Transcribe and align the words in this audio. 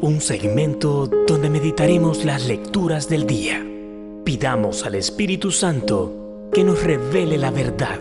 Un 0.00 0.20
segmento 0.20 1.06
donde 1.26 1.50
meditaremos 1.50 2.24
las 2.24 2.46
lecturas 2.46 3.08
del 3.08 3.26
día. 3.26 3.64
Pidamos 4.24 4.84
al 4.84 4.94
Espíritu 4.94 5.50
Santo 5.50 6.48
que 6.52 6.64
nos 6.64 6.82
revele 6.82 7.38
la 7.38 7.50
verdad, 7.50 8.00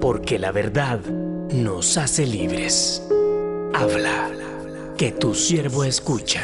porque 0.00 0.38
la 0.38 0.52
verdad 0.52 1.00
nos 1.52 1.96
hace 1.98 2.26
libres. 2.26 3.06
Habla, 3.74 4.30
que 4.96 5.12
tu 5.12 5.34
siervo 5.34 5.84
escucha. 5.84 6.42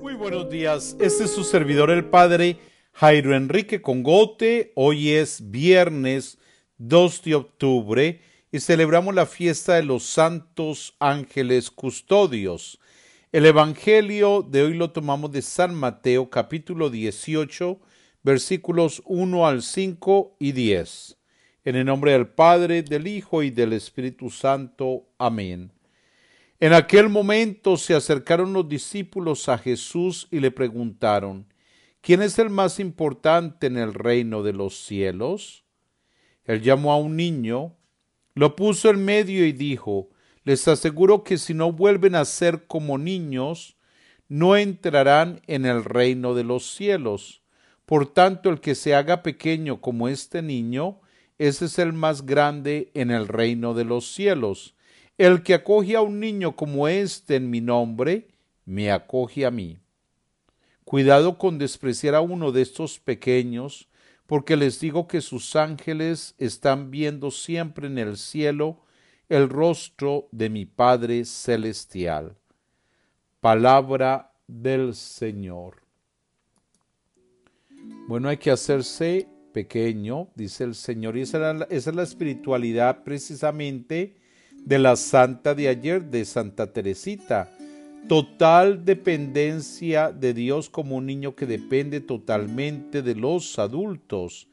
Muy 0.00 0.14
buenos 0.14 0.50
días, 0.50 0.96
este 1.00 1.24
es 1.24 1.30
su 1.30 1.44
servidor 1.44 1.90
el 1.90 2.04
Padre 2.04 2.58
Jairo 3.00 3.36
Enrique 3.36 3.80
Congote. 3.80 4.72
Hoy 4.74 5.10
es 5.10 5.52
viernes 5.52 6.36
2 6.78 7.22
de 7.22 7.34
octubre 7.36 8.20
y 8.50 8.58
celebramos 8.58 9.14
la 9.14 9.24
fiesta 9.24 9.74
de 9.74 9.84
los 9.84 10.02
santos 10.02 10.96
ángeles 10.98 11.70
custodios. 11.70 12.80
El 13.30 13.46
Evangelio 13.46 14.42
de 14.42 14.62
hoy 14.62 14.74
lo 14.74 14.90
tomamos 14.90 15.30
de 15.30 15.42
San 15.42 15.76
Mateo 15.76 16.28
capítulo 16.28 16.90
18 16.90 17.78
versículos 18.24 19.00
1 19.04 19.46
al 19.46 19.62
5 19.62 20.34
y 20.40 20.50
10. 20.50 21.18
En 21.66 21.76
el 21.76 21.86
nombre 21.86 22.10
del 22.10 22.26
Padre, 22.26 22.82
del 22.82 23.06
Hijo 23.06 23.44
y 23.44 23.50
del 23.50 23.74
Espíritu 23.74 24.28
Santo. 24.28 25.04
Amén. 25.18 25.70
En 26.58 26.72
aquel 26.72 27.08
momento 27.08 27.76
se 27.76 27.94
acercaron 27.94 28.52
los 28.52 28.68
discípulos 28.68 29.48
a 29.48 29.56
Jesús 29.56 30.26
y 30.32 30.40
le 30.40 30.50
preguntaron, 30.50 31.46
¿Quién 32.00 32.22
es 32.22 32.38
el 32.38 32.50
más 32.50 32.80
importante 32.80 33.66
en 33.66 33.76
el 33.76 33.92
reino 33.92 34.42
de 34.42 34.52
los 34.52 34.78
cielos? 34.84 35.64
Él 36.44 36.62
llamó 36.62 36.92
a 36.92 36.96
un 36.96 37.16
niño, 37.16 37.76
lo 38.34 38.56
puso 38.56 38.90
en 38.90 39.04
medio 39.04 39.44
y 39.44 39.52
dijo, 39.52 40.10
les 40.44 40.66
aseguro 40.68 41.24
que 41.24 41.36
si 41.36 41.52
no 41.52 41.72
vuelven 41.72 42.14
a 42.14 42.24
ser 42.24 42.66
como 42.66 42.96
niños, 42.96 43.76
no 44.28 44.56
entrarán 44.56 45.42
en 45.46 45.66
el 45.66 45.84
reino 45.84 46.34
de 46.34 46.44
los 46.44 46.70
cielos. 46.72 47.42
Por 47.84 48.12
tanto, 48.12 48.48
el 48.48 48.60
que 48.60 48.74
se 48.74 48.94
haga 48.94 49.22
pequeño 49.22 49.80
como 49.80 50.08
este 50.08 50.40
niño, 50.40 51.00
ese 51.38 51.66
es 51.66 51.78
el 51.78 51.92
más 51.92 52.24
grande 52.24 52.90
en 52.94 53.10
el 53.10 53.28
reino 53.28 53.74
de 53.74 53.84
los 53.84 54.12
cielos. 54.12 54.74
El 55.18 55.42
que 55.42 55.54
acoge 55.54 55.96
a 55.96 56.00
un 56.00 56.20
niño 56.20 56.54
como 56.54 56.88
este 56.88 57.36
en 57.36 57.50
mi 57.50 57.60
nombre, 57.60 58.28
me 58.64 58.90
acoge 58.90 59.44
a 59.44 59.50
mí. 59.50 59.78
Cuidado 60.88 61.36
con 61.36 61.58
despreciar 61.58 62.14
a 62.14 62.22
uno 62.22 62.50
de 62.50 62.62
estos 62.62 62.98
pequeños, 62.98 63.90
porque 64.24 64.56
les 64.56 64.80
digo 64.80 65.06
que 65.06 65.20
sus 65.20 65.54
ángeles 65.54 66.34
están 66.38 66.90
viendo 66.90 67.30
siempre 67.30 67.88
en 67.88 67.98
el 67.98 68.16
cielo 68.16 68.80
el 69.28 69.50
rostro 69.50 70.28
de 70.32 70.48
mi 70.48 70.64
Padre 70.64 71.26
Celestial. 71.26 72.38
Palabra 73.40 74.32
del 74.46 74.94
Señor. 74.94 75.82
Bueno, 78.06 78.30
hay 78.30 78.38
que 78.38 78.50
hacerse 78.50 79.28
pequeño, 79.52 80.28
dice 80.36 80.64
el 80.64 80.74
Señor, 80.74 81.18
y 81.18 81.20
esa, 81.20 81.66
es 81.68 81.86
la 81.94 82.02
espiritualidad 82.02 83.04
precisamente 83.04 84.16
de 84.64 84.78
la 84.78 84.96
santa 84.96 85.54
de 85.54 85.68
ayer, 85.68 86.02
de 86.06 86.24
Santa 86.24 86.72
Teresita. 86.72 87.57
Total 88.06 88.84
dependencia 88.84 90.12
de 90.12 90.32
Dios 90.34 90.70
como 90.70 90.96
un 90.96 91.06
niño 91.06 91.34
que 91.34 91.46
depende 91.46 92.00
totalmente 92.00 93.02
de 93.02 93.14
los 93.14 93.58
adultos. 93.58 94.48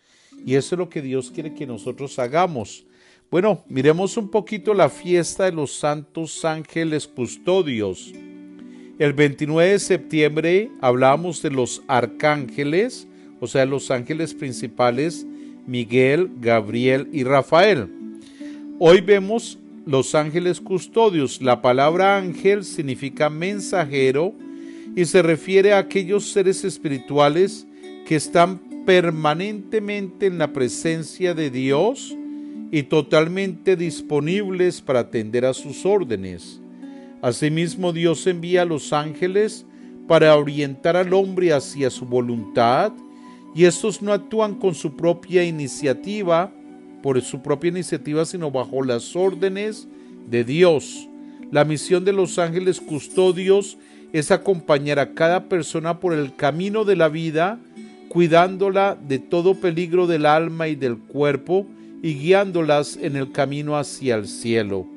Y 0.45 0.55
eso 0.55 0.75
es 0.75 0.79
lo 0.79 0.89
que 0.89 1.01
Dios 1.01 1.31
quiere 1.31 1.53
que 1.53 1.65
nosotros 1.65 2.17
hagamos. 2.19 2.85
Bueno, 3.31 3.63
miremos 3.67 4.17
un 4.17 4.29
poquito 4.29 4.73
la 4.73 4.89
fiesta 4.89 5.45
de 5.45 5.51
los 5.51 5.73
santos 5.73 6.45
ángeles 6.45 7.07
custodios. 7.07 8.13
El 8.97 9.13
29 9.13 9.71
de 9.71 9.79
septiembre 9.79 10.71
hablamos 10.79 11.41
de 11.41 11.51
los 11.51 11.81
arcángeles, 11.87 13.07
o 13.41 13.47
sea, 13.47 13.65
los 13.65 13.91
ángeles 13.91 14.33
principales, 14.33 15.25
Miguel, 15.67 16.31
Gabriel 16.39 17.09
y 17.11 17.23
Rafael. 17.23 17.89
Hoy 18.79 19.01
vemos 19.01 19.57
los 19.85 20.15
ángeles 20.15 20.61
custodios. 20.61 21.41
La 21.41 21.61
palabra 21.61 22.17
ángel 22.17 22.63
significa 22.63 23.29
mensajero 23.29 24.33
y 24.95 25.05
se 25.05 25.21
refiere 25.21 25.73
a 25.73 25.79
aquellos 25.79 26.31
seres 26.31 26.63
espirituales 26.63 27.67
que 28.05 28.15
están 28.15 28.59
permanentemente 28.85 30.27
en 30.27 30.37
la 30.37 30.53
presencia 30.53 31.33
de 31.33 31.49
Dios 31.49 32.15
y 32.71 32.83
totalmente 32.83 33.75
disponibles 33.75 34.81
para 34.81 35.01
atender 35.01 35.45
a 35.45 35.53
sus 35.53 35.85
órdenes. 35.85 36.61
Asimismo, 37.21 37.93
Dios 37.93 38.27
envía 38.27 38.63
a 38.63 38.65
los 38.65 38.93
ángeles 38.93 39.65
para 40.07 40.35
orientar 40.35 40.95
al 40.95 41.13
hombre 41.13 41.53
hacia 41.53 41.89
su 41.89 42.05
voluntad 42.05 42.93
y 43.55 43.65
estos 43.65 44.01
no 44.01 44.13
actúan 44.13 44.55
con 44.55 44.75
su 44.75 44.95
propia 44.95 45.43
iniciativa, 45.43 46.53
por 47.05 47.21
su 47.21 47.43
propia 47.43 47.69
iniciativa, 47.69 48.25
sino 48.25 48.49
bajo 48.49 48.81
las 48.83 49.15
órdenes 49.15 49.87
de 50.27 50.43
Dios. 50.43 51.07
La 51.51 51.63
misión 51.63 52.03
de 52.03 52.11
los 52.11 52.39
ángeles 52.39 52.81
custodios 52.81 53.77
es 54.11 54.31
acompañar 54.31 54.97
a 54.97 55.13
cada 55.13 55.47
persona 55.47 55.99
por 55.99 56.15
el 56.15 56.35
camino 56.35 56.83
de 56.83 56.95
la 56.95 57.07
vida, 57.07 57.59
cuidándola 58.09 58.97
de 58.99 59.19
todo 59.19 59.53
peligro 59.53 60.07
del 60.07 60.25
alma 60.25 60.67
y 60.67 60.73
del 60.73 60.97
cuerpo 60.97 61.67
y 62.01 62.15
guiándolas 62.15 62.97
en 62.99 63.17
el 63.17 63.31
camino 63.31 63.77
hacia 63.77 64.15
el 64.15 64.27
cielo. 64.27 64.87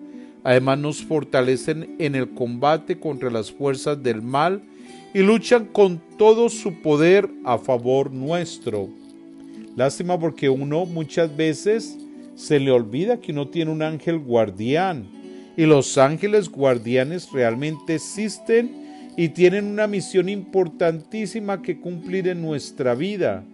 Además 0.44 0.78
nos 0.78 1.02
fortalecen 1.02 1.94
en 1.98 2.14
el 2.14 2.30
combate 2.30 2.98
contra 2.98 3.28
las 3.28 3.52
fuerzas 3.52 4.02
del 4.02 4.22
mal 4.22 4.62
y 5.12 5.18
luchan 5.18 5.66
con 5.66 6.00
todo 6.16 6.48
su 6.48 6.80
poder 6.80 7.28
a 7.44 7.58
favor 7.58 8.10
nuestro. 8.10 8.88
Lástima 9.78 10.18
porque 10.18 10.48
uno 10.48 10.86
muchas 10.86 11.36
veces 11.36 11.96
se 12.34 12.58
le 12.58 12.72
olvida 12.72 13.20
que 13.20 13.30
uno 13.30 13.46
tiene 13.46 13.70
un 13.70 13.80
ángel 13.80 14.18
guardián 14.18 15.06
y 15.56 15.66
los 15.66 15.96
ángeles 15.98 16.48
guardianes 16.48 17.30
realmente 17.30 17.94
existen 17.94 19.12
y 19.16 19.28
tienen 19.28 19.66
una 19.66 19.86
misión 19.86 20.28
importantísima 20.28 21.62
que 21.62 21.78
cumplir 21.78 22.26
en 22.26 22.42
nuestra 22.42 22.96
vida. 22.96 23.44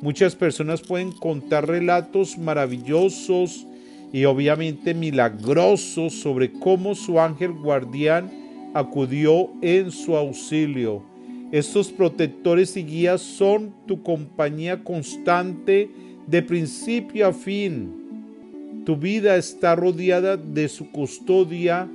Muchas 0.00 0.34
personas 0.34 0.80
pueden 0.80 1.12
contar 1.12 1.68
relatos 1.68 2.38
maravillosos 2.38 3.66
y 4.14 4.24
obviamente 4.24 4.94
milagrosos 4.94 6.14
sobre 6.14 6.52
cómo 6.52 6.94
su 6.94 7.20
ángel 7.20 7.52
guardián 7.52 8.30
acudió 8.72 9.50
en 9.60 9.90
su 9.90 10.16
auxilio 10.16 11.15
estos 11.52 11.92
protectores 11.92 12.76
y 12.76 12.82
guías 12.82 13.20
son 13.22 13.72
tu 13.86 14.02
compañía 14.02 14.82
constante 14.82 15.90
de 16.26 16.42
principio 16.42 17.28
a 17.28 17.32
fin. 17.32 18.82
Tu 18.84 18.96
vida 18.96 19.36
está 19.36 19.76
rodeada 19.76 20.36
de 20.36 20.68
su 20.68 20.90
custodia 20.90 21.88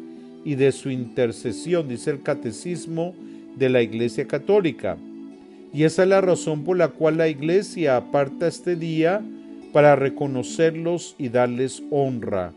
y 0.45 0.55
de 0.55 0.71
su 0.71 0.89
intercesión, 0.89 1.87
dice 1.87 2.11
el 2.11 2.21
catecismo 2.21 3.13
de 3.57 3.69
la 3.69 3.81
Iglesia 3.81 4.27
Católica. 4.27 4.97
Y 5.73 5.83
esa 5.83 6.03
es 6.03 6.09
la 6.09 6.21
razón 6.21 6.63
por 6.63 6.77
la 6.77 6.89
cual 6.89 7.17
la 7.17 7.27
Iglesia 7.27 7.97
aparta 7.97 8.47
este 8.47 8.75
día 8.75 9.21
para 9.71 9.95
reconocerlos 9.95 11.15
y 11.17 11.29
darles 11.29 11.83
honra. 11.91 12.53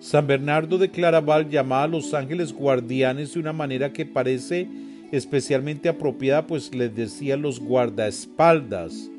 San 0.00 0.26
Bernardo 0.26 0.78
de 0.78 0.90
Claraval 0.90 1.48
llama 1.48 1.82
a 1.82 1.88
los 1.88 2.14
ángeles 2.14 2.52
guardianes 2.52 3.34
de 3.34 3.40
una 3.40 3.52
manera 3.52 3.92
que 3.92 4.06
parece 4.06 4.68
especialmente 5.12 5.88
apropiada, 5.88 6.46
pues 6.46 6.74
les 6.74 6.94
decía 6.94 7.36
los 7.36 7.60
guardaespaldas. 7.60 9.10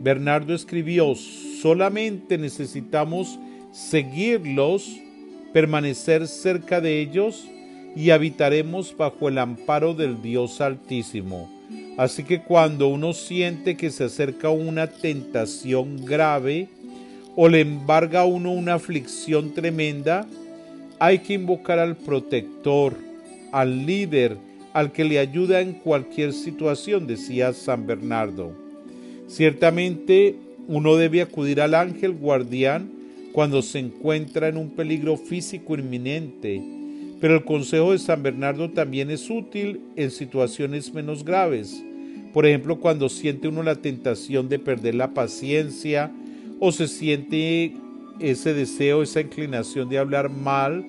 Bernardo 0.00 0.54
escribió, 0.54 1.14
solamente 1.14 2.38
necesitamos 2.38 3.38
seguirlos, 3.72 4.96
permanecer 5.52 6.28
cerca 6.28 6.80
de 6.80 7.00
ellos 7.00 7.48
y 7.96 8.10
habitaremos 8.10 8.96
bajo 8.96 9.28
el 9.28 9.38
amparo 9.38 9.94
del 9.94 10.22
Dios 10.22 10.60
Altísimo. 10.60 11.50
Así 11.96 12.22
que 12.22 12.40
cuando 12.42 12.86
uno 12.86 13.12
siente 13.12 13.76
que 13.76 13.90
se 13.90 14.04
acerca 14.04 14.50
una 14.50 14.86
tentación 14.86 16.04
grave 16.04 16.68
o 17.34 17.48
le 17.48 17.60
embarga 17.60 18.20
a 18.20 18.24
uno 18.24 18.52
una 18.52 18.74
aflicción 18.74 19.52
tremenda, 19.52 20.26
hay 21.00 21.18
que 21.18 21.34
invocar 21.34 21.80
al 21.80 21.96
protector, 21.96 22.94
al 23.50 23.84
líder, 23.84 24.36
al 24.72 24.92
que 24.92 25.04
le 25.04 25.18
ayuda 25.18 25.60
en 25.60 25.72
cualquier 25.72 26.32
situación, 26.32 27.06
decía 27.06 27.52
San 27.52 27.86
Bernardo. 27.86 28.52
Ciertamente 29.26 30.36
uno 30.68 30.96
debe 30.96 31.22
acudir 31.22 31.60
al 31.60 31.74
ángel 31.74 32.12
guardián 32.12 32.90
cuando 33.32 33.62
se 33.62 33.78
encuentra 33.78 34.48
en 34.48 34.56
un 34.56 34.70
peligro 34.70 35.16
físico 35.16 35.76
inminente, 35.76 36.62
pero 37.20 37.34
el 37.34 37.44
consejo 37.44 37.92
de 37.92 37.98
San 37.98 38.22
Bernardo 38.22 38.70
también 38.70 39.10
es 39.10 39.28
útil 39.30 39.80
en 39.96 40.10
situaciones 40.10 40.92
menos 40.92 41.24
graves. 41.24 41.82
Por 42.32 42.46
ejemplo, 42.46 42.78
cuando 42.78 43.08
siente 43.08 43.48
uno 43.48 43.62
la 43.62 43.76
tentación 43.76 44.48
de 44.48 44.58
perder 44.58 44.94
la 44.94 45.14
paciencia 45.14 46.10
o 46.60 46.72
se 46.72 46.88
siente 46.88 47.72
ese 48.20 48.54
deseo, 48.54 49.02
esa 49.02 49.20
inclinación 49.20 49.88
de 49.88 49.98
hablar 49.98 50.30
mal, 50.30 50.84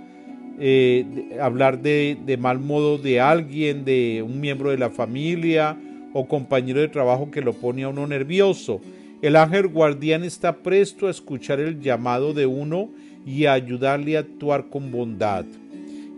eh, 0.59 1.38
hablar 1.41 1.81
de, 1.81 2.38
mal 2.39 2.59
modo 2.59 2.97
de 2.97 3.19
alguien, 3.19 3.85
de 3.85 4.23
un 4.25 4.39
miembro 4.39 4.71
de 4.71 4.77
la 4.77 4.89
familia 4.89 5.77
o 6.13 6.27
compañero 6.27 6.81
de 6.81 6.88
trabajo 6.88 7.31
que 7.31 7.41
lo 7.41 7.53
pone 7.53 7.83
a 7.83 7.89
uno 7.89 8.06
nervioso. 8.07 8.81
El 9.21 9.35
ángel 9.35 9.67
guardián 9.67 10.23
está 10.23 10.57
presto 10.57 11.07
a 11.07 11.11
escuchar 11.11 11.59
el 11.59 11.81
llamado 11.81 12.33
de 12.33 12.45
uno 12.45 12.89
y 13.25 13.45
a 13.45 13.54
ayudarle 13.54 14.18
a 14.18 14.21
actuar 14.21 14.69
con 14.69 14.92
bondad. 14.92 15.45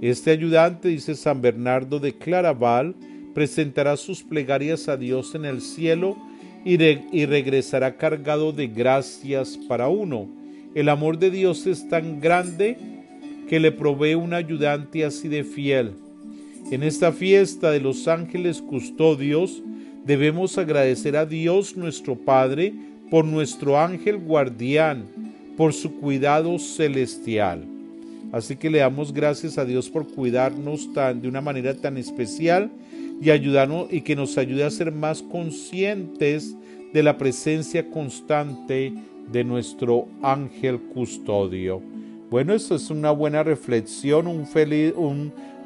Este 0.01 0.31
ayudante, 0.31 0.88
dice 0.88 1.15
San 1.15 1.41
Bernardo 1.41 2.00
de 2.00 2.13
Claraval, 2.13 2.95
presentará 3.33 3.98
sus 3.98 4.24
plegarias 4.24 4.89
a 4.89 4.98
Dios 4.98 5.36
en 5.36 5.45
el 5.45 5.62
cielo 5.62 6.17
y, 6.65 6.77
regresará 7.25 7.98
cargado 7.98 8.51
de 8.51 8.67
gracias 8.67 9.57
para 9.67 9.88
uno. 9.88 10.27
El 10.75 10.89
amor 10.89 11.17
de 11.17 11.31
Dios 11.31 11.67
es 11.67 11.88
tan 11.89 12.19
grande 12.19 12.77
que 13.48 13.60
le 13.60 13.71
provee 13.71 14.15
un 14.15 14.33
ayudante 14.33 15.05
así 15.05 15.27
de 15.27 15.43
fiel. 15.43 15.91
En 16.71 16.83
esta 16.83 17.12
fiesta 17.12 17.71
de 17.71 17.81
los 17.81 18.07
ángeles 18.07 18.62
custodios 18.62 19.62
debemos 20.05 20.57
agradecer 20.57 21.17
a 21.17 21.25
Dios 21.25 21.75
nuestro 21.75 22.15
Padre 22.15 22.74
por 23.10 23.25
nuestro 23.25 23.77
ángel 23.77 24.17
guardián, 24.17 25.05
por 25.57 25.74
su 25.74 26.00
cuidado 26.00 26.57
celestial. 26.60 27.65
Así 28.31 28.55
que 28.55 28.69
le 28.69 28.79
damos 28.79 29.12
gracias 29.13 29.57
a 29.57 29.65
Dios 29.65 29.89
por 29.89 30.07
cuidarnos 30.07 30.93
tan, 30.93 31.21
de 31.21 31.27
una 31.27 31.41
manera 31.41 31.75
tan 31.75 31.98
especial 31.98 32.71
y 33.21 33.29
ayudarnos 33.29 33.91
y 33.91 34.01
que 34.01 34.15
nos 34.15 34.38
ayude 34.38 34.63
a 34.63 34.69
ser 34.69 34.91
más 34.91 35.21
conscientes 35.21 36.55
de 36.93 37.03
la 37.03 37.17
presencia 37.17 37.89
constante 37.89 38.93
de 39.31 39.43
nuestro 39.43 40.07
ángel 40.21 40.79
custodio. 40.79 41.81
Bueno, 42.31 42.53
esto 42.53 42.75
es 42.75 42.89
una 42.89 43.11
buena 43.11 43.43
reflexión, 43.43 44.25
un 44.25 44.47
feliz, 44.47 44.93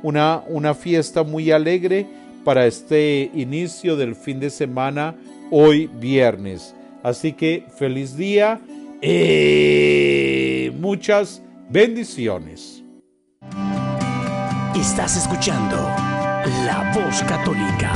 una, 0.02 0.44
una 0.48 0.74
fiesta 0.74 1.22
muy 1.22 1.52
alegre 1.52 2.08
para 2.44 2.66
este 2.66 3.30
inicio 3.36 3.96
del 3.96 4.16
fin 4.16 4.40
de 4.40 4.50
semana, 4.50 5.14
hoy 5.52 5.86
viernes. 5.86 6.74
Así 7.04 7.34
que 7.34 7.66
feliz 7.78 8.18
día 8.18 8.60
y 9.00 10.72
muchas 10.80 11.44
bendiciones. 11.70 12.84
Estás 14.76 15.18
escuchando 15.18 15.76
La 16.66 16.92
Voz 16.96 17.22
Católica. 17.28 17.94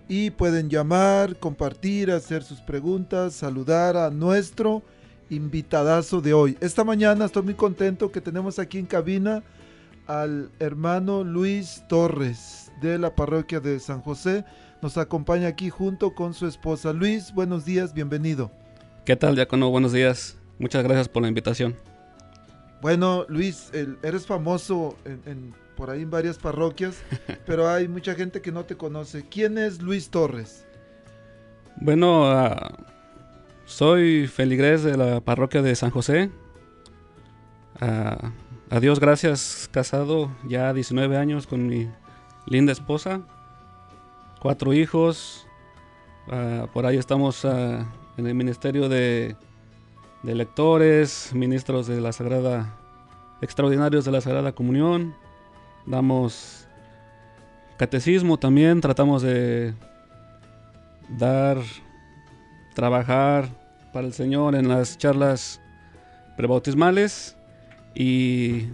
y 0.06 0.32
pueden 0.32 0.68
llamar, 0.68 1.38
compartir, 1.38 2.10
hacer 2.10 2.42
sus 2.42 2.60
preguntas, 2.60 3.32
saludar 3.32 3.96
a 3.96 4.10
nuestro 4.10 4.82
invitadazo 5.30 6.20
de 6.20 6.34
hoy. 6.34 6.58
Esta 6.60 6.84
mañana 6.84 7.24
estoy 7.24 7.42
muy 7.42 7.54
contento 7.54 8.12
que 8.12 8.20
tenemos 8.20 8.58
aquí 8.58 8.78
en 8.78 8.84
cabina 8.84 9.42
al 10.06 10.50
hermano 10.58 11.24
Luis 11.24 11.82
Torres 11.88 12.70
de 12.82 12.98
la 12.98 13.14
parroquia 13.14 13.60
de 13.60 13.80
San 13.80 14.02
José. 14.02 14.44
Nos 14.82 14.98
acompaña 14.98 15.46
aquí 15.46 15.70
junto 15.70 16.12
con 16.12 16.34
su 16.34 16.48
esposa. 16.48 16.92
Luis, 16.92 17.32
buenos 17.32 17.64
días, 17.64 17.94
bienvenido. 17.94 18.50
¿Qué 19.04 19.14
tal, 19.14 19.36
Diácono? 19.36 19.70
Buenos 19.70 19.92
días. 19.92 20.36
Muchas 20.58 20.82
gracias 20.82 21.08
por 21.08 21.22
la 21.22 21.28
invitación. 21.28 21.76
Bueno, 22.80 23.24
Luis, 23.28 23.70
eres 24.02 24.26
famoso 24.26 24.96
en, 25.04 25.54
por 25.76 25.90
ahí 25.90 26.02
en 26.02 26.10
varias 26.10 26.36
parroquias, 26.36 26.96
pero 27.46 27.68
hay 27.68 27.86
mucha 27.86 28.16
gente 28.16 28.42
que 28.42 28.50
no 28.50 28.64
te 28.64 28.76
conoce. 28.76 29.24
¿Quién 29.30 29.56
es 29.56 29.80
Luis 29.80 30.10
Torres? 30.10 30.66
Bueno, 31.76 32.32
uh, 32.32 32.56
soy 33.66 34.26
feligrés 34.26 34.82
de 34.82 34.96
la 34.96 35.20
parroquia 35.20 35.62
de 35.62 35.76
San 35.76 35.90
José. 35.90 36.28
Uh, 37.80 38.30
a 38.68 38.80
Dios 38.80 38.98
gracias, 38.98 39.70
casado 39.70 40.28
ya 40.48 40.72
19 40.72 41.16
años 41.16 41.46
con 41.46 41.68
mi 41.68 41.88
linda 42.48 42.72
esposa, 42.72 43.20
cuatro 44.42 44.74
hijos. 44.74 45.46
Uh, 46.26 46.66
por 46.68 46.84
ahí 46.84 46.96
estamos 46.98 47.44
en 47.44 48.26
el 48.26 48.34
ministerio 48.34 48.88
de 48.88 49.36
de 50.22 50.34
lectores, 50.34 51.32
ministros 51.34 51.86
de 51.86 52.00
la 52.00 52.12
Sagrada, 52.12 52.76
extraordinarios 53.40 54.04
de 54.04 54.12
la 54.12 54.20
Sagrada 54.20 54.52
Comunión. 54.52 55.14
Damos 55.84 56.66
catecismo 57.76 58.38
también, 58.38 58.80
tratamos 58.80 59.22
de 59.22 59.74
dar, 61.08 61.58
trabajar 62.74 63.48
para 63.92 64.06
el 64.06 64.12
Señor 64.12 64.54
en 64.54 64.68
las 64.68 64.96
charlas 64.96 65.60
prebautismales 66.36 67.36
y 67.94 68.68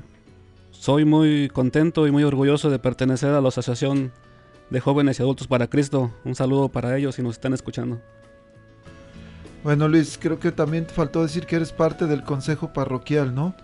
soy 0.71 1.07
muy 1.07 1.49
contento 1.49 2.07
y 2.07 2.11
muy 2.11 2.25
orgulloso 2.25 2.69
de 2.69 2.79
pertenecer 2.79 3.31
a 3.31 3.41
la 3.41 3.49
Asociación 3.49 4.13
de 4.71 4.81
Jóvenes 4.81 5.19
y 5.19 5.23
Adultos 5.23 5.47
para 5.47 5.69
Cristo. 5.69 6.13
Un 6.25 6.35
saludo 6.35 6.69
para 6.69 6.97
ellos 6.97 7.15
si 7.15 7.23
nos 7.23 7.35
están 7.35 7.53
escuchando. 7.55 8.01
Bueno, 9.65 9.89
Luis, 9.89 10.19
creo 10.21 10.39
que 10.39 10.53
también 10.53 10.87
te 10.87 10.95
faltó 10.95 11.23
decir 11.23 11.47
que 11.47 11.57
eres 11.57 11.73
parte 11.73 12.07
del 12.07 12.23
consejo 12.23 12.73
parroquial, 12.73 13.35
¿no? 13.35 13.55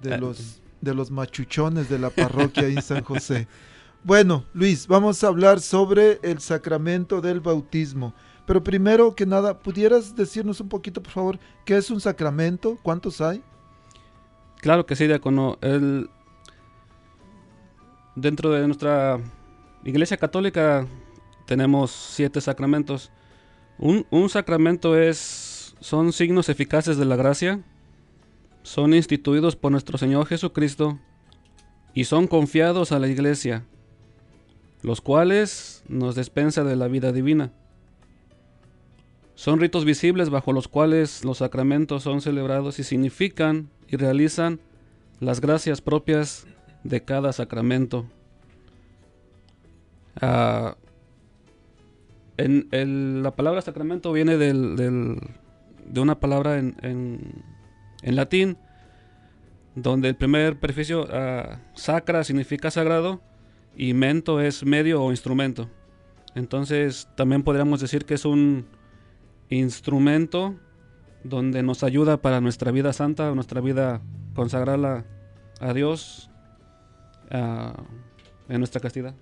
De 0.00 0.14
ah, 0.14 0.18
los, 0.18 0.62
de 0.80 0.94
los 0.94 1.10
machuchones 1.10 1.88
de 1.88 1.98
la 1.98 2.10
parroquia 2.10 2.66
en 2.66 2.80
San 2.82 3.02
José. 3.04 3.46
Bueno, 4.04 4.44
Luis, 4.54 4.86
vamos 4.86 5.22
a 5.22 5.28
hablar 5.28 5.60
sobre 5.60 6.18
el 6.22 6.40
sacramento 6.40 7.20
del 7.20 7.40
bautismo. 7.40 8.14
Pero 8.46 8.64
primero 8.64 9.14
que 9.14 9.26
nada, 9.26 9.58
¿pudieras 9.58 10.16
decirnos 10.16 10.60
un 10.60 10.68
poquito, 10.68 11.02
por 11.02 11.12
favor, 11.12 11.38
qué 11.66 11.76
es 11.76 11.90
un 11.90 12.00
sacramento? 12.00 12.78
¿Cuántos 12.82 13.20
hay? 13.20 13.42
Claro 14.60 14.86
que 14.86 14.96
sí, 14.96 15.06
diácono. 15.06 15.58
El... 15.60 16.08
Dentro 18.16 18.50
de 18.50 18.66
nuestra 18.66 19.20
iglesia 19.88 20.16
católica 20.16 20.86
tenemos 21.46 21.90
siete 21.90 22.40
sacramentos. 22.40 23.10
Un, 23.78 24.28
sacramento 24.28 24.98
es, 24.98 25.74
son 25.80 26.12
signos 26.12 26.48
eficaces 26.48 26.98
de 26.98 27.04
la 27.04 27.16
gracia, 27.16 27.62
son 28.62 28.92
instituidos 28.92 29.56
por 29.56 29.72
nuestro 29.72 29.96
Señor 29.96 30.26
Jesucristo 30.26 30.98
y 31.94 32.04
son 32.04 32.26
confiados 32.26 32.92
a 32.92 32.98
la 32.98 33.08
iglesia, 33.08 33.64
los 34.82 35.00
cuales 35.00 35.84
nos 35.88 36.16
dispensa 36.16 36.64
de 36.64 36.76
la 36.76 36.88
vida 36.88 37.12
divina. 37.12 37.52
Son 39.36 39.60
ritos 39.60 39.84
visibles 39.84 40.28
bajo 40.28 40.52
los 40.52 40.66
cuales 40.68 41.24
los 41.24 41.38
sacramentos 41.38 42.02
son 42.02 42.20
celebrados 42.20 42.78
y 42.78 42.84
significan 42.84 43.70
y 43.86 43.96
realizan 43.96 44.60
las 45.20 45.40
gracias 45.40 45.80
propias 45.80 46.46
de 46.82 47.04
cada 47.04 47.32
sacramento. 47.32 48.06
Ah, 50.20 50.76
la 52.36 53.34
palabra 53.34 53.60
sacramento 53.62 54.12
viene 54.12 54.36
de 54.36 55.20
una 56.00 56.20
palabra 56.20 56.58
en, 56.58 57.42
latín, 58.02 58.56
donde 59.74 60.08
el 60.08 60.16
primer 60.16 60.58
preficio 60.58 61.06
ah, 61.12 61.60
sacra 61.74 62.24
significa 62.24 62.70
sagrado 62.70 63.20
y 63.76 63.94
mento 63.94 64.40
es 64.40 64.64
medio 64.64 65.02
o 65.02 65.10
instrumento. 65.10 65.68
Entonces 66.34 67.08
también 67.16 67.42
podríamos 67.42 67.80
decir 67.80 68.04
que 68.04 68.14
es 68.14 68.24
un 68.24 68.66
instrumento 69.50 70.56
donde 71.24 71.62
nos 71.62 71.82
ayuda 71.82 72.18
para 72.18 72.40
nuestra 72.40 72.70
vida 72.70 72.92
santa, 72.92 73.34
nuestra 73.34 73.60
vida 73.60 74.00
consagrada 74.34 75.04
a 75.60 75.72
Dios 75.72 76.30
ah, 77.30 77.82
en 78.48 78.58
nuestra 78.58 78.80
castidad. 78.80 79.14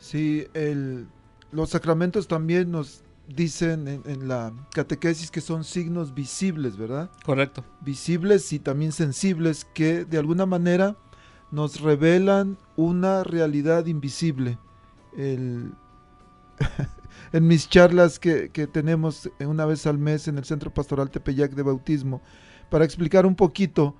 Sí, 0.00 0.46
el 0.54 1.06
los 1.52 1.70
sacramentos 1.70 2.28
también 2.28 2.70
nos 2.70 3.02
dicen 3.26 4.02
en, 4.04 4.28
la 4.28 4.52
catequesis 4.72 5.30
que 5.30 5.40
son 5.40 5.64
signos 5.64 6.14
visibles, 6.14 6.76
¿verdad? 6.76 7.10
Correcto. 7.24 7.64
Visibles 7.80 8.52
y 8.52 8.58
también 8.58 8.92
sensibles 8.92 9.64
que 9.64 10.04
de 10.04 10.18
alguna 10.18 10.46
manera 10.46 10.96
nos 11.50 11.80
revelan 11.80 12.58
una 12.76 13.24
realidad 13.24 13.86
invisible. 13.86 14.58
en 15.16 15.76
mis 17.32 17.68
charlas 17.68 18.18
que, 18.18 18.48
tenemos 18.72 19.30
una 19.40 19.64
vez 19.66 19.86
al 19.86 19.98
mes 19.98 20.28
en 20.28 20.38
el 20.38 20.44
Centro 20.44 20.72
Pastoral 20.72 21.10
Tepeyac 21.10 21.52
de 21.52 21.62
Bautismo, 21.62 22.22
para 22.68 22.84
explicar 22.84 23.26
un 23.26 23.34
poquito 23.34 23.96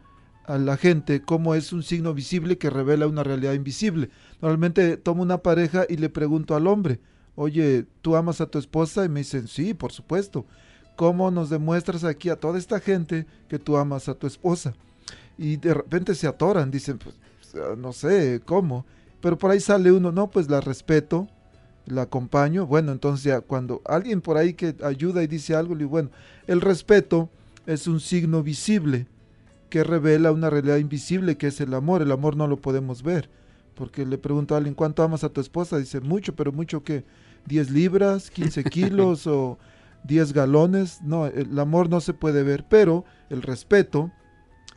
a 0.46 0.58
la 0.58 0.76
gente 0.76 1.22
cómo 1.22 1.54
es 1.54 1.72
un 1.72 1.82
signo 1.82 2.14
visible 2.14 2.58
que 2.58 2.70
revela 2.70 3.06
una 3.06 3.22
realidad 3.22 3.52
invisible. 3.52 4.10
Normalmente 4.40 4.96
tomo 4.96 5.22
una 5.22 5.38
pareja 5.38 5.86
y 5.88 5.96
le 5.96 6.08
pregunto 6.08 6.54
al 6.54 6.66
hombre, 6.66 7.00
oye, 7.34 7.86
¿tú 8.02 8.16
amas 8.16 8.40
a 8.40 8.46
tu 8.46 8.58
esposa? 8.58 9.04
Y 9.04 9.08
me 9.08 9.20
dicen, 9.20 9.48
sí, 9.48 9.74
por 9.74 9.92
supuesto. 9.92 10.44
¿Cómo 10.96 11.30
nos 11.30 11.48
demuestras 11.48 12.04
aquí 12.04 12.28
a 12.28 12.36
toda 12.36 12.58
esta 12.58 12.80
gente 12.80 13.26
que 13.48 13.58
tú 13.58 13.76
amas 13.76 14.08
a 14.08 14.14
tu 14.14 14.26
esposa? 14.26 14.74
Y 15.38 15.56
de 15.56 15.72
repente 15.72 16.14
se 16.14 16.26
atoran, 16.26 16.70
dicen, 16.70 16.98
pues 16.98 17.16
no 17.78 17.92
sé 17.92 18.42
cómo. 18.44 18.84
Pero 19.20 19.38
por 19.38 19.50
ahí 19.50 19.60
sale 19.60 19.92
uno, 19.92 20.12
no, 20.12 20.30
pues 20.30 20.50
la 20.50 20.60
respeto, 20.60 21.28
la 21.86 22.02
acompaño. 22.02 22.66
Bueno, 22.66 22.92
entonces 22.92 23.24
ya 23.24 23.40
cuando 23.40 23.80
alguien 23.86 24.20
por 24.20 24.36
ahí 24.36 24.54
que 24.54 24.76
ayuda 24.82 25.22
y 25.22 25.26
dice 25.26 25.54
algo, 25.54 25.74
le 25.74 25.80
digo, 25.80 25.90
bueno, 25.90 26.10
el 26.46 26.60
respeto 26.60 27.30
es 27.66 27.86
un 27.86 28.00
signo 28.00 28.42
visible 28.42 29.06
que 29.70 29.84
revela 29.84 30.32
una 30.32 30.50
realidad 30.50 30.76
invisible 30.76 31.36
que 31.36 31.46
es 31.46 31.60
el 31.60 31.72
amor. 31.72 32.02
El 32.02 32.12
amor 32.12 32.36
no 32.36 32.46
lo 32.46 32.60
podemos 32.60 33.02
ver. 33.02 33.30
Porque 33.74 34.04
le 34.04 34.18
pregunto 34.18 34.54
a 34.54 34.58
alguien, 34.58 34.74
¿cuánto 34.74 35.02
amas 35.02 35.24
a 35.24 35.30
tu 35.30 35.40
esposa? 35.40 35.78
Dice, 35.78 36.00
mucho, 36.00 36.36
pero 36.36 36.52
mucho 36.52 36.84
que 36.84 37.04
10 37.46 37.70
libras, 37.70 38.30
15 38.30 38.64
kilos 38.70 39.26
o 39.26 39.58
10 40.04 40.32
galones. 40.32 41.00
No, 41.02 41.26
el 41.26 41.58
amor 41.58 41.88
no 41.88 42.00
se 42.00 42.12
puede 42.12 42.42
ver, 42.42 42.66
pero 42.68 43.04
el 43.30 43.40
respeto 43.40 44.12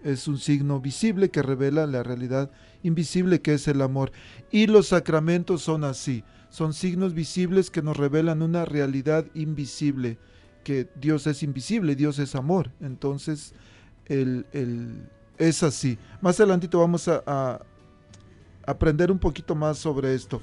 es 0.03 0.27
un 0.27 0.37
signo 0.37 0.79
visible 0.79 1.29
que 1.29 1.41
revela 1.41 1.87
la 1.87 2.03
realidad 2.03 2.51
invisible 2.83 3.41
que 3.41 3.53
es 3.53 3.67
el 3.67 3.81
amor. 3.81 4.11
Y 4.51 4.67
los 4.67 4.87
sacramentos 4.87 5.61
son 5.61 5.83
así, 5.83 6.23
son 6.49 6.73
signos 6.73 7.13
visibles 7.13 7.71
que 7.71 7.81
nos 7.81 7.97
revelan 7.97 8.41
una 8.41 8.65
realidad 8.65 9.25
invisible, 9.33 10.17
que 10.63 10.89
Dios 10.95 11.25
es 11.27 11.43
invisible, 11.43 11.95
Dios 11.95 12.19
es 12.19 12.35
amor. 12.35 12.71
Entonces, 12.81 13.53
el, 14.07 15.07
es 15.37 15.63
así. 15.63 15.97
Más 16.21 16.39
adelantito 16.39 16.79
vamos 16.79 17.07
a, 17.07 17.61
aprender 18.65 19.11
un 19.11 19.19
poquito 19.19 19.55
más 19.55 19.77
sobre 19.77 20.13
esto. 20.15 20.41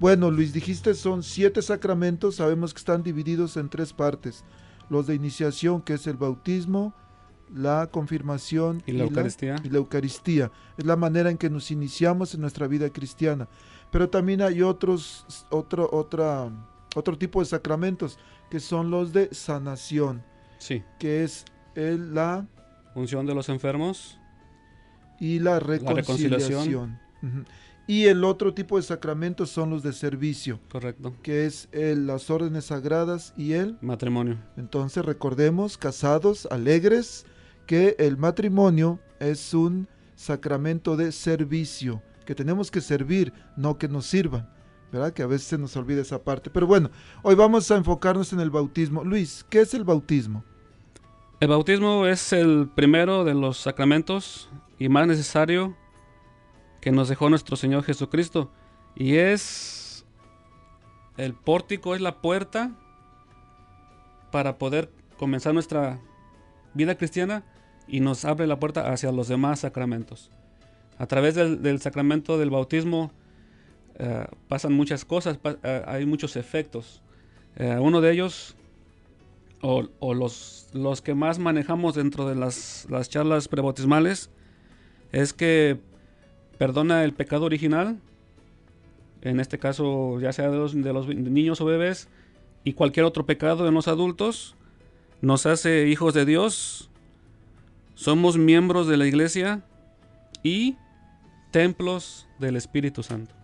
Bueno, 0.00 0.30
Luis, 0.30 0.52
dijiste 0.52 0.94
son 0.94 1.22
siete 1.22 1.62
sacramentos, 1.62 2.36
sabemos 2.36 2.72
que 2.72 2.78
están 2.78 3.02
divididos 3.02 3.56
en 3.56 3.68
tres 3.68 3.92
partes. 3.92 4.44
Los 4.88 5.06
de 5.06 5.14
iniciación, 5.14 5.82
que 5.82 5.94
es 5.94 6.06
el 6.06 6.16
bautismo, 6.16 6.94
la 7.54 7.88
confirmación 7.90 8.82
y 8.86 8.92
la, 8.92 9.04
Eucaristía. 9.04 9.56
y 9.62 9.68
la 9.68 9.78
Eucaristía. 9.78 10.50
Es 10.76 10.84
la 10.84 10.96
manera 10.96 11.30
en 11.30 11.38
que 11.38 11.50
nos 11.50 11.70
iniciamos 11.70 12.34
en 12.34 12.40
nuestra 12.40 12.66
vida 12.66 12.90
cristiana. 12.90 13.48
Pero 13.90 14.08
también 14.08 14.40
hay 14.42 14.62
otros, 14.62 15.46
otro, 15.50 15.88
otra, 15.92 16.50
otro 16.94 17.18
tipo 17.18 17.40
de 17.40 17.46
sacramentos, 17.46 18.18
que 18.50 18.60
son 18.60 18.90
los 18.90 19.12
de 19.12 19.32
sanación. 19.34 20.22
Sí. 20.58 20.82
Que 20.98 21.24
es 21.24 21.44
el, 21.74 22.14
la... 22.14 22.46
Unción 22.94 23.26
de 23.26 23.34
los 23.34 23.48
enfermos. 23.48 24.18
Y 25.18 25.38
la 25.38 25.60
reconciliación. 25.60 26.98
Y 27.86 28.04
el 28.04 28.24
otro 28.24 28.54
tipo 28.54 28.76
de 28.76 28.82
sacramentos 28.82 29.50
son 29.50 29.70
los 29.70 29.82
de 29.82 29.92
servicio. 29.92 30.60
Correcto. 30.70 31.14
Que 31.22 31.46
es 31.46 31.68
las 31.72 32.30
órdenes 32.30 32.66
sagradas 32.66 33.34
y 33.36 33.54
el 33.54 33.78
matrimonio. 33.80 34.38
Entonces 34.56 35.04
recordemos, 35.04 35.76
casados, 35.76 36.46
alegres, 36.50 37.26
que 37.66 37.96
el 37.98 38.16
matrimonio 38.16 39.00
es 39.18 39.54
un 39.54 39.88
sacramento 40.14 40.96
de 40.96 41.12
servicio, 41.12 42.02
que 42.24 42.34
tenemos 42.34 42.70
que 42.70 42.80
servir, 42.80 43.32
no 43.56 43.76
que 43.76 43.88
nos 43.88 44.06
sirvan. 44.06 44.48
¿verdad? 44.92 45.12
Que 45.12 45.22
a 45.22 45.26
veces 45.26 45.46
se 45.46 45.58
nos 45.58 45.76
olvida 45.76 46.02
esa 46.02 46.22
parte. 46.22 46.50
Pero 46.50 46.66
bueno, 46.66 46.90
hoy 47.22 47.36
vamos 47.36 47.70
a 47.70 47.76
enfocarnos 47.76 48.32
en 48.32 48.40
el 48.40 48.50
bautismo. 48.50 49.04
Luis, 49.04 49.46
¿qué 49.48 49.60
es 49.60 49.72
el 49.74 49.84
bautismo? 49.84 50.44
El 51.40 51.48
bautismo 51.48 52.06
es 52.06 52.34
el 52.34 52.68
primero 52.68 53.24
de 53.24 53.32
los 53.32 53.56
sacramentos 53.56 54.50
y 54.78 54.90
más 54.90 55.06
necesario 55.06 55.74
que 56.82 56.92
nos 56.92 57.08
dejó 57.08 57.30
nuestro 57.30 57.56
Señor 57.56 57.82
Jesucristo. 57.82 58.50
Y 58.94 59.16
es 59.16 60.04
el 61.16 61.32
pórtico, 61.32 61.94
es 61.94 62.02
la 62.02 62.20
puerta 62.20 62.72
para 64.30 64.58
poder 64.58 64.90
comenzar 65.16 65.54
nuestra 65.54 65.98
vida 66.74 66.96
cristiana 66.96 67.42
y 67.88 68.00
nos 68.00 68.26
abre 68.26 68.46
la 68.46 68.60
puerta 68.60 68.92
hacia 68.92 69.10
los 69.10 69.28
demás 69.28 69.60
sacramentos. 69.60 70.30
A 70.98 71.06
través 71.06 71.36
del, 71.36 71.80
sacramento 71.80 72.36
del 72.36 72.50
bautismo 72.50 73.12
eh, 73.98 74.26
pasan 74.46 74.74
muchas 74.74 75.06
cosas, 75.06 75.38
eh, 75.62 75.84
hay 75.86 76.04
muchos 76.04 76.36
efectos. 76.36 77.02
Eh, 77.56 77.78
uno 77.80 78.02
de 78.02 78.12
ellos, 78.12 78.56
o, 79.62 80.14
los, 80.14 80.68
los, 80.72 81.02
que 81.02 81.14
más 81.14 81.38
manejamos 81.38 81.94
dentro 81.94 82.28
de 82.28 82.34
las, 82.34 82.86
las 82.88 83.08
charlas 83.08 83.48
prebautismales, 83.48 84.30
es 85.12 85.32
que 85.32 85.78
perdona 86.58 87.04
el 87.04 87.12
pecado 87.12 87.44
original, 87.44 87.98
en 89.22 89.40
este 89.40 89.58
caso 89.58 90.18
ya 90.20 90.32
sea 90.32 90.50
de 90.50 90.56
los, 90.56 90.74
de 90.74 90.92
los 90.92 91.08
niños 91.08 91.60
o 91.60 91.64
bebés, 91.64 92.08
y 92.64 92.72
cualquier 92.72 93.04
otro 93.06 93.26
pecado 93.26 93.68
en 93.68 93.74
los 93.74 93.88
adultos, 93.88 94.56
nos 95.20 95.46
hace 95.46 95.88
hijos 95.88 96.14
de 96.14 96.24
Dios, 96.24 96.90
somos 97.94 98.38
miembros 98.38 98.86
de 98.86 98.96
la 98.96 99.06
iglesia 99.06 99.62
y 100.42 100.76
templos 101.50 102.26
del 102.38 102.56
Espíritu 102.56 103.02
Santo. 103.02 103.34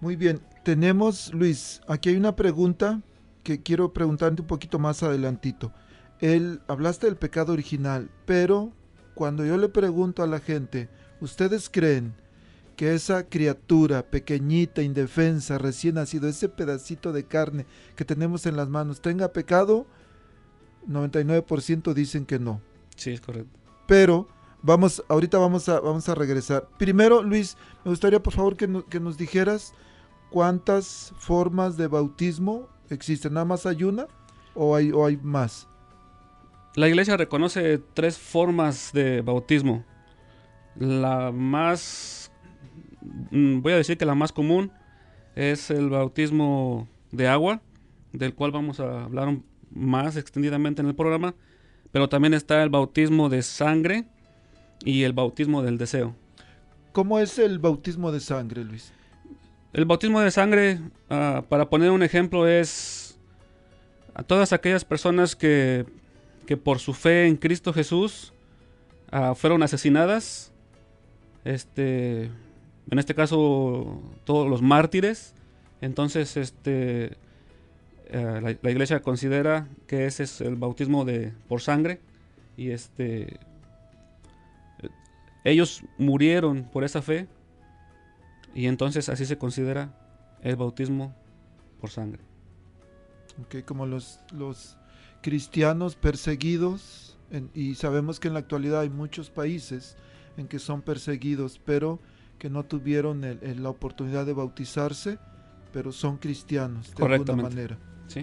Muy 0.00 0.16
bien, 0.16 0.40
tenemos, 0.62 1.34
Luis, 1.34 1.82
aquí 1.88 2.10
hay 2.10 2.16
una 2.16 2.36
pregunta 2.36 3.02
que 3.48 3.62
quiero 3.62 3.94
preguntarte 3.94 4.42
un 4.42 4.46
poquito 4.46 4.78
más 4.78 5.02
adelantito. 5.02 5.72
Él, 6.20 6.60
hablaste 6.68 7.06
del 7.06 7.16
pecado 7.16 7.54
original, 7.54 8.10
pero 8.26 8.74
cuando 9.14 9.42
yo 9.42 9.56
le 9.56 9.70
pregunto 9.70 10.22
a 10.22 10.26
la 10.26 10.38
gente, 10.38 10.90
¿ustedes 11.22 11.70
creen 11.70 12.12
que 12.76 12.92
esa 12.92 13.26
criatura 13.26 14.02
pequeñita, 14.02 14.82
indefensa, 14.82 15.56
recién 15.56 15.94
nacido, 15.94 16.28
ese 16.28 16.50
pedacito 16.50 17.10
de 17.10 17.24
carne 17.24 17.64
que 17.96 18.04
tenemos 18.04 18.44
en 18.44 18.54
las 18.54 18.68
manos, 18.68 19.00
tenga 19.00 19.32
pecado? 19.32 19.86
99% 20.86 21.94
dicen 21.94 22.26
que 22.26 22.38
no. 22.38 22.60
Sí, 22.96 23.12
es 23.12 23.22
correcto. 23.22 23.58
Pero 23.86 24.28
vamos, 24.60 25.02
ahorita 25.08 25.38
vamos 25.38 25.70
a, 25.70 25.80
vamos 25.80 26.06
a 26.06 26.14
regresar. 26.14 26.68
Primero, 26.78 27.22
Luis, 27.22 27.56
me 27.82 27.92
gustaría 27.92 28.22
por 28.22 28.34
favor 28.34 28.58
que, 28.58 28.84
que 28.90 29.00
nos 29.00 29.16
dijeras 29.16 29.72
cuántas 30.28 31.14
formas 31.16 31.78
de 31.78 31.86
bautismo 31.86 32.68
existen. 32.94 33.34
¿Nada 33.34 33.44
más 33.44 33.66
hay 33.66 33.84
una 33.84 34.06
o 34.54 34.74
hay, 34.74 34.90
o 34.92 35.06
hay 35.06 35.16
más? 35.16 35.68
La 36.74 36.88
iglesia 36.88 37.16
reconoce 37.16 37.78
tres 37.94 38.18
formas 38.18 38.92
de 38.92 39.20
bautismo. 39.20 39.84
La 40.76 41.32
más, 41.32 42.30
mm, 43.30 43.60
voy 43.60 43.72
a 43.72 43.76
decir 43.76 43.98
que 43.98 44.04
la 44.04 44.14
más 44.14 44.32
común 44.32 44.70
es 45.34 45.70
el 45.70 45.90
bautismo 45.90 46.88
de 47.10 47.28
agua, 47.28 47.62
del 48.12 48.34
cual 48.34 48.52
vamos 48.52 48.80
a 48.80 49.04
hablar 49.04 49.38
más 49.70 50.16
extendidamente 50.16 50.82
en 50.82 50.88
el 50.88 50.94
programa, 50.94 51.34
pero 51.90 52.08
también 52.08 52.34
está 52.34 52.62
el 52.62 52.70
bautismo 52.70 53.28
de 53.28 53.42
sangre 53.42 54.06
y 54.84 55.02
el 55.02 55.12
bautismo 55.12 55.62
del 55.62 55.78
deseo. 55.78 56.14
¿Cómo 56.92 57.18
es 57.18 57.38
el 57.38 57.58
bautismo 57.58 58.12
de 58.12 58.20
sangre, 58.20 58.64
Luis? 58.64 58.92
El 59.78 59.84
bautismo 59.84 60.20
de 60.20 60.32
sangre, 60.32 60.80
ah, 61.08 61.44
para 61.48 61.70
poner 61.70 61.92
un 61.92 62.02
ejemplo, 62.02 62.48
es 62.48 63.16
a 64.12 64.24
todas 64.24 64.52
aquellas 64.52 64.84
personas 64.84 65.36
que 65.36 65.86
que 66.48 66.56
por 66.56 66.80
su 66.80 66.94
fe 66.94 67.28
en 67.28 67.36
Cristo 67.36 67.72
Jesús 67.72 68.32
ah, 69.12 69.36
fueron 69.36 69.62
asesinadas. 69.62 70.50
Este, 71.44 72.24
en 72.90 72.98
este 72.98 73.14
caso, 73.14 74.02
todos 74.24 74.50
los 74.50 74.62
mártires. 74.62 75.32
Entonces, 75.80 76.36
este, 76.36 77.18
eh, 78.08 78.56
la, 78.62 78.70
iglesia 78.70 79.00
considera 79.00 79.68
que 79.86 80.06
ese 80.06 80.24
es 80.24 80.40
el 80.40 80.56
bautismo 80.56 81.04
de 81.04 81.32
por 81.46 81.60
sangre 81.60 82.00
y 82.56 82.70
este, 82.70 83.38
ellos 85.44 85.84
murieron 85.98 86.64
por 86.64 86.82
esa 86.82 87.00
fe 87.00 87.28
y 88.54 88.66
entonces 88.66 89.08
así 89.08 89.26
se 89.26 89.38
considera 89.38 89.94
el 90.42 90.56
bautismo 90.56 91.14
por 91.80 91.90
sangre. 91.90 92.22
Ok, 93.42 93.64
como 93.64 93.86
los, 93.86 94.20
los 94.32 94.76
cristianos 95.22 95.96
perseguidos, 95.96 97.18
y 97.54 97.74
sabemos 97.74 98.20
que 98.20 98.28
en 98.28 98.34
la 98.34 98.40
actualidad 98.40 98.80
hay 98.80 98.90
muchos 98.90 99.30
países 99.30 99.96
en 100.36 100.48
que 100.48 100.58
son 100.58 100.82
perseguidos, 100.82 101.60
pero 101.64 102.00
que 102.38 102.48
no 102.48 102.64
tuvieron 102.64 103.22
la 103.42 103.68
oportunidad 103.68 104.24
de 104.24 104.32
bautizarse, 104.32 105.18
pero 105.72 105.92
son 105.92 106.16
cristianos 106.16 106.94
de 106.94 107.04
alguna 107.04 107.42
manera. 107.42 107.78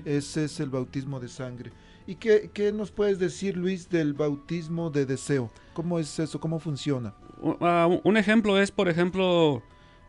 Ese 0.06 0.46
es 0.46 0.60
el 0.60 0.70
bautismo 0.70 1.20
de 1.20 1.28
sangre. 1.28 1.72
¿Y 2.08 2.16
qué, 2.16 2.50
qué, 2.54 2.72
nos 2.72 2.92
puedes 2.92 3.20
decir, 3.20 3.58
Luis, 3.58 3.90
del 3.90 4.14
bautismo 4.14 4.90
de 4.90 5.06
deseo? 5.06 5.52
¿Cómo 5.74 6.00
es 6.00 6.20
eso? 6.20 6.40
¿Cómo 6.40 6.60
funciona? 6.60 7.14
Ah, 7.62 7.88
un 8.04 8.18
ejemplo 8.18 8.60
es, 8.60 8.72
por 8.72 8.88
ejemplo, 8.88 9.64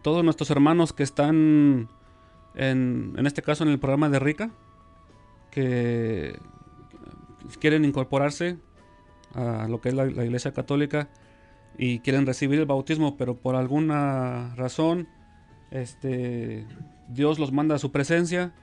todos 0.06 0.22
nuestros 0.22 0.50
hermanos 0.50 0.92
que 0.92 1.02
están, 1.02 1.88
en, 2.54 3.14
en 3.18 3.26
este 3.26 3.42
caso, 3.42 3.64
en 3.64 3.70
el 3.70 3.80
programa 3.80 4.08
de 4.08 4.20
Rica, 4.20 4.52
que 5.50 6.38
quieren 7.58 7.84
incorporarse 7.84 8.56
a 9.34 9.66
lo 9.68 9.80
que 9.80 9.88
es 9.88 9.96
la, 9.96 10.06
iglesia 10.06 10.52
católica 10.52 11.08
y 11.76 11.98
quieren 11.98 12.24
recibir 12.24 12.60
el 12.60 12.66
bautismo, 12.66 13.16
pero 13.16 13.34
por 13.34 13.56
alguna 13.56 14.54
razón 14.54 15.08
este, 15.72 16.64
Dios 17.08 17.40
los 17.40 17.50
manda 17.50 17.74
a 17.74 17.80
su 17.80 17.90
presencia 17.90 18.54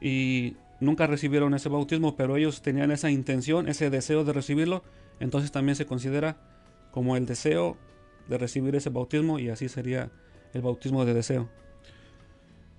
y 0.00 0.56
nunca 0.80 1.06
recibieron 1.06 1.54
ese 1.54 1.68
bautismo, 1.68 2.16
pero 2.16 2.36
ellos 2.36 2.60
tenían 2.60 2.90
esa 2.90 3.08
intención, 3.08 3.68
ese 3.68 3.88
deseo 3.88 4.24
de 4.24 4.32
recibirlo, 4.32 4.82
entonces 5.20 5.52
también 5.52 5.76
se 5.76 5.86
considera 5.86 6.38
como 6.90 7.16
el 7.16 7.24
deseo 7.24 7.76
de 8.28 8.36
recibir 8.36 8.74
ese 8.74 8.90
bautismo 8.90 9.38
y 9.38 9.48
así 9.48 9.68
sería 9.68 10.10
el 10.52 10.62
bautismo 10.62 11.04
de 11.04 11.14
deseo. 11.14 11.48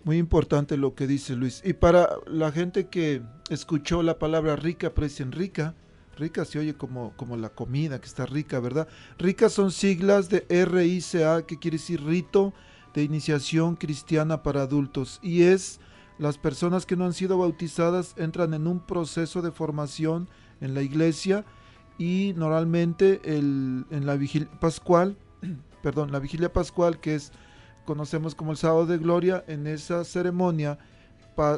Muy 0.03 0.17
importante 0.17 0.75
lo 0.77 0.95
que 0.95 1.07
dice 1.07 1.36
Luis. 1.36 1.62
Y 1.63 1.73
para 1.73 2.09
la 2.27 2.51
gente 2.51 2.88
que 2.88 3.21
escuchó 3.49 4.03
la 4.03 4.19
palabra 4.19 4.55
rica, 4.55 4.91
dicen 4.95 5.31
rica, 5.31 5.75
rica 6.17 6.43
se 6.45 6.59
oye 6.59 6.75
como, 6.75 7.13
como 7.15 7.38
la 7.38 7.49
comida, 7.49 7.99
que 8.01 8.07
está 8.07 8.25
rica, 8.25 8.59
¿verdad? 8.59 8.88
Rica 9.17 9.49
son 9.49 9.71
siglas 9.71 10.29
de 10.29 10.45
RICA, 10.49 11.45
que 11.45 11.57
quiere 11.57 11.77
decir 11.77 12.03
rito 12.03 12.53
de 12.93 13.03
iniciación 13.03 13.75
cristiana 13.75 14.43
para 14.43 14.63
adultos. 14.63 15.19
Y 15.23 15.43
es 15.43 15.79
las 16.19 16.38
personas 16.38 16.86
que 16.86 16.95
no 16.95 17.05
han 17.05 17.13
sido 17.13 17.38
bautizadas 17.38 18.13
entran 18.17 18.53
en 18.53 18.67
un 18.67 18.79
proceso 18.79 19.41
de 19.41 19.51
formación 19.51 20.29
en 20.62 20.73
la 20.73 20.81
iglesia 20.81 21.45
y 21.97 22.33
normalmente 22.36 23.21
el, 23.23 23.86
en 23.89 24.05
la 24.05 24.15
vigilia 24.15 24.49
pascual, 24.59 25.17
perdón, 25.81 26.12
la 26.12 26.19
vigilia 26.19 26.51
pascual 26.51 26.99
que 26.99 27.15
es 27.15 27.31
conocemos 27.86 28.36
como 28.36 28.52
el 28.52 28.58
sábado 28.58 28.86
de 28.86 28.98
gloria, 28.98 29.43
en 29.48 29.67
esa 29.67 30.04
ceremonia 30.04 30.78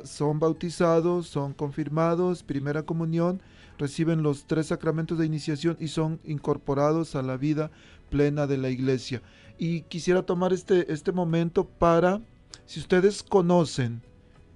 son 0.05 0.39
bautizados, 0.39 1.27
son 1.27 1.53
confirmados, 1.53 2.43
primera 2.43 2.83
comunión, 2.83 3.41
reciben 3.77 4.23
los 4.23 4.45
tres 4.45 4.67
sacramentos 4.67 5.17
de 5.17 5.25
iniciación 5.25 5.75
y 5.79 5.89
son 5.89 6.19
incorporados 6.23 7.15
a 7.15 7.21
la 7.21 7.37
vida 7.37 7.71
plena 8.09 8.47
de 8.47 8.57
la 8.57 8.69
iglesia. 8.69 9.21
Y 9.57 9.81
quisiera 9.81 10.23
tomar 10.23 10.53
este, 10.53 10.91
este 10.91 11.11
momento 11.11 11.65
para, 11.65 12.21
si 12.65 12.79
ustedes 12.79 13.21
conocen, 13.21 14.01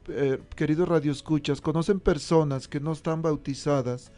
eh, 0.07 0.41
queridos 0.55 0.87
radioescuchas, 0.87 1.61
conocen 1.61 1.99
personas 1.99 2.67
que 2.67 2.79
no 2.79 2.93
están 2.93 3.21
bautizadas 3.21 4.11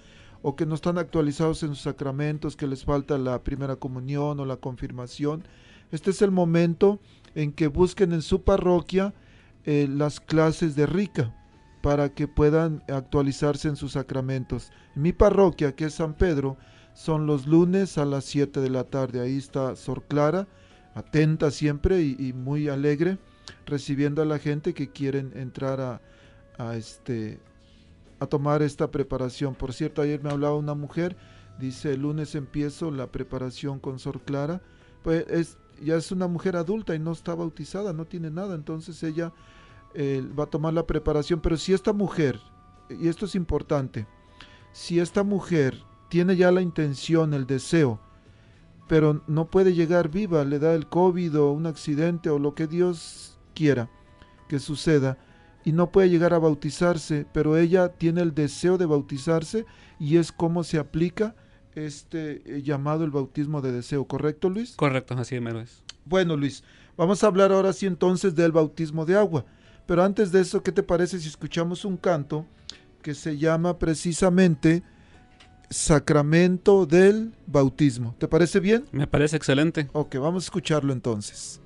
o 0.44 0.56
que 0.56 0.66
no 0.66 0.76
están 0.76 0.98
actualizados 0.98 1.64
en 1.64 1.70
sus 1.70 1.82
sacramentos, 1.82 2.56
que 2.56 2.68
les 2.68 2.86
falta 2.86 3.18
la 3.18 3.44
primera 3.44 3.76
comunión 3.76 4.40
o 4.40 4.46
la 4.46 4.58
confirmación, 4.58 5.44
este 5.92 6.12
es 6.12 6.22
el 6.22 6.32
momento 6.32 7.00
en 7.36 7.52
que 7.54 7.68
busquen 7.68 8.14
en 8.14 8.22
su 8.22 8.44
parroquia 8.44 9.14
eh, 9.66 9.88
las 9.90 10.20
clases 10.20 10.76
de 10.76 10.86
rica 10.86 11.36
para 11.82 12.14
que 12.14 12.28
puedan 12.28 12.84
actualizarse 12.88 13.68
en 13.68 13.76
sus 13.76 13.94
sacramentos. 13.94 14.72
En 14.96 15.02
mi 15.02 15.14
parroquia, 15.14 15.76
que 15.76 15.86
es 15.86 15.96
San 15.96 16.14
Pedro, 16.14 16.58
son 16.94 17.26
los 17.26 17.48
lunes 17.48 17.98
a 17.98 18.06
las 18.06 18.26
7 18.26 18.60
de 18.60 18.70
la 18.70 18.84
tarde. 18.84 19.22
Ahí 19.22 19.38
está 19.38 19.76
Sor 19.76 20.04
Clara, 20.04 20.48
atenta 20.94 21.52
siempre 21.52 22.02
y, 22.02 22.34
muy 22.34 22.70
alegre, 22.70 23.18
recibiendo 23.66 24.22
a 24.22 24.26
la 24.26 24.40
gente 24.40 24.74
que 24.74 24.90
quieren 24.90 25.32
entrar 25.36 26.02
a, 26.58 26.76
este, 26.76 27.40
a 28.20 28.28
tomar 28.28 28.62
esta 28.62 28.92
preparación. 28.92 29.56
Por 29.56 29.74
cierto, 29.74 30.02
ayer 30.02 30.22
me 30.22 30.30
hablaba 30.30 30.56
una 30.56 30.76
mujer, 30.76 31.16
dice, 31.60 31.94
el 31.94 32.02
lunes 32.02 32.36
empiezo 32.36 32.92
la 32.92 33.08
preparación 33.08 33.80
con 33.80 34.00
Sor 34.00 34.22
Clara. 34.22 34.62
Pues 35.04 35.26
es, 35.30 35.58
ya 35.84 35.96
es 35.96 36.12
una 36.12 36.28
mujer 36.28 36.56
adulta 36.56 36.96
y 36.96 37.00
no 37.00 37.12
está 37.12 37.36
bautizada, 37.36 37.94
no 37.94 38.06
tiene 38.06 38.30
nada, 38.30 38.56
entonces 38.56 39.02
ella 39.04 39.34
eh, 39.94 40.26
va 40.38 40.46
a 40.46 40.50
tomar 40.50 40.74
la 40.74 40.88
preparación. 40.88 41.40
Pero 41.42 41.58
si 41.58 41.74
esta 41.74 41.94
mujer, 41.94 42.40
y 42.90 43.08
esto 43.08 43.26
es 43.26 43.36
importante, 43.36 44.08
si 44.72 45.00
esta 45.00 45.24
mujer 45.24 45.84
tiene 46.10 46.36
ya 46.36 46.52
la 46.52 46.62
intención, 46.62 47.34
el 47.34 47.46
deseo, 47.46 48.00
pero 48.88 49.22
no 49.28 49.50
puede 49.50 49.74
llegar 49.74 50.10
viva, 50.10 50.44
le 50.44 50.60
da 50.60 50.74
el 50.74 50.88
COVID 50.88 51.40
o 51.40 51.52
un 51.52 51.66
accidente 51.66 52.30
o 52.30 52.40
lo 52.40 52.56
que 52.56 52.68
Dios 52.68 53.40
quiera 53.54 53.90
que 54.48 54.60
suceda, 54.60 55.18
y 55.64 55.72
no 55.72 55.92
puede 55.92 56.10
llegar 56.10 56.34
a 56.34 56.40
bautizarse, 56.40 57.26
pero 57.32 57.56
ella 57.56 57.90
tiene 57.90 58.22
el 58.22 58.34
deseo 58.34 58.78
de 58.78 58.86
bautizarse 58.86 59.66
y 60.00 60.18
es 60.18 60.32
como 60.32 60.64
se 60.64 60.80
aplica 60.80 61.36
este 61.76 62.42
eh, 62.46 62.62
llamado 62.62 63.04
el 63.04 63.12
bautismo 63.12 63.62
de 63.62 63.72
deseo, 63.72 64.06
¿correcto 64.06 64.50
Luis? 64.50 64.76
Correcto, 64.76 65.16
así 65.16 65.40
mero 65.40 65.62
es. 65.62 65.84
Bueno 66.06 66.36
Luis, 66.36 66.64
vamos 66.98 67.24
a 67.24 67.28
hablar 67.28 67.52
ahora 67.52 67.74
sí 67.74 67.86
entonces 67.86 68.36
del 68.36 68.52
bautismo 68.52 69.06
de 69.06 69.16
agua, 69.16 69.46
pero 69.86 70.04
antes 70.04 70.32
de 70.32 70.42
eso, 70.42 70.64
¿qué 70.64 70.72
te 70.72 70.84
parece 70.84 71.20
si 71.20 71.28
escuchamos 71.28 71.86
un 71.86 71.98
canto 71.98 72.46
que 73.02 73.14
se 73.14 73.38
llama 73.38 73.78
precisamente 73.78 74.84
Sacramento 75.70 76.86
del 76.86 77.34
Bautismo? 77.48 78.16
¿Te 78.18 78.28
parece 78.28 78.60
bien? 78.60 78.86
Me 78.92 79.08
parece 79.08 79.38
excelente. 79.38 79.90
Ok, 79.94 80.16
vamos 80.16 80.44
a 80.44 80.48
escucharlo 80.48 80.92
entonces. 80.92 81.61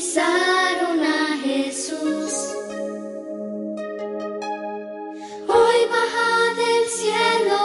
Bautizaron 0.00 1.04
a 1.04 1.36
Jesús. 1.44 2.32
Hoy 5.46 5.78
baja 5.90 6.54
del 6.56 6.84
cielo 6.88 7.60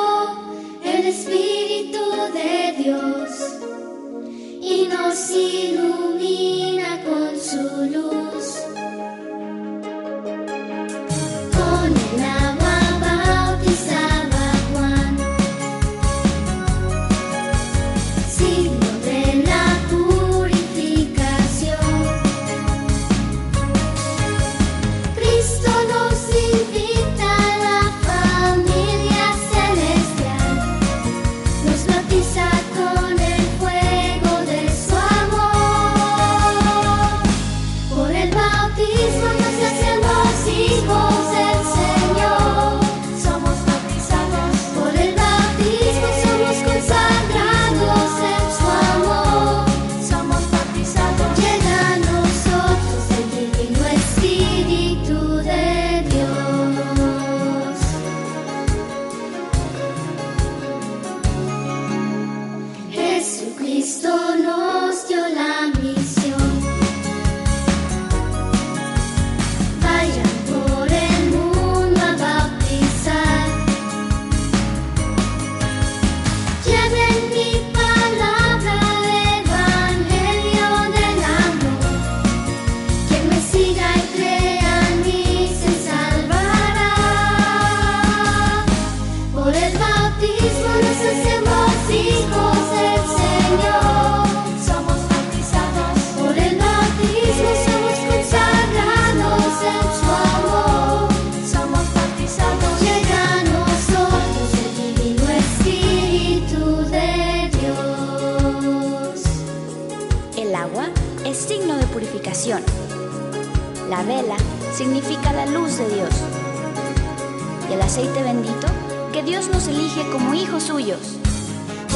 el 0.84 1.08
Espíritu 1.08 2.04
de 2.34 2.84
Dios 2.84 3.30
y 4.62 4.88
nos 4.88 5.32
ilumina 5.32 7.04
con 7.06 7.39
su 7.39 7.86
luz. 7.93 8.24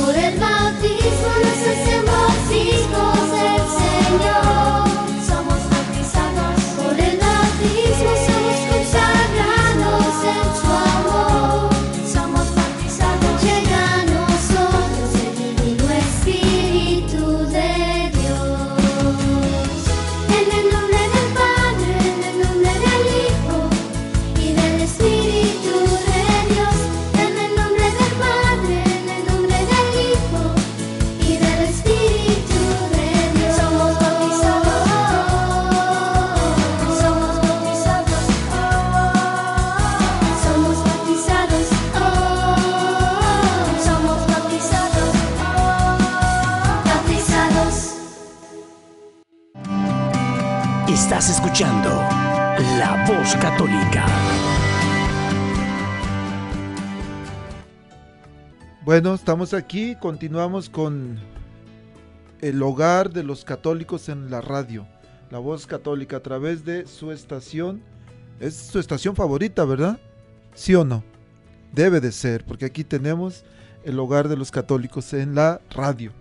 Por 0.06 0.16
el 0.16 0.40
bautismo 0.40 1.32
nos 1.44 1.62
hacemos 1.68 2.52
hijos 2.52 3.32
del 3.32 3.62
Señor. 3.80 4.79
Bueno, 58.90 59.14
estamos 59.14 59.54
aquí, 59.54 59.94
continuamos 59.94 60.68
con 60.68 61.20
el 62.42 62.60
hogar 62.64 63.12
de 63.14 63.22
los 63.22 63.46
católicos 63.46 64.10
en 64.10 64.32
la 64.32 64.42
radio, 64.42 64.88
la 65.30 65.38
voz 65.38 65.68
católica 65.68 66.18
a 66.18 66.24
través 66.24 66.66
de 66.66 66.88
su 66.88 67.12
estación. 67.12 67.84
Es 68.40 68.56
su 68.56 68.80
estación 68.80 69.16
favorita, 69.16 69.64
¿verdad? 69.64 70.00
¿Sí 70.56 70.74
o 70.74 70.86
no? 70.86 71.04
Debe 71.72 72.02
de 72.02 72.12
ser, 72.12 72.44
porque 72.44 72.66
aquí 72.66 72.84
tenemos 72.84 73.44
el 73.84 74.00
hogar 74.00 74.28
de 74.28 74.38
los 74.38 74.50
católicos 74.50 75.14
en 75.14 75.36
la 75.36 75.62
radio, 75.70 76.12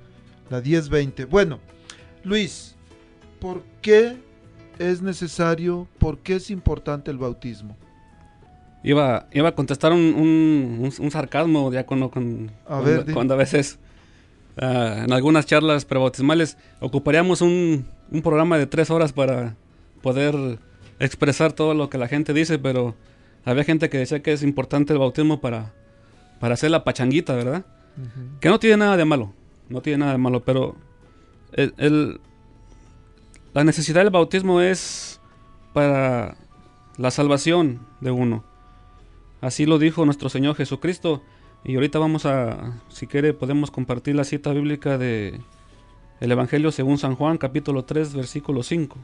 la 0.51 0.61
1020. 0.61 1.25
Bueno, 1.25 1.61
Luis, 2.23 2.75
¿por 3.41 3.63
qué 3.81 4.19
es 4.79 5.01
necesario, 5.01 5.89
por 5.99 6.19
qué 6.19 6.35
es 6.37 6.51
importante 6.51 7.11
el 7.11 7.17
bautismo? 7.17 7.79
Iba, 8.85 9.27
iba 9.33 9.49
a 9.49 9.53
contestar 9.55 9.93
un, 9.93 9.99
un- 10.01 10.79
un- 10.85 10.93
un 11.05 11.11
sarcasmo 11.11 11.73
ya 11.73 11.85
cuando, 11.85 12.11
con- 12.11 12.51
A 12.69 12.81
ver, 12.81 13.05
cuando 13.15 13.35
a 13.35 13.37
veces 13.37 13.79
ah, 14.57 15.03
en 15.05 15.13
algunas 15.13 15.47
charlas 15.47 15.85
prebautismales 15.85 16.57
ocuparíamos 16.81 17.41
un, 17.43 17.87
un 18.11 18.23
programa 18.23 18.57
de 18.59 18.67
tres 18.67 18.91
horas 18.91 19.13
para 19.13 19.57
poder 20.03 20.59
expresar 21.01 21.53
todo 21.53 21.75
lo 21.75 21.91
que 21.91 21.99
la 21.99 22.09
gente 22.09 22.33
dice, 22.33 22.59
pero 22.59 22.95
había 23.45 23.65
gente 23.65 23.89
que 23.91 23.99
decía 23.99 24.21
que 24.23 24.33
es 24.33 24.43
importante 24.43 24.93
el 24.93 24.99
bautismo 25.01 25.41
para, 25.41 25.73
para 26.41 26.55
hacer 26.55 26.71
la 26.71 26.85
pachanguita, 26.85 27.35
¿verdad? 27.35 27.65
Que 28.41 28.49
no 28.49 28.61
tiene 28.61 28.77
nada 28.77 28.97
de 28.97 29.05
malo, 29.05 29.33
no 29.69 29.81
tiene 29.81 29.99
nada 29.99 30.13
de 30.13 30.19
malo, 30.19 30.45
pero 30.45 30.77
el- 31.53 31.75
el- 31.79 32.21
la 33.55 33.65
necesidad 33.65 34.03
del 34.03 34.11
bautismo 34.11 34.61
es 34.61 35.21
para 35.73 36.37
la 36.97 37.11
salvación 37.11 37.81
de 38.01 38.13
uno. 38.13 38.45
Así 39.41 39.67
lo 39.67 39.79
dijo 39.79 40.05
nuestro 40.05 40.29
Señor 40.29 40.57
Jesucristo. 40.57 41.23
Y 41.65 41.75
ahorita 41.75 41.99
vamos 41.99 42.27
a, 42.27 42.81
si 42.89 43.07
quiere, 43.07 43.35
podemos 43.35 43.71
compartir 43.71 44.15
la 44.15 44.25
cita 44.25 44.53
bíblica 44.53 44.99
de 44.99 45.41
el 46.21 46.33
Evangelio 46.33 46.73
según 46.73 46.99
San 46.99 47.15
Juan, 47.15 47.39
capítulo 47.39 47.85
3, 47.85 48.15
versículo 48.15 48.63
5. 48.63 48.97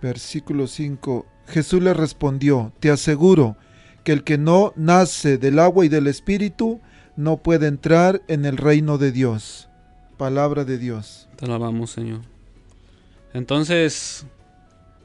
Versículo 0.00 0.66
5. 0.66 1.26
Jesús 1.48 1.82
le 1.82 1.94
respondió, 1.94 2.72
te 2.80 2.90
aseguro 2.90 3.56
que 4.04 4.12
el 4.12 4.22
que 4.22 4.38
no 4.38 4.72
nace 4.76 5.38
del 5.38 5.58
agua 5.58 5.84
y 5.84 5.88
del 5.88 6.06
espíritu 6.06 6.80
no 7.16 7.38
puede 7.38 7.66
entrar 7.66 8.22
en 8.28 8.44
el 8.44 8.56
reino 8.56 8.98
de 8.98 9.10
Dios. 9.10 9.68
Palabra 10.16 10.64
de 10.64 10.78
Dios. 10.78 11.28
Te 11.36 11.46
alabamos, 11.46 11.90
Señor. 11.90 12.20
Entonces, 13.32 14.26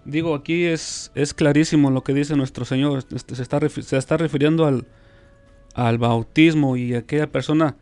digo, 0.06 0.36
aquí 0.36 0.66
es, 0.66 1.12
es 1.16 1.34
clarísimo 1.34 1.92
lo 1.92 2.04
que 2.04 2.14
dice 2.14 2.36
nuestro 2.36 2.66
Señor. 2.66 3.04
Este, 3.14 3.36
se, 3.36 3.42
está 3.42 3.60
se 3.70 3.98
está 3.98 4.18
refiriendo 4.18 4.66
al, 4.66 4.86
al 5.74 5.98
bautismo 5.98 6.78
y 6.78 6.96
aquella 6.96 7.32
persona 7.32 7.76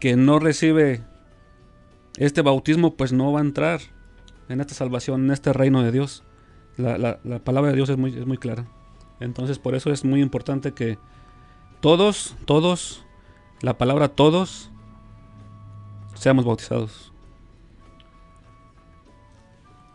que 0.00 0.16
no 0.16 0.38
recibe 0.38 1.02
este 2.18 2.42
bautismo, 2.42 2.94
pues 2.94 3.12
no 3.12 3.32
va 3.32 3.40
a 3.40 3.42
entrar 3.42 3.80
en 4.48 4.60
esta 4.60 4.74
salvación, 4.74 5.24
en 5.24 5.30
este 5.30 5.52
reino 5.52 5.82
de 5.82 5.92
Dios. 5.92 6.22
La, 6.76 6.98
la- 6.98 7.18
la 7.24 7.38
palabra 7.38 7.70
de 7.70 7.76
Dios 7.76 7.88
es 7.88 7.96
muy, 7.96 8.16
es 8.16 8.26
muy 8.26 8.36
clara. 8.36 8.66
Entonces, 9.20 9.58
por 9.58 9.74
eso 9.74 9.90
es 9.92 10.04
muy 10.04 10.20
importante 10.20 10.72
que 10.72 10.98
todos, 11.80 12.36
todos, 12.44 13.04
la 13.62 13.78
palabra 13.78 14.08
todos, 14.08 14.70
seamos 16.14 16.44
bautizados. 16.44 17.13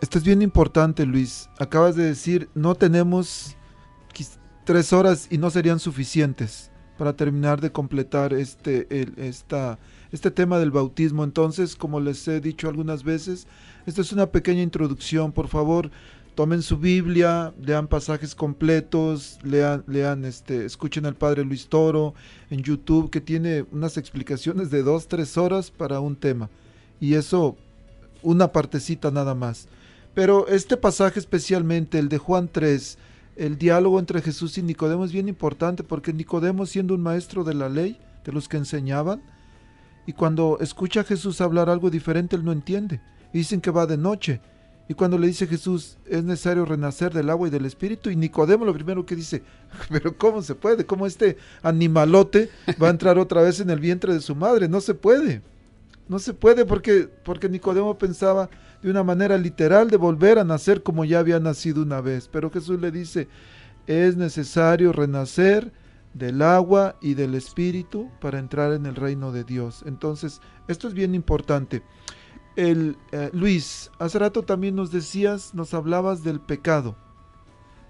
Esto 0.01 0.17
es 0.17 0.23
bien 0.23 0.41
importante, 0.41 1.05
Luis. 1.05 1.49
Acabas 1.59 1.95
de 1.95 2.03
decir, 2.03 2.49
no 2.55 2.75
tenemos 2.75 3.55
tres 4.63 4.93
horas 4.93 5.27
y 5.31 5.39
no 5.39 5.49
serían 5.49 5.79
suficientes 5.79 6.69
para 6.95 7.13
terminar 7.13 7.59
de 7.59 7.71
completar 7.71 8.33
este, 8.33 8.87
esta, 9.17 9.79
este 10.11 10.29
tema 10.29 10.59
del 10.59 10.69
bautismo. 10.69 11.23
Entonces, 11.23 11.75
como 11.75 11.99
les 11.99 12.27
he 12.27 12.39
dicho 12.39 12.69
algunas 12.69 13.03
veces, 13.03 13.47
esta 13.87 14.01
es 14.01 14.11
una 14.13 14.27
pequeña 14.27 14.61
introducción. 14.61 15.31
Por 15.31 15.47
favor, 15.47 15.89
tomen 16.35 16.61
su 16.61 16.77
Biblia, 16.77 17.51
lean 17.61 17.87
pasajes 17.87 18.35
completos, 18.35 19.39
lean, 19.43 19.83
lean 19.87 20.23
este, 20.23 20.65
escuchen 20.65 21.05
al 21.07 21.15
Padre 21.15 21.43
Luis 21.43 21.67
Toro 21.67 22.13
en 22.49 22.61
YouTube, 22.61 23.09
que 23.09 23.21
tiene 23.21 23.65
unas 23.71 23.97
explicaciones 23.97 24.69
de 24.69 24.83
dos, 24.83 25.07
tres 25.07 25.35
horas 25.37 25.71
para 25.71 25.99
un 25.99 26.15
tema. 26.15 26.49
Y 27.01 27.15
eso, 27.15 27.57
una 28.21 28.51
partecita 28.53 29.09
nada 29.09 29.35
más. 29.35 29.67
Pero 30.13 30.47
este 30.47 30.77
pasaje 30.77 31.19
especialmente, 31.19 31.99
el 31.99 32.09
de 32.09 32.17
Juan 32.17 32.49
3, 32.51 32.97
el 33.35 33.57
diálogo 33.57 33.99
entre 33.99 34.21
Jesús 34.21 34.57
y 34.57 34.63
Nicodemo 34.63 35.05
es 35.05 35.11
bien 35.11 35.29
importante 35.29 35.83
porque 35.83 36.13
Nicodemo 36.13 36.65
siendo 36.65 36.93
un 36.93 37.01
maestro 37.01 37.43
de 37.43 37.53
la 37.53 37.69
ley, 37.69 37.99
de 38.25 38.31
los 38.31 38.49
que 38.49 38.57
enseñaban, 38.57 39.21
y 40.05 40.13
cuando 40.13 40.57
escucha 40.59 41.01
a 41.01 41.03
Jesús 41.03 41.39
hablar 41.39 41.69
algo 41.69 41.89
diferente, 41.89 42.35
él 42.35 42.43
no 42.43 42.51
entiende. 42.51 42.99
Y 43.31 43.39
dicen 43.39 43.61
que 43.61 43.69
va 43.69 43.85
de 43.85 43.95
noche. 43.95 44.41
Y 44.87 44.95
cuando 44.95 45.19
le 45.19 45.27
dice 45.27 45.45
Jesús, 45.45 45.99
es 46.07 46.23
necesario 46.23 46.65
renacer 46.65 47.13
del 47.13 47.29
agua 47.29 47.47
y 47.47 47.51
del 47.51 47.67
espíritu, 47.67 48.09
y 48.09 48.15
Nicodemo 48.15 48.65
lo 48.65 48.73
primero 48.73 49.05
que 49.05 49.15
dice, 49.15 49.43
pero 49.89 50.17
¿cómo 50.17 50.41
se 50.41 50.55
puede? 50.55 50.83
¿Cómo 50.83 51.05
este 51.05 51.37
animalote 51.61 52.49
va 52.81 52.87
a 52.87 52.91
entrar 52.91 53.19
otra 53.19 53.43
vez 53.43 53.59
en 53.59 53.69
el 53.69 53.79
vientre 53.79 54.11
de 54.11 54.21
su 54.21 54.35
madre? 54.35 54.67
No 54.67 54.81
se 54.81 54.95
puede. 54.95 55.43
No 56.09 56.17
se 56.17 56.33
puede 56.33 56.65
porque, 56.65 57.07
porque 57.23 57.47
Nicodemo 57.47 57.97
pensaba 57.97 58.49
de 58.81 58.89
una 58.89 59.03
manera 59.03 59.37
literal 59.37 59.91
de 59.91 59.97
volver 59.97 60.39
a 60.39 60.43
nacer 60.43 60.81
como 60.81 61.05
ya 61.05 61.19
había 61.19 61.39
nacido 61.39 61.83
una 61.83 62.01
vez. 62.01 62.27
Pero 62.27 62.49
Jesús 62.49 62.81
le 62.81 62.91
dice, 62.91 63.27
es 63.85 64.17
necesario 64.17 64.91
renacer 64.91 65.71
del 66.15 66.41
agua 66.41 66.95
y 66.99 67.13
del 67.13 67.35
espíritu 67.35 68.09
para 68.19 68.39
entrar 68.39 68.73
en 68.73 68.87
el 68.87 68.95
reino 68.95 69.31
de 69.31 69.43
Dios. 69.43 69.83
Entonces, 69.85 70.41
esto 70.67 70.87
es 70.87 70.95
bien 70.95 71.13
importante. 71.13 71.83
El, 72.55 72.97
eh, 73.11 73.29
Luis, 73.31 73.91
hace 73.99 74.17
rato 74.17 74.41
también 74.41 74.75
nos 74.75 74.91
decías, 74.91 75.53
nos 75.53 75.75
hablabas 75.75 76.23
del 76.23 76.39
pecado, 76.39 76.95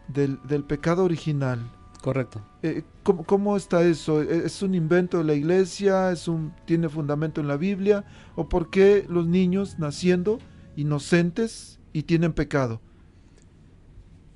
del, 0.10 0.40
del 0.44 0.66
pecado 0.66 1.06
original. 1.06 1.72
Correcto. 2.02 2.42
Eh, 2.64 2.84
¿cómo, 3.04 3.24
cómo 3.24 3.58
está 3.58 3.84
eso? 3.84 4.22
¿E- 4.22 4.46
¿Es 4.46 4.62
un 4.62 4.74
invento 4.74 5.18
de 5.18 5.24
la 5.26 5.34
iglesia? 5.34 6.12
¿Es 6.12 6.28
un, 6.28 6.54
¿Tiene 6.66 6.88
fundamento 6.90 7.42
en 7.42 7.48
la 7.48 7.58
Biblia? 7.58 8.06
¿O 8.36 8.48
por 8.48 8.70
qué 8.70 9.06
los 9.10 9.28
niños 9.28 9.80
naciendo 9.80 10.40
inocentes 10.76 11.80
y 11.92 12.04
tienen 12.04 12.34
pecado? 12.34 12.82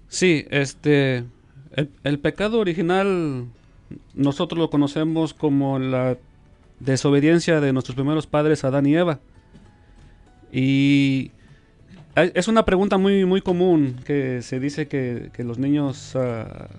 Sí, 0.08 0.46
este, 0.50 1.26
el, 1.72 1.90
el 2.04 2.20
pecado 2.20 2.60
original 2.60 3.48
nosotros 4.14 4.60
lo 4.60 4.70
conocemos 4.70 5.34
como 5.34 5.80
la 5.80 6.18
desobediencia 6.80 7.62
de 7.62 7.74
nuestros 7.74 7.96
primeros 7.96 8.28
padres 8.28 8.64
Adán 8.64 8.86
y 8.86 8.96
Eva. 8.96 9.20
Y 10.52 11.32
es 12.16 12.48
una 12.48 12.64
pregunta 12.66 12.98
muy, 12.98 13.26
muy 13.26 13.42
común 13.42 13.96
que 14.06 14.42
se 14.44 14.60
dice 14.60 14.88
que, 14.88 15.32
que 15.34 15.44
los 15.44 15.58
niños, 15.58 16.16
ah, 16.16 16.70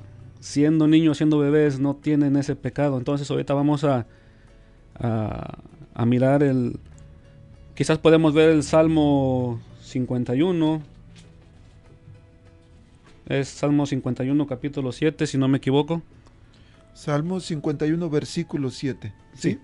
siendo 0.44 0.87
niños, 0.87 1.16
siendo 1.16 1.38
bebés, 1.38 1.80
no 1.80 1.96
tienen 1.96 2.37
ese 2.37 2.54
pecado. 2.54 2.98
Entonces 2.98 3.30
ahorita 3.30 3.54
vamos 3.54 3.83
a, 3.83 4.07
a, 4.94 5.59
a 5.94 6.04
mirar 6.04 6.42
el... 6.42 6.78
Quizás 7.74 7.96
podemos 7.96 8.35
ver 8.35 8.50
el 8.50 8.62
Salmo 8.62 9.59
51. 9.80 10.83
Es 13.24 13.48
Salmo 13.48 13.87
51, 13.87 14.46
capítulo 14.46 14.92
7, 14.92 15.26
si 15.26 15.38
no 15.38 15.48
me 15.48 15.57
equivoco. 15.57 16.02
Salmo 16.92 17.40
51, 17.40 18.11
versículo 18.11 18.70
7. 18.70 19.14
¿sí? 19.33 19.52
Sí. 19.52 19.59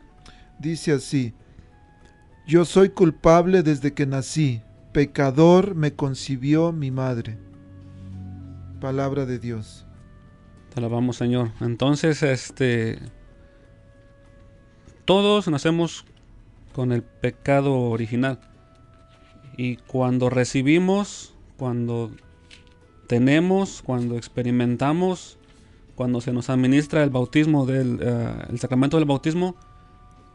Dice 0.58 0.92
así, 0.92 1.34
Yo 2.46 2.64
soy 2.64 2.88
culpable 2.88 3.62
desde 3.62 3.92
que 3.92 4.06
nací, 4.06 4.62
pecador 4.92 5.74
me 5.74 5.92
concibió 5.92 6.72
mi 6.72 6.90
madre. 6.90 7.36
Palabra 8.80 9.26
de 9.26 9.38
Dios. 9.38 9.84
Te 10.72 10.78
alabamos, 10.78 11.16
Señor. 11.16 11.50
Entonces, 11.60 12.22
este. 12.22 12.98
Todos 15.04 15.48
nacemos 15.48 16.04
con 16.72 16.92
el 16.92 17.02
pecado 17.02 17.74
original. 17.74 18.38
Y 19.56 19.76
cuando 19.76 20.30
recibimos, 20.30 21.34
cuando 21.56 22.12
tenemos, 23.08 23.82
cuando 23.82 24.16
experimentamos, 24.16 25.38
cuando 25.96 26.20
se 26.20 26.32
nos 26.32 26.48
administra 26.48 27.02
el 27.02 27.10
bautismo 27.10 27.66
del 27.66 27.98
eh, 28.00 28.34
el 28.48 28.60
sacramento 28.60 28.96
del 28.96 29.06
bautismo, 29.06 29.56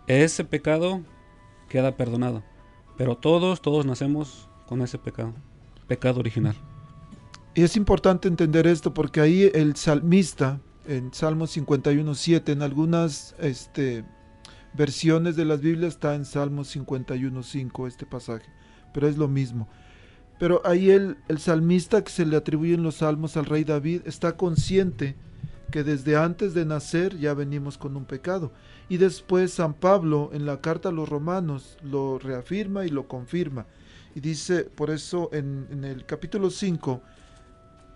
ese 0.07 0.43
pecado 0.43 1.01
queda 1.69 1.95
perdonado. 1.95 2.43
Pero 2.97 3.15
todos, 3.15 3.61
todos 3.61 3.85
nacemos 3.85 4.49
con 4.67 4.81
ese 4.81 4.97
pecado, 4.97 5.33
pecado 5.87 6.19
original. 6.19 6.55
Y 7.57 7.63
es 7.63 7.77
importante 7.77 8.27
entender 8.27 8.67
esto 8.67 8.93
porque 8.93 9.21
ahí 9.21 9.49
el 9.53 9.77
salmista, 9.77 10.59
en 10.85 11.13
Salmo 11.13 11.45
51.7, 11.45 12.51
en 12.51 12.61
algunas 12.61 13.33
este, 13.39 14.03
versiones 14.73 15.37
de 15.37 15.45
las 15.45 15.61
Biblias 15.61 15.93
está 15.93 16.15
en 16.15 16.25
Salmo 16.25 16.63
51.5 16.63 17.87
este 17.87 18.05
pasaje, 18.05 18.45
pero 18.93 19.07
es 19.07 19.17
lo 19.17 19.29
mismo. 19.29 19.69
Pero 20.37 20.61
ahí 20.65 20.89
el, 20.89 21.15
salmista 21.37 22.03
que 22.03 22.11
se 22.11 22.25
le 22.25 22.35
atribuyen 22.35 22.83
los 22.83 22.95
salmos 22.95 23.37
al 23.37 23.45
rey 23.45 23.63
David 23.63 24.01
está 24.03 24.35
consciente 24.35 25.15
que 25.71 25.85
desde 25.85 26.17
antes 26.17 26.53
de 26.53 26.65
nacer 26.65 27.17
ya 27.17 27.33
venimos 27.33 27.77
con 27.77 27.95
un 27.95 28.03
pecado. 28.03 28.51
Y 28.89 28.97
después 28.97 29.53
San 29.53 29.75
Pablo 29.75 30.29
en 30.33 30.45
la 30.45 30.59
carta 30.59 30.89
a 30.89 30.91
los 30.91 31.07
romanos 31.07 31.77
lo 31.81 32.19
reafirma 32.19 32.85
y 32.85 32.89
lo 32.89 33.07
confirma. 33.07 33.65
Y 34.13 34.19
dice, 34.19 34.65
por 34.65 34.89
eso 34.89 35.29
en, 35.31 35.67
en 35.71 35.85
el 35.85 36.05
capítulo 36.05 36.49
5, 36.49 37.01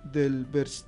del, 0.03 0.47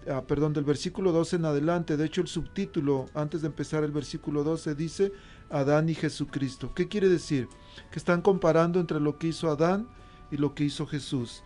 ah, 0.10 0.24
perdón, 0.26 0.54
del 0.54 0.64
versículo 0.64 1.12
12 1.12 1.36
en 1.36 1.46
adelante, 1.46 1.98
de 1.98 2.06
hecho 2.06 2.22
el 2.22 2.28
subtítulo 2.28 3.08
antes 3.14 3.42
de 3.42 3.48
empezar 3.48 3.84
el 3.84 3.92
versículo 3.92 4.44
12 4.44 4.76
dice 4.76 5.12
Adán 5.50 5.90
y 5.90 5.96
Jesucristo. 5.96 6.74
¿Qué 6.74 6.88
quiere 6.88 7.10
decir? 7.10 7.48
Que 7.92 8.00
están 8.00 8.22
comparando 8.22 8.80
entre 8.80 9.00
lo 9.00 9.18
que 9.18 9.28
hizo 9.28 9.50
Adán 9.50 9.88
y 10.32 10.38
lo 10.38 10.56
que 10.56 10.64
hizo 10.64 10.88
Jesús. 10.88 11.44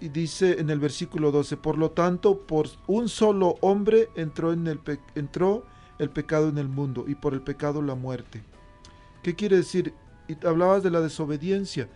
Y 0.00 0.08
dice 0.08 0.60
en 0.60 0.68
el 0.68 0.78
versículo 0.78 1.30
12, 1.30 1.56
por 1.56 1.78
lo 1.78 1.92
tanto, 1.92 2.46
por 2.46 2.68
un 2.86 3.08
solo 3.08 3.54
hombre 3.60 4.10
entró, 4.14 4.52
en 4.52 4.66
el, 4.66 4.80
entró 5.14 5.64
el 5.98 6.10
pecado 6.10 6.48
en 6.48 6.58
el 6.58 6.68
mundo 6.68 7.04
y 7.08 7.14
por 7.14 7.32
el 7.32 7.40
pecado 7.40 7.80
la 7.80 7.94
muerte. 7.94 8.42
¿Qué 9.22 9.34
quiere 9.34 9.56
decir? 9.56 9.94
Y 10.28 10.44
hablabas 10.46 10.82
de 10.82 10.90
la 10.90 11.00
desobediencia. 11.00 11.88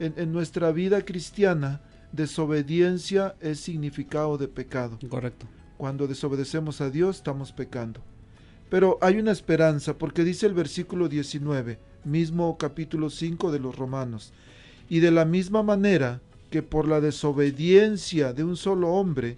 En, 0.00 0.14
en 0.16 0.32
nuestra 0.32 0.72
vida 0.72 1.04
cristiana, 1.04 1.80
desobediencia 2.14 3.34
es 3.40 3.60
significado 3.60 4.38
de 4.38 4.48
pecado. 4.48 4.98
Correcto. 5.08 5.46
Cuando 5.76 6.06
desobedecemos 6.06 6.80
a 6.80 6.90
Dios 6.90 7.16
estamos 7.16 7.52
pecando. 7.52 8.00
Pero 8.70 8.98
hay 9.00 9.18
una 9.18 9.32
esperanza 9.32 9.98
porque 9.98 10.24
dice 10.24 10.46
el 10.46 10.54
versículo 10.54 11.08
19, 11.08 11.78
mismo 12.04 12.56
capítulo 12.56 13.10
5 13.10 13.52
de 13.52 13.58
los 13.58 13.76
Romanos. 13.76 14.32
Y 14.88 15.00
de 15.00 15.10
la 15.10 15.24
misma 15.24 15.62
manera 15.62 16.20
que 16.50 16.62
por 16.62 16.86
la 16.86 17.00
desobediencia 17.00 18.32
de 18.32 18.44
un 18.44 18.56
solo 18.56 18.90
hombre 18.90 19.36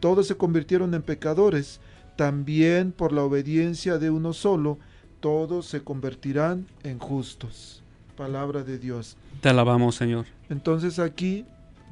todos 0.00 0.26
se 0.26 0.36
convirtieron 0.36 0.94
en 0.94 1.02
pecadores, 1.02 1.80
también 2.16 2.92
por 2.92 3.12
la 3.12 3.22
obediencia 3.22 3.98
de 3.98 4.10
uno 4.10 4.32
solo 4.32 4.78
todos 5.20 5.66
se 5.66 5.82
convertirán 5.82 6.66
en 6.82 6.98
justos. 6.98 7.82
Palabra 8.16 8.62
de 8.62 8.78
Dios. 8.78 9.16
Te 9.40 9.48
alabamos, 9.48 9.94
Señor. 9.96 10.26
Entonces 10.48 10.98
aquí 10.98 11.44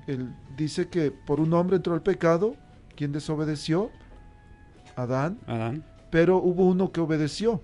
él 0.06 0.34
dice 0.56 0.88
que 0.88 1.10
por 1.10 1.40
un 1.40 1.52
hombre 1.52 1.76
entró 1.76 1.94
el 1.94 2.02
pecado, 2.02 2.56
¿quién 2.94 3.12
desobedeció? 3.12 3.90
Adán, 4.94 5.38
Adán. 5.46 5.84
pero 6.10 6.38
hubo 6.38 6.66
uno 6.66 6.92
que 6.92 7.00
obedeció, 7.00 7.60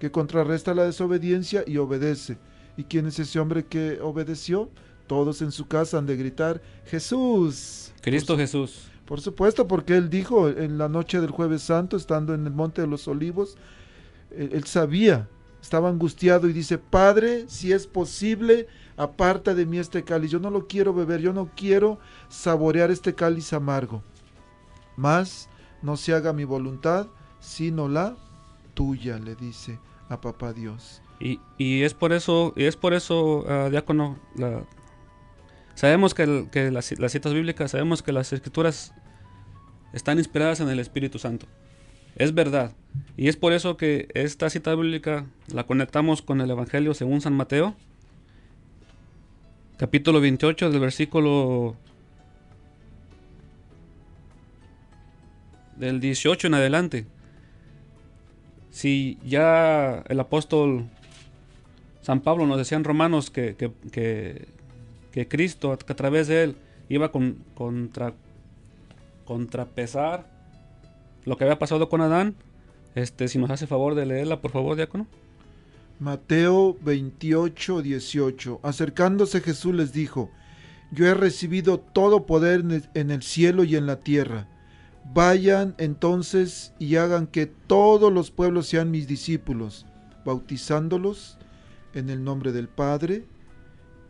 que 0.00 0.10
contrarresta 0.10 0.74
la 0.74 0.84
desobediencia 0.84 1.62
y 1.66 1.76
obedece. 1.76 2.38
¿Y 2.76 2.84
quién 2.84 3.06
es 3.06 3.18
ese 3.18 3.38
hombre 3.38 3.64
que 3.66 4.00
obedeció? 4.00 4.70
Todos 5.06 5.42
en 5.42 5.52
su 5.52 5.68
casa 5.68 5.98
han 5.98 6.06
de 6.06 6.16
gritar, 6.16 6.62
Jesús. 6.86 7.92
Cristo 8.00 8.36
Jesús. 8.36 8.88
Por 9.04 9.20
supuesto, 9.20 9.68
porque 9.68 9.96
él 9.96 10.08
dijo 10.08 10.48
en 10.48 10.78
la 10.78 10.88
noche 10.88 11.20
del 11.20 11.30
jueves 11.30 11.62
santo, 11.62 11.96
estando 11.96 12.34
en 12.34 12.46
el 12.46 12.52
monte 12.52 12.80
de 12.80 12.86
los 12.86 13.06
olivos, 13.08 13.56
él, 14.30 14.50
él 14.52 14.64
sabía, 14.64 15.28
estaba 15.60 15.90
angustiado 15.90 16.48
y 16.48 16.52
dice, 16.52 16.78
Padre, 16.78 17.44
si 17.48 17.72
es 17.72 17.86
posible, 17.86 18.68
aparta 18.96 19.54
de 19.54 19.66
mí 19.66 19.78
este 19.78 20.04
cáliz. 20.04 20.30
Yo 20.30 20.38
no 20.38 20.50
lo 20.50 20.66
quiero 20.66 20.92
beber, 20.94 21.20
yo 21.20 21.32
no 21.32 21.50
quiero 21.56 21.98
saborear 22.28 22.90
este 22.90 23.14
cáliz 23.14 23.52
amargo. 23.52 24.02
Mas 24.96 25.48
no 25.82 25.96
se 25.96 26.12
haga 26.14 26.32
mi 26.32 26.44
voluntad, 26.44 27.06
sino 27.40 27.88
la 27.88 28.16
tuya, 28.74 29.18
le 29.18 29.34
dice 29.34 29.78
a 30.08 30.20
papá 30.20 30.52
Dios. 30.52 31.02
Y, 31.20 31.40
y 31.58 31.82
es 31.82 31.94
por 31.94 32.12
eso, 32.12 32.52
y 32.56 32.64
es 32.64 32.76
por 32.76 32.94
eso, 32.94 33.44
ah, 33.48 33.68
diácono, 33.70 34.18
sabemos 35.74 36.14
que, 36.14 36.22
el- 36.24 36.50
que 36.50 36.70
las, 36.70 36.98
las 36.98 37.12
citas 37.12 37.32
bíblicas, 37.32 37.70
sabemos 37.70 38.02
que 38.02 38.12
las 38.12 38.32
escrituras 38.32 38.92
están 39.92 40.18
inspiradas 40.18 40.60
en 40.60 40.68
el 40.68 40.78
Espíritu 40.78 41.18
Santo. 41.18 41.46
Es 42.16 42.34
verdad. 42.34 42.72
Y 43.16 43.28
es 43.28 43.36
por 43.36 43.52
eso 43.52 43.76
que 43.76 44.08
esta 44.14 44.50
cita 44.50 44.74
bíblica 44.74 45.26
la 45.52 45.64
conectamos 45.64 46.20
con 46.22 46.40
el 46.40 46.50
Evangelio 46.50 46.92
según 46.94 47.20
San 47.20 47.34
Mateo, 47.34 47.74
capítulo 49.82 50.20
28 50.20 50.70
del 50.70 50.78
versículo 50.80 51.74
del 55.74 55.98
18 55.98 56.46
en 56.46 56.54
adelante. 56.54 57.06
Si 58.70 59.18
ya 59.26 60.04
el 60.08 60.20
apóstol 60.20 60.84
San 62.00 62.20
Pablo 62.20 62.46
nos 62.46 62.58
decía 62.58 62.78
en 62.78 62.84
Romanos 62.84 63.32
que, 63.32 63.56
que, 63.56 63.72
que- 63.90 64.46
que 65.10 65.26
Cristo, 65.26 65.72
a, 65.72 65.76
través 65.76 66.28
de 66.28 66.44
él, 66.44 66.56
iba 66.88 67.10
con, 67.10 67.38
contra, 67.56 68.14
contrapesar 69.24 70.28
lo 71.24 71.36
que 71.36 71.42
había 71.42 71.58
pasado 71.58 71.88
con 71.88 72.00
Adán. 72.02 72.36
Este, 72.94 73.26
si 73.26 73.36
nos 73.40 73.50
hace 73.50 73.66
favor 73.66 73.96
de 73.96 74.06
leerla, 74.06 74.40
por 74.40 74.52
favor, 74.52 74.76
diácono. 74.76 75.08
Mateo 76.02 76.76
28, 76.82 77.80
18. 77.80 78.58
Acercándose 78.64 79.40
Jesús 79.40 79.72
les 79.72 79.92
dijo, 79.92 80.30
Yo 80.90 81.06
he 81.06 81.14
recibido 81.14 81.78
todo 81.78 82.26
poder 82.26 82.64
en 82.94 83.10
el- 83.12 83.22
cielo 83.22 83.62
y 83.62 83.76
en 83.76 83.86
la 83.86 84.00
tierra. 84.00 84.48
Vayan 85.14 85.76
entonces 85.78 86.74
y 86.80 86.96
hagan 86.96 87.28
que 87.28 87.46
todos 87.46 88.12
los 88.12 88.32
pueblos 88.32 88.66
sean 88.66 88.90
mis 88.90 89.06
discípulos, 89.06 89.86
bautizándolos 90.24 91.38
en 91.94 92.10
el 92.10 92.24
nombre 92.24 92.50
del 92.50 92.68
Padre 92.68 93.24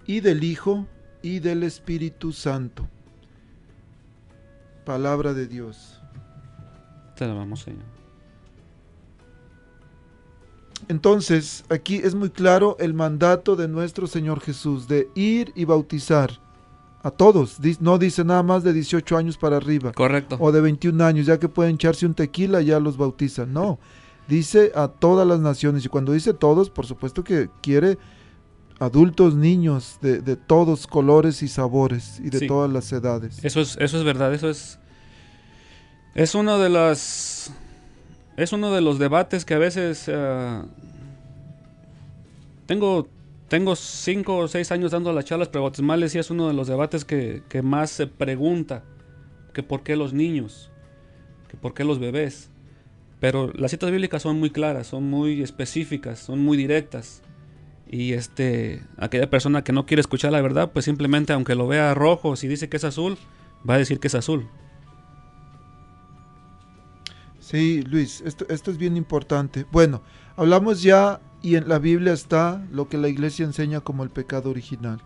y 0.07 0.21
del 0.21 0.45
Hijo 0.45 0.87
y 1.21 1.41
del 1.41 1.63
Espíritu 1.63 2.33
Santo. 2.33 2.89
Palabra 4.87 5.35
de 5.35 5.47
Dios. 5.47 6.01
Te 7.17 7.25
alabamos, 7.25 7.61
Señor. 7.61 8.02
Entonces, 10.89 11.65
aquí 11.69 11.97
es 11.97 12.15
muy 12.15 12.31
claro 12.31 12.77
el 12.81 12.95
mandato 12.95 13.57
de 13.57 13.69
nuestro 13.69 14.07
Señor 14.07 14.41
Jesús 14.41 14.89
de 14.89 15.09
ir 15.15 15.53
y 15.55 15.65
bautizar 15.65 16.41
a 17.03 17.11
todos. 17.11 17.59
No 17.81 17.99
dice 17.99 18.25
nada 18.25 18.43
más 18.43 18.63
de 18.63 18.73
18 18.73 19.17
años 19.17 19.37
para 19.39 19.57
arriba 19.57 19.93
Correcto. 19.93 20.37
o 20.41 20.53
de 20.53 20.61
21 20.61 21.05
años, 21.05 21.27
ya 21.27 21.39
que 21.39 21.49
pueden 21.49 21.75
echarse 21.77 22.07
un 22.07 22.15
tequila, 22.15 22.61
ya 22.63 22.79
los 22.81 22.97
bautizan. 22.97 23.53
No, 23.53 23.79
dice 24.29 24.73
a 24.75 24.89
todas 24.89 25.27
las 25.27 25.41
naciones. 25.41 25.85
Y 25.85 25.89
cuando 25.89 26.13
dice 26.13 26.35
todos, 26.35 26.71
por 26.71 26.87
supuesto 26.87 27.25
que 27.25 27.49
quiere 27.61 27.99
adultos, 28.79 29.35
niños, 29.37 29.99
de, 30.03 30.21
de 30.21 30.37
todos 30.37 30.87
colores 30.87 31.43
y 31.43 31.49
sabores 31.49 32.19
y 32.21 32.31
de 32.31 32.41
Sí. 32.41 32.47
todas 32.47 32.71
las 32.71 32.91
edades. 32.93 33.39
Eso 33.45 33.61
es, 33.61 33.77
eso 33.81 33.99
es 33.99 34.05
verdad, 34.05 34.33
eso 34.35 34.49
es. 34.51 34.79
Es 36.15 36.35
uno 36.35 36.59
de 36.59 36.69
las. 36.69 37.53
Es 38.37 38.53
uno 38.53 38.73
de 38.73 38.81
los 38.81 38.99
debates 38.99 39.45
que 39.45 39.55
a 39.55 39.59
veces. 39.59 40.09
ah, 40.09 40.67
tengo. 42.67 43.09
Tengo 43.49 43.77
cinco 43.77 44.39
o 44.39 44.49
seis 44.49 44.73
años 44.73 44.93
dando 44.93 45.13
las 45.13 45.27
charlas 45.27 45.49
prebautismales 45.49 46.15
y 46.15 46.19
es 46.19 46.31
uno 46.31 46.49
de 46.49 46.55
los 46.55 46.69
debates 46.69 47.05
que, 47.05 47.43
que 47.51 47.61
más 47.61 47.91
se 47.91 48.07
pregunta. 48.07 48.83
Que 49.53 49.63
por 49.63 49.83
qué 49.83 49.95
los 49.95 50.15
niños. 50.15 50.71
Que 51.49 51.59
por 51.59 51.75
qué 51.75 51.85
los 51.85 51.99
bebés. 51.99 52.49
Pero 53.21 53.53
las 53.55 53.71
citas 53.71 53.91
bíblicas 53.91 54.23
son 54.23 54.41
muy 54.41 54.51
claras, 54.51 54.89
son 54.89 55.05
muy 55.05 55.43
específicas, 55.43 56.19
son 56.19 56.41
muy 56.41 56.57
directas. 56.57 57.23
Y 57.89 58.15
este, 58.15 58.83
aquella 58.97 59.29
persona 59.29 59.63
que 59.63 59.73
no 59.73 59.85
quiere 59.85 60.01
escuchar 60.01 60.33
la 60.33 60.41
verdad, 60.41 60.73
pues 60.73 60.87
simplemente 60.87 61.35
aunque 61.35 61.55
lo 61.55 61.69
vea 61.69 61.95
rojo, 61.95 62.35
si 62.37 62.49
dice 62.49 62.71
que 62.71 62.79
es 62.79 62.85
azul, 62.85 63.19
va 63.69 63.75
a 63.75 63.79
decir 63.79 64.01
que 64.01 64.09
es 64.09 64.15
azul. 64.15 64.49
Sí, 67.53 67.83
Luis, 67.83 68.23
esto, 68.25 68.47
es 68.49 68.79
bien 68.79 68.97
importante. 68.97 69.67
Bueno, 69.71 70.01
hablamos 70.37 70.83
ya 70.83 71.21
y 71.43 71.57
en 71.57 71.69
la 71.69 71.79
Biblia 71.79 72.15
está 72.15 72.67
lo 72.71 72.89
que 72.89 72.97
la 72.97 73.11
iglesia 73.11 73.45
enseña 73.45 73.83
como 73.83 74.05
el 74.05 74.09
pecado 74.09 74.49
original, 74.49 75.03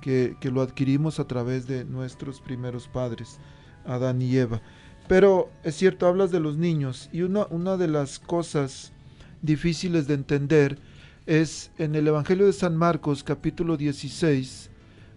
que, 0.00 0.36
que 0.40 0.50
lo 0.50 0.62
adquirimos 0.62 1.20
a 1.20 1.28
través 1.28 1.68
de 1.68 1.84
nuestros 1.84 2.40
primeros 2.40 2.88
padres, 2.88 3.38
Adán 3.84 4.20
y 4.20 4.36
Eva. 4.36 4.62
Pero 5.06 5.52
es 5.62 5.76
cierto, 5.76 6.08
hablas 6.08 6.32
de 6.32 6.40
los 6.40 6.56
niños 6.56 7.08
y 7.12 7.22
una, 7.22 7.46
una 7.50 7.76
de 7.76 7.86
las 7.86 8.18
cosas 8.18 8.92
difíciles 9.40 10.08
de 10.08 10.14
entender 10.14 10.80
es 11.24 11.70
en 11.78 11.94
el 11.94 12.08
Evangelio 12.08 12.46
de 12.46 12.52
San 12.52 12.76
Marcos 12.76 13.22
capítulo 13.22 13.76
16, 13.76 14.70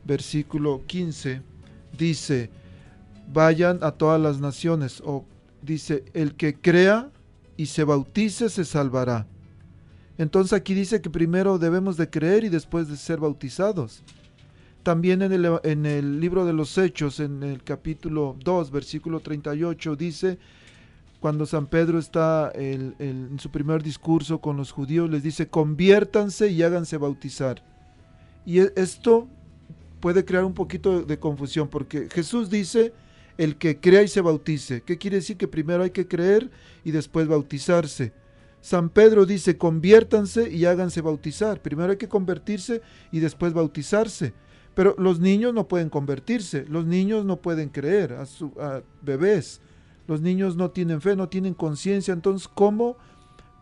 versículo 0.05 0.83
15, 0.85 1.41
dice, 1.97 2.51
vayan 3.33 3.79
a 3.81 3.89
todas 3.89 4.21
las 4.21 4.39
naciones, 4.39 5.01
o 5.03 5.25
dice, 5.61 6.05
el 6.13 6.35
que 6.35 6.55
crea 6.55 7.11
y 7.57 7.67
se 7.67 7.83
bautice 7.83 8.49
se 8.49 8.65
salvará. 8.65 9.27
Entonces 10.17 10.53
aquí 10.53 10.73
dice 10.73 11.01
que 11.01 11.09
primero 11.09 11.57
debemos 11.57 11.97
de 11.97 12.09
creer 12.09 12.43
y 12.43 12.49
después 12.49 12.87
de 12.87 12.97
ser 12.97 13.19
bautizados. 13.19 14.03
También 14.83 15.21
en 15.21 15.31
el, 15.31 15.59
en 15.63 15.85
el 15.85 16.19
libro 16.19 16.45
de 16.45 16.53
los 16.53 16.77
Hechos, 16.77 17.19
en 17.19 17.43
el 17.43 17.63
capítulo 17.63 18.35
2, 18.43 18.71
versículo 18.71 19.19
38, 19.19 19.95
dice, 19.95 20.39
cuando 21.19 21.45
San 21.45 21.67
Pedro 21.67 21.99
está 21.99 22.51
en 22.55 23.37
su 23.39 23.49
primer 23.51 23.83
discurso 23.83 24.39
con 24.39 24.55
los 24.57 24.71
judíos, 24.71 25.09
les 25.09 25.23
dice, 25.23 25.47
conviértanse 25.47 26.49
y 26.49 26.63
háganse 26.63 26.97
bautizar. 26.97 27.63
Y 28.45 28.59
e- 28.59 28.73
esto 28.75 29.27
puede 29.99 30.23
crear 30.25 30.45
un 30.45 30.53
poquito 30.53 31.01
de 31.01 31.19
confusión, 31.19 31.67
porque 31.67 32.07
Jesús 32.09 32.49
dice, 32.49 32.93
el 33.39 33.55
que 33.55 33.79
crea 33.79 34.03
y 34.03 34.09
se 34.09 34.19
bautice. 34.19 34.81
¿Qué 34.81 34.97
quiere 34.97 35.15
decir? 35.15 35.37
Que 35.37 35.47
primero 35.47 35.81
hay 35.81 35.91
que 35.91 36.09
creer 36.09 36.51
y 36.83 36.91
después 36.91 37.25
bautizarse. 37.25 38.11
San 38.59 38.89
Pedro 38.89 39.25
dice, 39.25 39.57
conviértanse 39.57 40.51
y 40.51 40.65
háganse 40.65 40.99
bautizar. 40.99 41.61
Primero 41.61 41.91
hay 41.91 41.97
que 41.97 42.09
convertirse 42.09 42.81
y 43.13 43.19
después 43.19 43.53
bautizarse. 43.53 44.33
Pero 44.75 44.93
los 44.97 45.21
niños 45.21 45.53
no 45.53 45.69
pueden 45.69 45.89
convertirse, 45.89 46.65
los 46.67 46.85
niños 46.85 47.23
no 47.23 47.37
pueden 47.37 47.69
creer 47.69 48.11
a, 48.11 48.25
su, 48.25 48.51
bebés. 49.01 49.61
Los 50.05 50.19
niños 50.19 50.57
no 50.57 50.71
tienen 50.71 50.99
fe, 50.99 51.15
no 51.15 51.29
tienen 51.29 51.53
conciencia. 51.53 52.13
Entonces, 52.13 52.49
¿cómo 52.49 52.97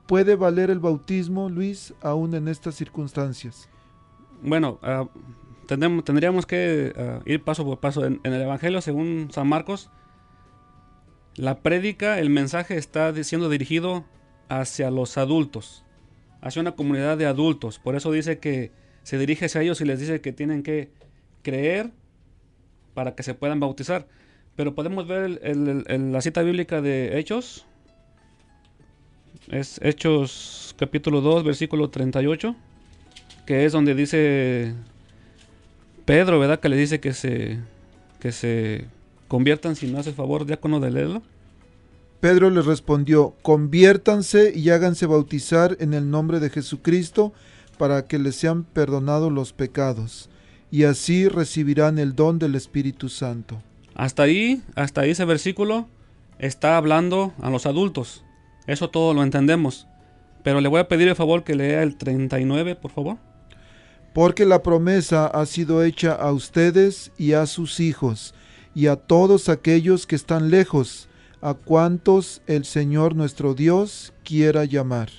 puede 0.08 0.36
valer 0.36 0.72
el 0.72 0.80
bautismo, 0.80 1.50
Luis, 1.50 1.94
aún 2.02 2.34
en 2.34 2.48
estas 2.48 2.74
circunstancias? 2.74 3.70
Bueno, 4.42 4.80
ah, 4.82 5.08
tendríamos 5.68 6.46
que 6.46 6.94
ah, 6.98 7.20
ir 7.26 7.44
paso 7.44 7.66
por 7.66 7.80
paso. 7.80 8.06
En, 8.06 8.20
el 8.24 8.42
Evangelio, 8.42 8.82
según 8.82 9.30
San 9.32 9.48
Marcos, 9.48 9.90
la 11.36 11.60
prédica, 11.60 12.20
el 12.20 12.30
mensaje 12.30 12.78
está 12.78 13.14
siendo 13.24 13.50
dirigido 13.50 14.06
hacia 14.50 14.90
los 14.90 15.18
adultos, 15.18 15.84
hacia 16.42 16.62
una 16.62 16.72
comunidad 16.72 17.18
de 17.18 17.26
adultos. 17.26 17.80
Por 17.80 17.96
eso 17.96 18.12
dice 18.12 18.40
que 18.40 18.72
se 19.04 19.18
dirige 19.18 19.46
hacia 19.46 19.62
ellos 19.62 19.80
y 19.82 19.86
les 19.86 20.00
dice 20.00 20.22
que 20.22 20.34
tienen 20.34 20.64
que 20.64 20.92
creer 21.44 21.92
para 22.94 23.14
que 23.16 23.24
se 23.24 23.34
puedan 23.36 23.60
bautizar. 23.60 24.08
Pero 24.56 24.74
podemos 24.74 25.08
ver 25.08 25.40
la 25.46 26.22
cita 26.22 26.42
bíblica 26.42 26.82
de 26.82 27.20
Hechos. 27.20 27.66
Es 29.50 29.80
Hechos 29.84 30.76
capítulo 30.80 31.22
2, 31.22 31.44
versículo 31.44 31.90
38. 31.90 32.56
Que 33.46 33.66
es 33.66 33.72
donde 33.72 33.94
dice 33.94 34.74
Pedro, 36.08 36.40
¿verdad? 36.40 36.62
Que 36.62 36.70
le 36.70 36.78
dice 36.78 37.02
que 37.02 37.12
se, 37.12 37.60
que 38.22 38.32
se 38.32 38.86
conviertan 39.28 39.76
si 39.76 39.88
no 39.88 40.00
hace 40.00 40.14
favor, 40.14 40.46
diácono 40.46 40.80
de 40.80 40.90
leerlo. 40.90 41.22
Pedro 42.22 42.50
les 42.50 42.66
respondió, 42.66 43.36
conviértanse 43.42 44.54
y 44.56 44.70
háganse 44.70 45.06
bautizar 45.06 45.76
en 45.82 45.94
el 45.94 46.10
nombre 46.10 46.40
de 46.40 46.50
Jesucristo 46.50 47.34
para 47.78 48.06
que 48.06 48.20
les 48.20 48.38
sean 48.38 48.64
perdonados 48.64 49.34
los 49.34 49.52
pecados, 49.52 50.30
y 50.72 50.86
así 50.86 51.28
recibirán 51.28 52.00
el 52.00 52.16
don 52.16 52.40
del 52.40 52.56
Espíritu 52.56 53.10
Santo. 53.10 53.62
Hasta 53.94 54.24
ahí, 54.24 54.62
hasta 54.76 55.02
ahí 55.02 55.10
ese 55.10 55.26
versículo 55.26 55.90
está 56.40 56.78
hablando 56.78 57.34
a 57.42 57.50
los 57.50 57.66
adultos. 57.66 58.24
Eso 58.66 58.90
todo 58.90 59.14
lo 59.14 59.24
entendemos. 59.24 59.88
Pero 60.42 60.62
le 60.62 60.70
voy 60.70 60.80
a 60.80 60.88
pedir 60.88 61.10
el 61.10 61.16
favor 61.18 61.44
que 61.44 61.56
lea 61.56 61.84
el 61.84 61.98
39, 61.98 62.76
por 62.76 62.92
favor. 62.92 63.18
Porque 64.18 64.48
la 64.48 64.64
promesa 64.64 65.28
ha 65.28 65.46
sido 65.46 65.84
hecha 65.84 66.12
a 66.12 66.32
ustedes 66.32 67.12
y 67.20 67.34
a 67.34 67.46
sus 67.46 67.80
hijos, 67.80 68.34
y 68.74 68.88
a 68.88 68.96
todos 68.96 69.48
aquellos 69.48 70.08
que 70.08 70.16
están 70.16 70.50
lejos, 70.50 71.08
a 71.40 71.54
cuantos 71.54 72.42
el 72.48 72.66
Señor 72.66 73.16
nuestro 73.16 73.54
Dios 73.54 74.16
quiera 74.24 74.66
llamar. 74.66 75.12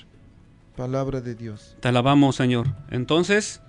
Palabra 0.75 1.21
de 1.21 1.33
Dios. 1.33 1.77
Te 1.79 1.87
alabamos, 1.87 2.35
Señor. 2.35 2.75
Entonces, 2.91 3.61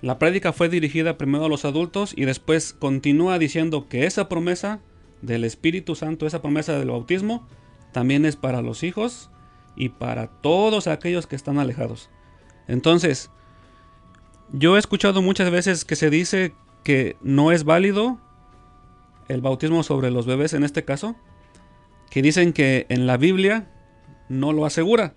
la 0.00 0.18
prédica 0.18 0.54
fue 0.54 0.70
dirigida 0.70 1.18
primero 1.18 1.44
a 1.44 1.50
los 1.50 1.66
adultos 1.66 2.14
y 2.16 2.24
después 2.24 2.72
continúa 2.72 3.38
diciendo 3.38 3.90
que 3.90 4.06
esa 4.06 4.30
promesa 4.30 4.80
del 5.20 5.44
Espíritu 5.44 5.96
Santo, 5.96 6.26
esa 6.26 6.40
promesa 6.40 6.78
del 6.78 6.88
bautismo, 6.88 7.46
también 7.92 8.24
es 8.24 8.36
para 8.36 8.62
los 8.62 8.84
hijos 8.84 9.28
y 9.76 9.90
para 9.90 10.28
todos 10.28 10.86
aquellos 10.86 11.26
que 11.26 11.36
están 11.36 11.58
alejados. 11.58 12.08
Entonces, 12.68 13.30
yo 14.52 14.76
he 14.76 14.78
escuchado 14.78 15.22
muchas 15.22 15.50
veces 15.50 15.84
que 15.84 15.96
se 15.96 16.10
dice 16.10 16.54
que 16.84 17.16
no 17.22 17.52
es 17.52 17.64
válido 17.64 18.20
el 19.28 19.40
bautismo 19.40 19.82
sobre 19.82 20.10
los 20.10 20.26
bebés 20.26 20.52
en 20.52 20.62
este 20.62 20.84
caso, 20.84 21.16
que 22.10 22.22
dicen 22.22 22.52
que 22.52 22.86
en 22.90 23.06
la 23.06 23.16
Biblia 23.16 23.70
no 24.28 24.52
lo 24.52 24.66
asegura. 24.66 25.14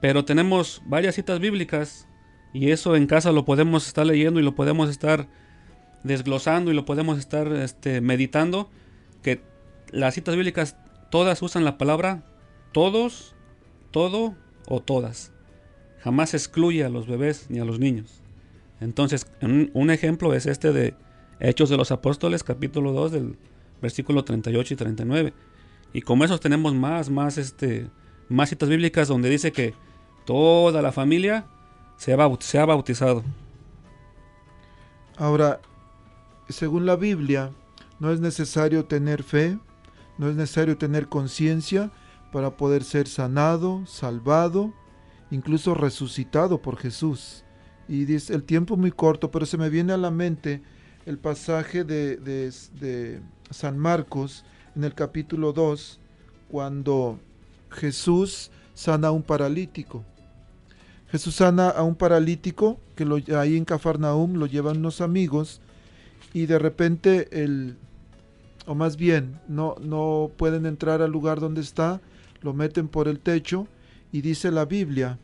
Pero 0.00 0.24
tenemos 0.24 0.82
varias 0.86 1.16
citas 1.16 1.40
bíblicas 1.40 2.08
y 2.52 2.70
eso 2.70 2.94
en 2.96 3.06
casa 3.06 3.32
lo 3.32 3.44
podemos 3.44 3.86
estar 3.86 4.06
leyendo 4.06 4.40
y 4.40 4.42
lo 4.42 4.54
podemos 4.54 4.90
estar 4.90 5.28
desglosando 6.04 6.70
y 6.70 6.74
lo 6.74 6.84
podemos 6.84 7.18
estar 7.18 7.48
este, 7.48 8.00
meditando. 8.00 8.70
Que 9.22 9.42
las 9.90 10.14
citas 10.14 10.36
bíblicas 10.36 10.76
todas 11.10 11.42
usan 11.42 11.64
la 11.64 11.78
palabra 11.78 12.24
todos, 12.72 13.34
todo 13.90 14.34
o 14.66 14.80
todas. 14.80 15.31
Jamás 16.02 16.34
excluye 16.34 16.84
a 16.84 16.88
los 16.88 17.06
bebés 17.06 17.46
ni 17.48 17.60
a 17.60 17.64
los 17.64 17.78
niños. 17.78 18.20
Entonces, 18.80 19.26
un, 19.40 19.90
ejemplo 19.90 20.34
es 20.34 20.46
este 20.46 20.72
de 20.72 20.94
Hechos 21.38 21.70
de 21.70 21.76
los 21.76 21.92
Apóstoles, 21.92 22.42
capítulo 22.42 22.92
2, 22.92 23.12
del 23.12 23.36
versículo 23.80 24.24
38 24.24 24.74
y 24.74 24.76
39. 24.76 25.32
Y 25.92 26.02
como 26.02 26.24
esos 26.24 26.40
tenemos 26.40 26.74
más, 26.74 27.08
más, 27.08 27.38
este, 27.38 27.88
más 28.28 28.48
citas 28.48 28.68
bíblicas 28.68 29.06
donde 29.06 29.30
dice 29.30 29.52
que 29.52 29.74
toda 30.24 30.82
la 30.82 30.90
familia 30.90 31.46
se 31.96 32.12
ha 32.12 32.66
bautizado. 32.66 33.22
Ahora, 35.16 35.60
según 36.48 36.86
la 36.86 36.96
Biblia, 36.96 37.52
no 38.00 38.10
es 38.10 38.18
necesario 38.18 38.86
tener 38.86 39.22
fe, 39.22 39.58
no 40.18 40.28
es 40.28 40.34
necesario 40.34 40.76
tener 40.76 41.08
conciencia 41.08 41.92
para 42.32 42.56
poder 42.56 42.82
ser 42.82 43.06
sanado, 43.06 43.86
salvado, 43.86 44.72
incluso 45.32 45.74
resucitado 45.74 46.60
por 46.62 46.76
Jesús. 46.76 47.42
Y 47.88 48.04
dice, 48.04 48.34
el 48.34 48.44
tiempo 48.44 48.76
muy 48.76 48.92
corto, 48.92 49.30
pero 49.30 49.46
se 49.46 49.58
me 49.58 49.70
viene 49.70 49.92
a 49.92 49.96
la 49.96 50.10
mente 50.10 50.62
el 51.06 51.18
pasaje 51.18 51.82
de, 51.82 52.16
de- 52.18 53.20
San 53.50 53.76
Marcos 53.78 54.44
en 54.76 54.84
el 54.84 54.94
capítulo 54.94 55.52
2, 55.52 55.98
cuando 56.48 57.18
Jesús 57.70 58.50
sana 58.74 59.08
a 59.08 59.10
un 59.10 59.22
paralítico. 59.22 60.04
Jesús 61.10 61.34
sana 61.36 61.68
a 61.68 61.82
un 61.82 61.94
paralítico 61.96 62.78
que 62.94 63.04
lo, 63.04 63.16
ahí 63.38 63.56
en 63.56 63.64
Cafarnaum 63.66 64.34
lo 64.34 64.46
llevan 64.46 64.78
unos 64.78 65.02
amigos 65.02 65.60
y 66.32 66.46
de 66.46 66.58
repente 66.58 67.28
el, 67.42 67.76
o 68.66 68.74
más 68.74 68.96
bien, 68.96 69.38
no, 69.48 69.76
no 69.82 70.30
pueden 70.38 70.64
entrar 70.64 71.02
al 71.02 71.10
lugar 71.10 71.40
donde 71.40 71.60
está, 71.60 72.00
lo 72.40 72.54
meten 72.54 72.88
por 72.88 73.08
el 73.08 73.18
techo 73.20 73.66
y 74.12 74.20
dice 74.20 74.50
la 74.50 74.64
Biblia 74.66 75.18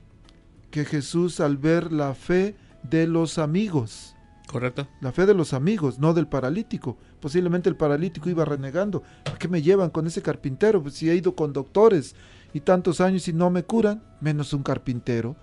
que 0.71 0.85
Jesús 0.85 1.41
al 1.41 1.57
ver 1.57 1.93
la 1.93 2.15
fe 2.15 2.57
de 2.83 3.07
los 3.07 3.39
amigos, 3.39 4.15
¿Correcto? 4.47 4.89
la 5.01 5.13
fe 5.13 5.27
de 5.27 5.35
los 5.35 5.53
amigos, 5.53 5.99
no 5.99 6.15
del 6.15 6.27
paralítico. 6.27 6.97
Posiblemente 7.21 7.69
el 7.69 7.77
paralítico 7.77 8.31
iba 8.31 8.45
renegando. 8.47 9.03
¿Por 9.25 9.37
qué 9.39 9.47
me 9.49 9.61
llevan 9.63 9.91
con 9.91 10.07
ese 10.07 10.23
carpintero? 10.23 10.83
Pues 10.83 10.95
si 10.95 11.11
he 11.11 11.15
ido 11.15 11.35
con 11.37 11.53
doctores 11.53 12.15
y 12.55 12.61
tantos 12.61 13.01
años 13.01 13.29
y 13.29 13.33
no 13.35 13.51
me 13.51 13.63
curan, 13.65 14.03
menos 14.21 14.53
un 14.55 14.63
carpintero. 14.63 15.37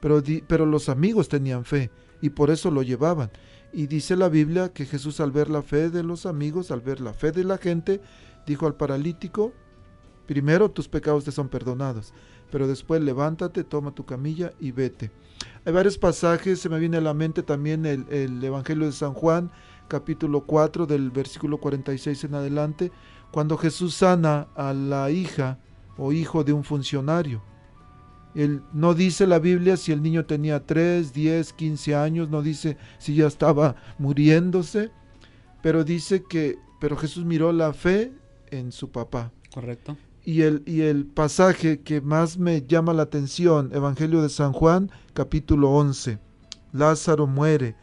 Pero, 0.00 0.20
di- 0.22 0.42
pero 0.46 0.64
los 0.64 0.88
amigos 0.88 1.28
tenían 1.28 1.64
fe 1.64 1.90
y 2.22 2.30
por 2.30 2.50
eso 2.50 2.70
lo 2.70 2.82
llevaban. 2.82 3.30
Y 3.72 3.88
dice 3.88 4.16
la 4.16 4.28
Biblia 4.30 4.70
que 4.70 4.86
Jesús 4.86 5.20
al 5.20 5.32
ver 5.32 5.50
la 5.50 5.60
fe 5.62 5.90
de 5.90 6.02
los 6.02 6.24
amigos, 6.24 6.70
al 6.70 6.80
ver 6.80 7.00
la 7.00 7.12
fe 7.12 7.32
de 7.32 7.44
la 7.44 7.58
gente, 7.58 8.00
dijo 8.46 8.66
al 8.66 8.74
paralítico, 8.74 9.52
primero 10.26 10.70
tus 10.70 10.88
pecados 10.88 11.24
te 11.24 11.32
son 11.32 11.48
perdonados, 11.48 12.14
pero 12.50 12.66
después 12.66 13.02
levántate, 13.02 13.64
toma 13.64 13.94
tu 13.94 14.04
camilla 14.04 14.52
y 14.60 14.72
vete. 14.72 15.10
Hay 15.64 15.72
varios 15.72 15.98
pasajes, 15.98 16.60
se 16.60 16.68
me 16.68 16.78
viene 16.78 16.96
a 16.96 17.00
la 17.00 17.14
mente 17.14 17.42
también 17.42 17.86
el, 17.86 18.06
el 18.10 18.42
Evangelio 18.42 18.86
de 18.86 18.92
San 18.92 19.14
Juan, 19.14 19.50
capítulo 19.88 20.42
4, 20.42 20.86
del 20.86 21.10
versículo 21.10 21.58
46 21.58 22.24
en 22.24 22.34
adelante, 22.34 22.92
cuando 23.30 23.56
Jesús 23.56 23.94
sana 23.94 24.48
a 24.54 24.72
la 24.72 25.10
hija 25.10 25.58
o 25.96 26.12
hijo 26.12 26.44
de 26.44 26.52
un 26.52 26.64
funcionario. 26.64 27.42
Él, 28.34 28.62
no 28.72 28.94
dice 28.94 29.26
la 29.26 29.38
Biblia 29.38 29.76
si 29.78 29.92
el 29.92 30.02
niño 30.02 30.26
tenía 30.26 30.64
3, 30.64 31.12
10, 31.12 31.52
15 31.54 31.94
años, 31.94 32.28
no 32.28 32.42
dice 32.42 32.76
si 32.98 33.14
ya 33.14 33.26
estaba 33.26 33.76
muriéndose, 33.98 34.90
pero 35.62 35.84
dice 35.84 36.22
que, 36.22 36.58
pero 36.78 36.96
Jesús 36.96 37.24
miró 37.24 37.50
la 37.52 37.72
fe 37.72 38.12
en 38.50 38.72
su 38.72 38.90
papá. 38.90 39.32
Correcto. 39.52 39.96
Y 40.26 40.42
el, 40.42 40.64
y 40.66 40.80
el 40.80 41.06
pasaje 41.06 41.82
que 41.82 42.00
más 42.00 42.36
me 42.36 42.66
llama 42.66 42.92
la 42.92 43.04
atención, 43.04 43.70
Evangelio 43.72 44.22
de 44.22 44.28
San 44.28 44.52
Juan, 44.52 44.90
capítulo 45.14 45.70
11. 45.70 46.18
Lázaro 46.72 47.28
muere. 47.28 47.76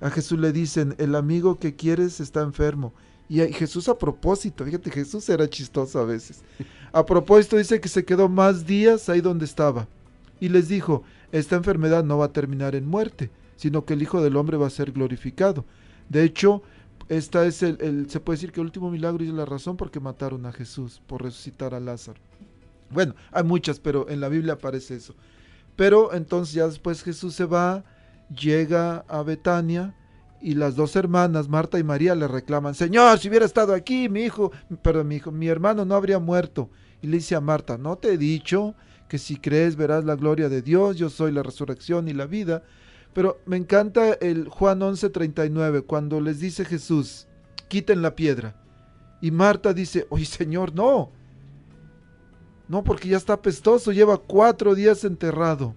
A 0.00 0.08
Jesús 0.08 0.38
le 0.38 0.52
dicen, 0.52 0.94
el 0.98 1.16
amigo 1.16 1.58
que 1.58 1.74
quieres 1.74 2.20
está 2.20 2.42
enfermo. 2.42 2.94
Y 3.28 3.40
Jesús 3.52 3.88
a 3.88 3.98
propósito, 3.98 4.64
fíjate, 4.64 4.92
Jesús 4.92 5.28
era 5.28 5.50
chistoso 5.50 5.98
a 5.98 6.04
veces. 6.04 6.42
A 6.92 7.04
propósito 7.04 7.56
dice 7.56 7.80
que 7.80 7.88
se 7.88 8.04
quedó 8.04 8.28
más 8.28 8.64
días 8.64 9.08
ahí 9.08 9.20
donde 9.20 9.44
estaba. 9.44 9.88
Y 10.38 10.50
les 10.50 10.68
dijo, 10.68 11.02
esta 11.32 11.56
enfermedad 11.56 12.04
no 12.04 12.18
va 12.18 12.26
a 12.26 12.32
terminar 12.32 12.76
en 12.76 12.86
muerte, 12.86 13.28
sino 13.56 13.84
que 13.84 13.94
el 13.94 14.02
Hijo 14.02 14.22
del 14.22 14.36
Hombre 14.36 14.56
va 14.56 14.68
a 14.68 14.70
ser 14.70 14.92
glorificado. 14.92 15.64
De 16.08 16.22
hecho, 16.22 16.62
esta 17.08 17.46
es 17.46 17.62
el, 17.62 18.10
se 18.10 18.20
puede 18.20 18.36
decir 18.36 18.52
que 18.52 18.60
el 18.60 18.66
último 18.66 18.90
milagro 18.90 19.24
y 19.24 19.28
la 19.28 19.44
razón 19.44 19.76
porque 19.76 20.00
mataron 20.00 20.44
a 20.46 20.52
Jesús 20.52 21.00
por 21.06 21.22
resucitar 21.22 21.74
a 21.74 21.80
Lázaro. 21.80 22.20
Bueno, 22.90 23.14
hay 23.32 23.44
muchas, 23.44 23.80
pero 23.80 24.08
en 24.08 24.20
la 24.20 24.28
Biblia 24.28 24.54
aparece 24.54 24.96
eso. 24.96 25.14
Pero 25.76 26.12
entonces 26.12 26.54
ya 26.54 26.66
después 26.66 27.02
Jesús 27.02 27.34
se 27.34 27.44
va, 27.44 27.84
llega 28.34 29.04
a 29.08 29.22
Betania 29.22 29.94
y 30.40 30.54
las 30.54 30.76
dos 30.76 30.96
hermanas, 30.96 31.48
Marta 31.48 31.78
y 31.78 31.82
María, 31.82 32.14
le 32.14 32.28
reclaman, 32.28 32.74
Señor, 32.74 33.18
si 33.18 33.28
hubiera 33.28 33.46
estado 33.46 33.74
aquí, 33.74 34.08
mi 34.08 34.22
hijo, 34.22 34.52
perdón, 34.82 35.08
mi 35.08 35.16
hijo, 35.16 35.30
mi 35.32 35.48
hermano 35.48 35.84
no 35.84 35.94
habría 35.94 36.18
muerto. 36.18 36.70
Y 37.00 37.06
le 37.06 37.18
dice 37.18 37.34
a 37.34 37.40
Marta, 37.40 37.78
¿no 37.78 37.96
te 37.96 38.12
he 38.12 38.18
dicho 38.18 38.74
que 39.08 39.18
si 39.18 39.36
crees 39.36 39.76
verás 39.76 40.04
la 40.04 40.16
gloria 40.16 40.48
de 40.48 40.62
Dios? 40.62 40.96
Yo 40.96 41.10
soy 41.10 41.32
la 41.32 41.42
resurrección 41.42 42.08
y 42.08 42.12
la 42.12 42.26
vida. 42.26 42.62
Pero 43.14 43.40
me 43.46 43.56
encanta 43.56 44.12
el 44.14 44.48
Juan 44.48 44.80
11:39, 44.80 45.82
cuando 45.82 46.20
les 46.20 46.40
dice 46.40 46.64
Jesús, 46.64 47.26
quiten 47.68 48.02
la 48.02 48.14
piedra. 48.14 48.60
Y 49.20 49.30
Marta 49.30 49.72
dice, 49.74 50.06
oye 50.10 50.24
Señor, 50.24 50.74
no. 50.74 51.10
No, 52.68 52.84
porque 52.84 53.08
ya 53.08 53.16
está 53.16 53.34
apestoso, 53.34 53.92
lleva 53.92 54.18
cuatro 54.18 54.74
días 54.74 55.04
enterrado. 55.04 55.74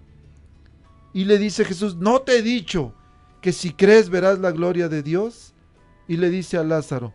Y 1.14 1.24
le 1.24 1.38
dice 1.38 1.64
Jesús, 1.64 1.96
no 1.96 2.20
te 2.20 2.38
he 2.38 2.42
dicho 2.42 2.94
que 3.40 3.52
si 3.52 3.72
crees 3.72 4.08
verás 4.10 4.38
la 4.38 4.52
gloria 4.52 4.88
de 4.88 5.02
Dios. 5.02 5.54
Y 6.08 6.16
le 6.18 6.30
dice 6.30 6.58
a 6.58 6.64
Lázaro, 6.64 7.14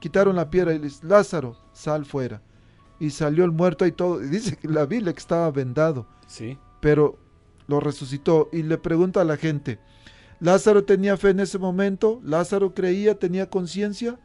quitaron 0.00 0.36
la 0.36 0.48
piedra 0.50 0.72
y 0.72 0.78
le 0.78 0.84
dice, 0.84 1.06
Lázaro, 1.06 1.56
sal 1.72 2.04
fuera. 2.06 2.42
Y 2.98 3.10
salió 3.10 3.44
el 3.44 3.50
muerto 3.52 3.84
y 3.84 3.92
todo. 3.92 4.22
Y 4.22 4.28
dice 4.28 4.56
que 4.56 4.68
la 4.68 4.86
Biblia 4.86 5.12
que 5.12 5.18
estaba 5.20 5.50
vendado 5.50 6.06
Sí. 6.26 6.56
pero 6.80 7.18
lo 7.66 7.80
resucitó 7.80 8.48
y 8.52 8.62
le 8.62 8.78
pregunta 8.78 9.20
a 9.20 9.24
la 9.24 9.36
gente, 9.36 9.78
¿Lázaro 10.40 10.84
tenía 10.84 11.16
fe 11.16 11.30
en 11.30 11.40
ese 11.40 11.58
momento? 11.58 12.20
¿Lázaro 12.24 12.74
creía, 12.74 13.16
tenía 13.16 13.48
conciencia? 13.48 14.18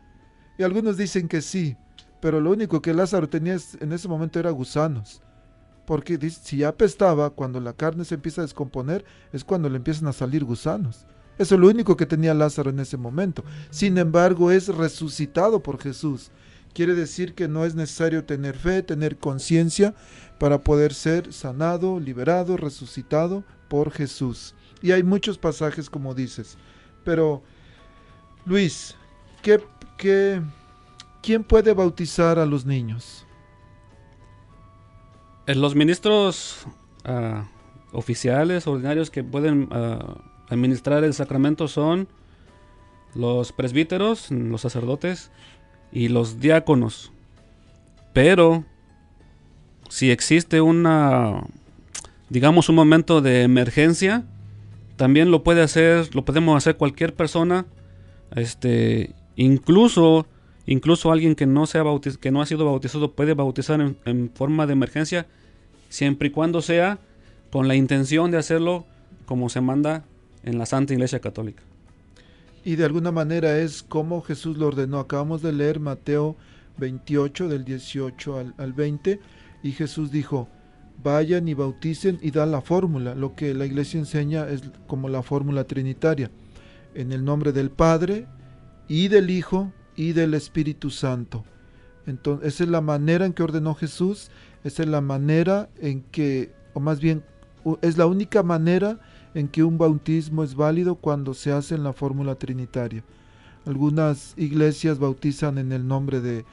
Y 0.57 0.63
algunos 0.63 0.97
dicen 0.97 1.27
que 1.27 1.41
sí, 1.41 1.77
pero 2.19 2.41
lo 2.41 2.51
único 2.51 2.81
que 2.81 2.93
Lázaro 2.93 3.29
tenía 3.29 3.57
en 3.79 3.93
ese 3.93 4.07
momento 4.07 4.39
era 4.39 4.49
gusanos. 4.49 5.21
Porque 5.85 6.17
si 6.29 6.57
ya 6.57 6.69
apestaba, 6.69 7.29
cuando 7.29 7.59
la 7.59 7.73
carne 7.73 8.03
se 8.03 8.15
empieza 8.15 8.41
a 8.41 8.45
descomponer, 8.45 9.05
es 9.31 9.43
cuando 9.43 9.69
le 9.69 9.77
empiezan 9.77 10.07
a 10.07 10.13
salir 10.13 10.43
gusanos. 10.43 11.05
Eso 11.37 11.53
es 11.53 11.61
lo 11.61 11.69
único 11.69 11.95
que 11.95 12.07
tenía 12.07 12.33
Lázaro 12.33 12.71
en 12.71 12.79
ese 12.79 12.97
momento. 12.97 13.43
Sin 13.69 13.97
embargo, 13.97 14.49
es 14.49 14.69
resucitado 14.69 15.61
por 15.61 15.79
Jesús. 15.79 16.31
Quiere 16.73 16.95
decir 16.95 17.35
que 17.35 17.47
no 17.47 17.63
es 17.63 17.75
necesario 17.75 18.25
tener 18.25 18.57
fe, 18.57 18.83
tener 18.83 19.17
conciencia 19.17 19.93
para 20.39 20.59
poder 20.59 20.93
ser 20.93 21.33
sanado, 21.33 21.99
liberado, 21.99 22.57
resucitado 22.57 23.43
por 23.67 23.91
Jesús. 23.91 24.55
Y 24.81 24.91
hay 24.91 25.03
muchos 25.03 25.37
pasajes 25.37 25.89
como 25.89 26.13
dices. 26.13 26.57
Pero, 27.03 27.41
Luis, 28.45 28.95
¿qué, 29.41 29.59
qué, 29.97 30.41
¿quién 31.21 31.43
puede 31.43 31.73
bautizar 31.73 32.39
a 32.39 32.45
los 32.45 32.65
niños? 32.65 33.25
Eh, 35.47 35.55
Los 35.55 35.75
ministros 35.75 36.65
ah, 37.05 37.47
oficiales, 37.91 38.67
ordinarios 38.67 39.09
que 39.09 39.23
pueden 39.23 39.69
ah, 39.71 40.17
administrar 40.49 41.03
el 41.03 41.13
sacramento 41.13 41.67
son 41.67 42.07
los 43.15 43.51
presbíteros, 43.51 44.29
los 44.29 44.61
sacerdotes 44.61 45.31
y 45.91 46.09
los 46.09 46.39
diáconos. 46.39 47.11
Pero 48.13 48.65
si 49.89 50.11
existe 50.11 50.61
una, 50.61 51.43
digamos, 52.29 52.69
un 52.69 52.75
momento 52.75 53.21
de 53.21 53.43
emergencia, 53.43 54.23
también 54.95 55.31
lo 55.31 55.43
puede 55.43 55.61
hacer, 55.61 56.13
lo 56.15 56.25
podemos 56.25 56.57
hacer 56.57 56.75
cualquier 56.77 57.13
persona, 57.13 57.65
este, 58.35 59.13
incluso, 59.35 60.25
incluso 60.65 61.11
alguien 61.11 61.35
que 61.35 61.45
no 61.45 61.65
sea 61.65 61.83
bautiz- 61.83 62.17
que 62.17 62.31
no 62.31 62.41
ha 62.41 62.45
sido 62.45 62.65
bautizado 62.65 63.11
puede 63.11 63.33
bautizar 63.33 63.79
en, 63.79 64.31
forma 64.33 64.65
de 64.65 64.73
emergencia, 64.73 65.27
siempre 65.89 66.29
y 66.29 66.31
cuando 66.31 66.61
sea 66.61 66.99
con 67.51 67.67
la 67.67 67.75
intención 67.75 68.31
de 68.31 68.37
hacerlo 68.37 68.85
como 69.25 69.49
se 69.49 69.61
manda 69.61 70.03
en 70.43 70.57
la 70.57 70.65
Santa 70.65 70.93
Iglesia 70.93 71.19
Católica. 71.19 71.63
Y 72.65 72.75
de 72.75 72.83
alguna 72.83 73.11
manera 73.11 73.59
es 73.59 73.83
como 73.83 74.21
Jesús 74.21 74.57
lo 74.57 74.67
ordenó. 74.67 74.99
Acabamos 74.99 75.41
de 75.41 75.53
leer 75.53 75.79
Mateo 75.79 76.35
28 76.77 77.47
del 77.47 77.63
18 77.63 78.37
al, 78.37 78.53
al 78.57 78.73
20 78.73 79.19
y 79.67 79.73
Jesús 79.73 80.11
dijo, 80.11 80.47
vayan 81.03 81.49
y 81.49 81.53
bauticen 81.53 82.19
y 82.21 82.31
da 82.31 82.45
la 82.45 82.61
fórmula. 82.61 83.15
Lo 83.15 83.35
que 83.35 83.53
la 83.53 83.65
iglesia 83.65 83.99
enseña 83.99 84.47
es 84.47 84.61
como 84.87 85.09
la 85.09 85.23
fórmula 85.23 85.65
trinitaria. 85.65 86.31
En 86.95 87.11
el 87.11 87.25
nombre 87.25 87.51
del 87.51 87.69
Padre 87.69 88.27
y 88.87 89.09
del 89.09 89.29
Hijo 89.29 89.73
y 89.97 90.13
del 90.13 90.35
Espíritu 90.35 90.89
Santo. 90.89 91.43
Entonces, 92.05 92.53
esa 92.53 92.63
es 92.63 92.69
la 92.69 92.79
manera 92.79 93.25
en 93.25 93.33
que 93.33 93.43
ordenó 93.43 93.75
Jesús, 93.75 94.31
esa 94.63 94.83
es 94.83 94.87
la 94.87 95.01
manera 95.01 95.67
en 95.81 96.01
que, 96.01 96.53
o 96.73 96.79
más 96.79 97.01
bien, 97.01 97.25
es 97.81 97.97
la 97.97 98.05
única 98.05 98.43
manera 98.43 99.01
en 99.33 99.49
que 99.49 99.65
un 99.65 99.77
bautismo 99.77 100.45
es 100.45 100.55
válido 100.55 100.95
cuando 100.95 101.33
se 101.33 101.51
hace 101.51 101.75
en 101.75 101.83
la 101.83 101.91
fórmula 101.91 102.35
trinitaria. 102.35 103.03
Algunas 103.65 104.33
iglesias 104.37 104.97
bautizan 104.97 105.57
en 105.57 105.73
el 105.73 105.85
nombre 105.85 106.21
de, 106.21 106.45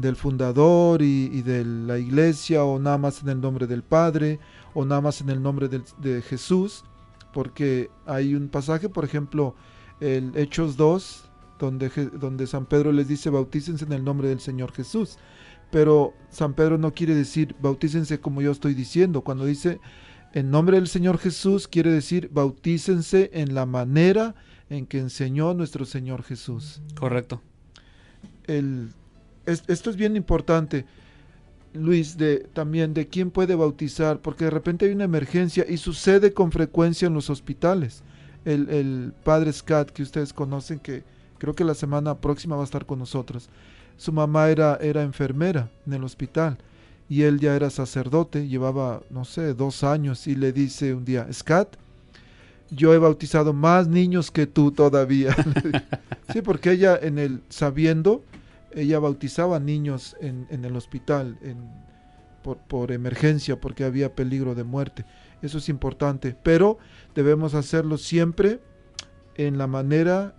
del 0.00 0.16
fundador 0.16 1.02
y, 1.02 1.30
y 1.32 1.42
de 1.42 1.64
la 1.64 1.98
iglesia, 1.98 2.64
o 2.64 2.78
nada 2.78 2.98
más 2.98 3.22
en 3.22 3.28
el 3.28 3.40
nombre 3.40 3.66
del 3.66 3.82
Padre, 3.82 4.38
o 4.74 4.84
nada 4.84 5.00
más 5.00 5.20
en 5.20 5.30
el 5.30 5.42
nombre 5.42 5.68
de 5.68 6.22
Jesús, 6.22 6.84
porque 7.32 7.90
hay 8.06 8.34
un 8.34 8.48
pasaje, 8.48 8.88
por 8.88 9.04
ejemplo, 9.04 9.54
el 10.00 10.32
Hechos 10.36 10.76
2, 10.76 11.30
donde, 11.58 11.88
donde 12.18 12.46
San 12.46 12.66
Pedro 12.66 12.90
les 12.90 13.06
dice 13.06 13.30
bautícense 13.30 13.84
en 13.84 13.92
el 13.92 14.02
nombre 14.02 14.28
del 14.28 14.40
Señor 14.40 14.72
Jesús. 14.72 15.18
Pero 15.70 16.14
San 16.30 16.54
Pedro 16.54 16.78
no 16.78 16.92
quiere 16.92 17.14
decir 17.14 17.54
bautícense 17.60 18.20
como 18.20 18.42
yo 18.42 18.50
estoy 18.50 18.74
diciendo. 18.74 19.20
Cuando 19.20 19.44
dice 19.44 19.78
en 20.32 20.50
nombre 20.50 20.76
del 20.76 20.88
Señor 20.88 21.18
Jesús, 21.18 21.68
quiere 21.68 21.92
decir 21.92 22.30
bautícense 22.32 23.30
en 23.34 23.54
la 23.54 23.66
manera 23.66 24.34
en 24.68 24.86
que 24.86 24.98
enseñó 24.98 25.54
nuestro 25.54 25.84
Señor 25.84 26.22
Jesús. 26.22 26.80
Correcto. 26.98 27.42
El, 28.46 28.90
es- 29.46 29.64
esto 29.68 29.90
es 29.90 29.96
bien 29.96 30.16
importante, 30.16 30.84
Luis, 31.72 32.16
de, 32.18 32.38
también 32.52 32.94
de 32.94 33.06
quién 33.06 33.30
puede 33.30 33.54
bautizar, 33.54 34.18
porque 34.20 34.44
de 34.44 34.50
repente 34.50 34.86
hay 34.86 34.92
una 34.92 35.04
emergencia 35.04 35.64
y 35.68 35.76
sucede 35.76 36.32
con 36.32 36.50
frecuencia 36.50 37.06
en 37.06 37.14
los 37.14 37.30
hospitales. 37.30 38.02
El, 38.44 39.12
padre 39.22 39.52
Scott, 39.52 39.90
que 39.90 40.02
ustedes 40.02 40.32
conocen, 40.32 40.78
que 40.80 41.04
creo 41.38 41.54
que 41.54 41.62
la 41.64 41.74
semana 41.74 42.16
próxima 42.16 42.56
va 42.56 42.62
a 42.62 42.64
estar 42.64 42.86
con 42.86 42.98
nosotros, 42.98 43.48
su 43.96 44.12
mamá 44.12 44.48
era, 44.48 44.78
era 44.80 45.02
enfermera 45.02 45.70
en 45.86 45.92
el 45.92 46.04
hospital 46.04 46.56
y 47.08 47.22
él 47.22 47.38
ya 47.38 47.54
era 47.54 47.70
sacerdote, 47.70 48.48
llevaba, 48.48 49.02
no 49.10 49.24
sé, 49.24 49.52
dos 49.52 49.84
años 49.84 50.26
y 50.26 50.34
le 50.36 50.52
dice 50.52 50.94
un 50.94 51.04
día, 51.04 51.30
Scott, 51.32 51.76
yo 52.70 52.94
he 52.94 52.98
bautizado 52.98 53.52
más 53.52 53.88
niños 53.88 54.30
que 54.30 54.46
tú 54.46 54.70
todavía. 54.72 55.34
sí, 56.32 56.40
porque 56.40 56.72
ella 56.72 56.98
en 57.00 57.18
el, 57.18 57.42
sabiendo, 57.48 58.22
ella 58.74 58.98
bautizaba 58.98 59.60
niños 59.60 60.16
en, 60.20 60.46
en 60.50 60.64
el 60.64 60.76
hospital 60.76 61.38
por, 62.42 62.58
por 62.58 62.92
emergencia, 62.92 63.60
porque 63.60 63.84
había 63.84 64.14
peligro 64.14 64.54
de 64.54 64.64
muerte. 64.64 65.04
Eso 65.42 65.58
es 65.58 65.68
importante, 65.68 66.36
pero 66.42 66.78
debemos 67.14 67.54
hacerlo 67.54 67.98
siempre 67.98 68.60
en 69.36 69.58
la 69.58 69.66
manera 69.66 70.34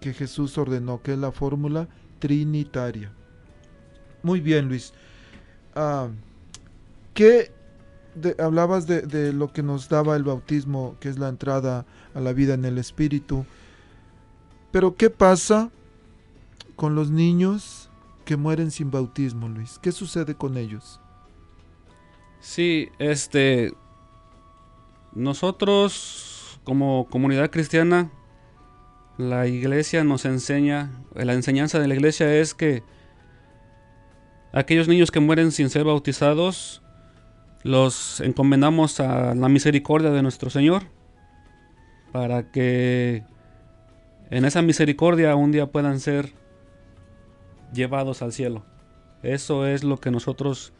que 0.00 0.12
Jesús 0.12 0.56
ordenó, 0.58 1.02
que 1.02 1.12
es 1.12 1.18
la 1.18 1.32
fórmula 1.32 1.88
trinitaria. 2.18 3.12
Muy 4.22 4.40
bien, 4.40 4.68
Luis. 4.68 4.92
Ah, 5.74 6.08
¿Qué 7.14 7.52
hablabas 8.38 8.86
de 8.86 9.32
lo 9.32 9.52
que 9.52 9.62
nos 9.62 9.88
daba 9.88 10.16
el 10.16 10.24
bautismo, 10.24 10.96
que 11.00 11.08
es 11.08 11.18
la 11.18 11.28
entrada 11.28 11.86
a 12.14 12.20
la 12.20 12.32
vida 12.32 12.54
en 12.54 12.64
el 12.64 12.78
Espíritu? 12.78 13.44
Pero 14.70 14.94
¿qué 14.94 15.08
pasa 15.08 15.70
con 16.76 16.94
los 16.94 17.10
niños 17.10 17.90
que 18.24 18.36
mueren 18.36 18.70
sin 18.70 18.90
bautismo, 18.90 19.48
Luis? 19.48 19.78
¿Qué 19.80 19.92
sucede 19.92 20.34
con 20.34 20.56
ellos? 20.56 21.00
Sí, 22.40 22.90
este. 22.98 23.72
Nosotros, 25.14 26.60
como 26.64 27.08
comunidad 27.10 27.50
cristiana, 27.50 28.10
la 29.16 29.46
iglesia 29.46 30.04
nos 30.04 30.26
enseña, 30.26 30.90
la 31.14 31.32
enseñanza 31.32 31.78
de 31.80 31.88
la 31.88 31.94
iglesia 31.94 32.34
es 32.36 32.52
que 32.52 32.82
aquellos 34.52 34.88
niños 34.88 35.10
que 35.10 35.20
mueren 35.20 35.52
sin 35.52 35.70
ser 35.70 35.84
bautizados, 35.84 36.82
los 37.62 38.20
encomendamos 38.20 39.00
a 39.00 39.34
la 39.34 39.48
misericordia 39.48 40.10
de 40.10 40.22
nuestro 40.22 40.50
Señor, 40.50 40.84
para 42.12 42.50
que 42.50 43.24
en 44.30 44.44
esa 44.44 44.60
misericordia 44.60 45.34
un 45.34 45.52
día 45.52 45.66
puedan 45.66 45.98
ser 45.98 46.32
llevados 47.72 48.22
al 48.22 48.32
cielo. 48.32 48.64
Eso 49.22 49.66
es 49.66 49.84
lo 49.84 49.98
que 49.98 50.10
nosotros 50.10 50.72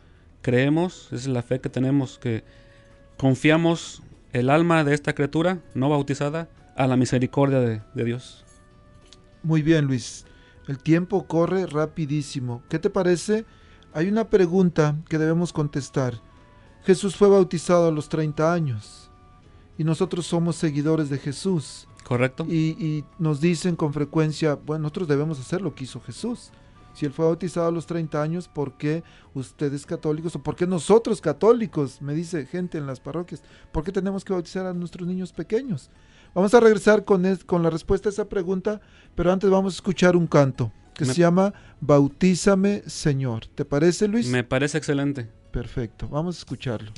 creemos, 0.43 1.07
esa 1.07 1.17
es 1.17 1.27
la 1.27 1.43
fe 1.43 1.61
que 1.61 1.69
tenemos, 1.69 2.19
que 2.19 2.45
confiamos 3.17 4.03
el 4.33 4.51
alma 4.51 4.85
de 4.85 4.95
esta 4.95 5.15
criatura 5.15 5.61
no 5.75 5.89
bautizada 5.89 6.49
a 6.77 6.87
la 6.87 6.97
misericordia 6.97 7.61
de, 7.61 7.83
de 7.95 8.05
Dios. 8.05 8.45
Muy 9.43 9.63
bien, 9.63 9.87
Luis. 9.87 10.27
El 10.69 10.79
tiempo 10.79 11.27
corre 11.27 11.67
rapidísimo. 11.67 12.63
¿Qué 12.69 12.79
te 12.79 12.91
parece? 12.91 13.47
Hay 13.93 14.09
una 14.09 14.29
pregunta 14.29 14.97
que 15.09 15.19
debemos 15.19 15.53
contestar. 15.53 16.21
Jesús 16.85 17.17
fue 17.17 17.29
bautizado 17.29 17.89
a 17.89 17.93
los 17.93 18.09
30 18.09 18.53
años 18.53 19.11
y 19.79 19.85
nosotros 19.85 20.27
somos 20.27 20.57
seguidores 20.57 21.09
de 21.09 21.19
Jesús. 21.19 21.89
¿Correcto? 22.05 22.47
Y, 22.49 22.77
y 22.79 23.05
nos 23.19 23.41
dicen 23.41 23.75
con 23.75 23.93
frecuencia, 23.93 24.55
bueno, 24.55 24.83
nosotros 24.83 25.09
debemos 25.09 25.41
hacer 25.41 25.61
lo 25.61 25.75
que 25.75 25.85
hizo 25.85 26.01
Jesús. 26.01 26.53
Si 26.97 27.05
él 27.05 27.13
fue 27.13 27.27
bautizado 27.27 27.69
a 27.69 27.71
los 27.71 27.85
30 27.87 28.23
años, 28.23 28.49
¿por 28.49 28.79
qué 28.79 29.03
ustedes 29.35 29.85
católicos 29.85 30.35
o 30.35 30.43
por 30.43 30.57
qué 30.57 30.67
nosotros 30.67 31.21
católicos? 31.21 32.01
Me 32.01 32.15
dice 32.15 32.47
gente 32.47 32.79
en 32.79 32.87
las 32.87 33.01
parroquias, 33.01 33.43
¿por 33.71 33.85
qué 33.85 33.93
tenemos 33.93 34.25
que 34.25 34.33
bautizar 34.33 34.65
a 34.65 34.73
nuestros 34.73 35.07
niños 35.07 35.33
pequeños? 35.33 35.91
Vamos 36.35 36.55
a 36.55 36.61
regresar 36.61 37.05
con, 37.05 37.27
es- 37.27 37.45
con 37.45 37.63
la 37.63 37.69
respuesta 37.69 38.09
a 38.09 38.13
esa 38.13 38.29
pregunta, 38.31 38.81
pero 39.15 39.31
antes 39.31 39.51
vamos 39.51 39.75
a 39.75 39.77
escuchar 39.77 40.17
un 40.17 40.27
canto 40.27 40.73
que 40.95 41.05
Me- 41.05 41.13
se 41.13 41.21
llama 41.21 41.53
Bautízame 41.81 42.83
Señor. 42.87 43.47
¿Te 43.47 43.65
parece, 43.67 44.09
Luis? 44.09 44.29
Me 44.29 44.43
parece 44.45 44.79
excelente. 44.79 45.29
Perfecto, 45.51 46.09
vamos 46.09 46.37
a 46.37 46.39
escucharlo. 46.39 46.93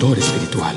Espiritual. 0.00 0.76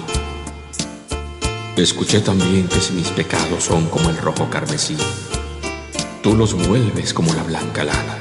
Escuché 1.76 2.20
también 2.20 2.68
que 2.68 2.80
si 2.80 2.93
mis 2.93 3.07
pecados 3.09 3.63
son 3.63 3.88
como 3.89 4.09
el 4.09 4.18
rojo 4.18 4.49
carmesí, 4.49 4.95
tú 6.22 6.36
los 6.36 6.53
vuelves 6.53 7.13
como 7.13 7.34
la 7.34 7.43
blanca 7.43 7.84
lana. 7.84 8.18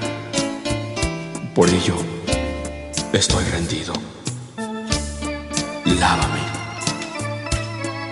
Por 1.55 1.69
ello, 1.69 1.97
estoy 3.13 3.45
rendido. 3.45 3.93
Lávame. 5.85 6.41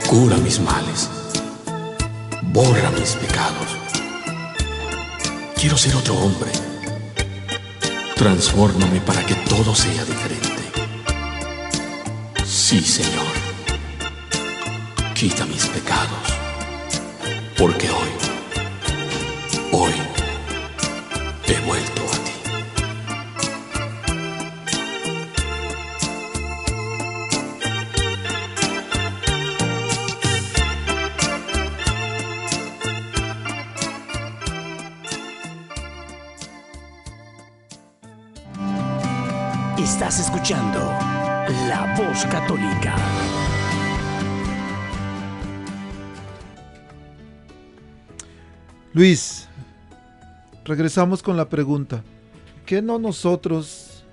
Cura 0.06 0.36
mis 0.36 0.60
males. 0.60 1.08
Borra 2.42 2.90
mis 2.90 3.12
pecados. 3.12 3.68
Quiero 5.56 5.78
ser 5.78 5.96
otro 5.96 6.14
hombre. 6.16 6.50
Transfórmame 8.16 9.00
para 9.00 9.24
que 9.24 9.34
todo 9.34 9.74
sea 9.74 10.04
diferente. 10.04 10.61
Sí, 12.64 12.80
Señor. 12.80 13.26
Quita 15.14 15.44
mis 15.46 15.66
pecados. 15.66 16.26
Porque 17.58 17.90
hoy, 17.90 18.08
hoy, 19.72 19.92
Luis, 48.94 49.48
regresamos 50.66 51.22
con 51.22 51.38
la 51.38 51.48
pregunta. 51.48 52.04
¿Qué 52.66 52.82
no 52.82 52.98
nosotros, 52.98 54.04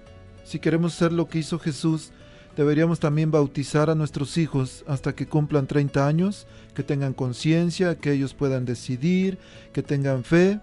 si 0.46 0.60
queremos 0.60 0.94
ser 0.94 1.12
lo 1.12 1.28
que 1.28 1.40
hizo 1.40 1.60
Jesús, 1.60 2.12
deberíamos 2.56 2.98
también 3.02 3.30
bautizar 3.30 3.90
a 3.90 3.96
nuestros 3.96 4.38
hijos 4.38 4.86
hasta 4.88 5.14
que 5.14 5.28
cumplan 5.28 5.68
30 5.68 6.08
años, 6.08 6.48
que 6.74 6.84
tengan 6.84 7.14
conciencia, 7.14 7.96
que 7.96 8.14
ellos 8.14 8.34
puedan 8.34 8.64
decidir, 8.64 9.38
que 9.74 9.84
tengan 9.84 10.24
fe? 10.24 10.62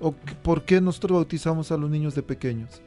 ¿O 0.00 0.12
por 0.12 0.64
qué 0.64 0.80
nosotros 0.80 1.16
bautizamos 1.16 1.70
a 1.70 1.76
los 1.76 1.90
niños 1.90 2.14
de 2.14 2.22
pequeños? 2.22 2.80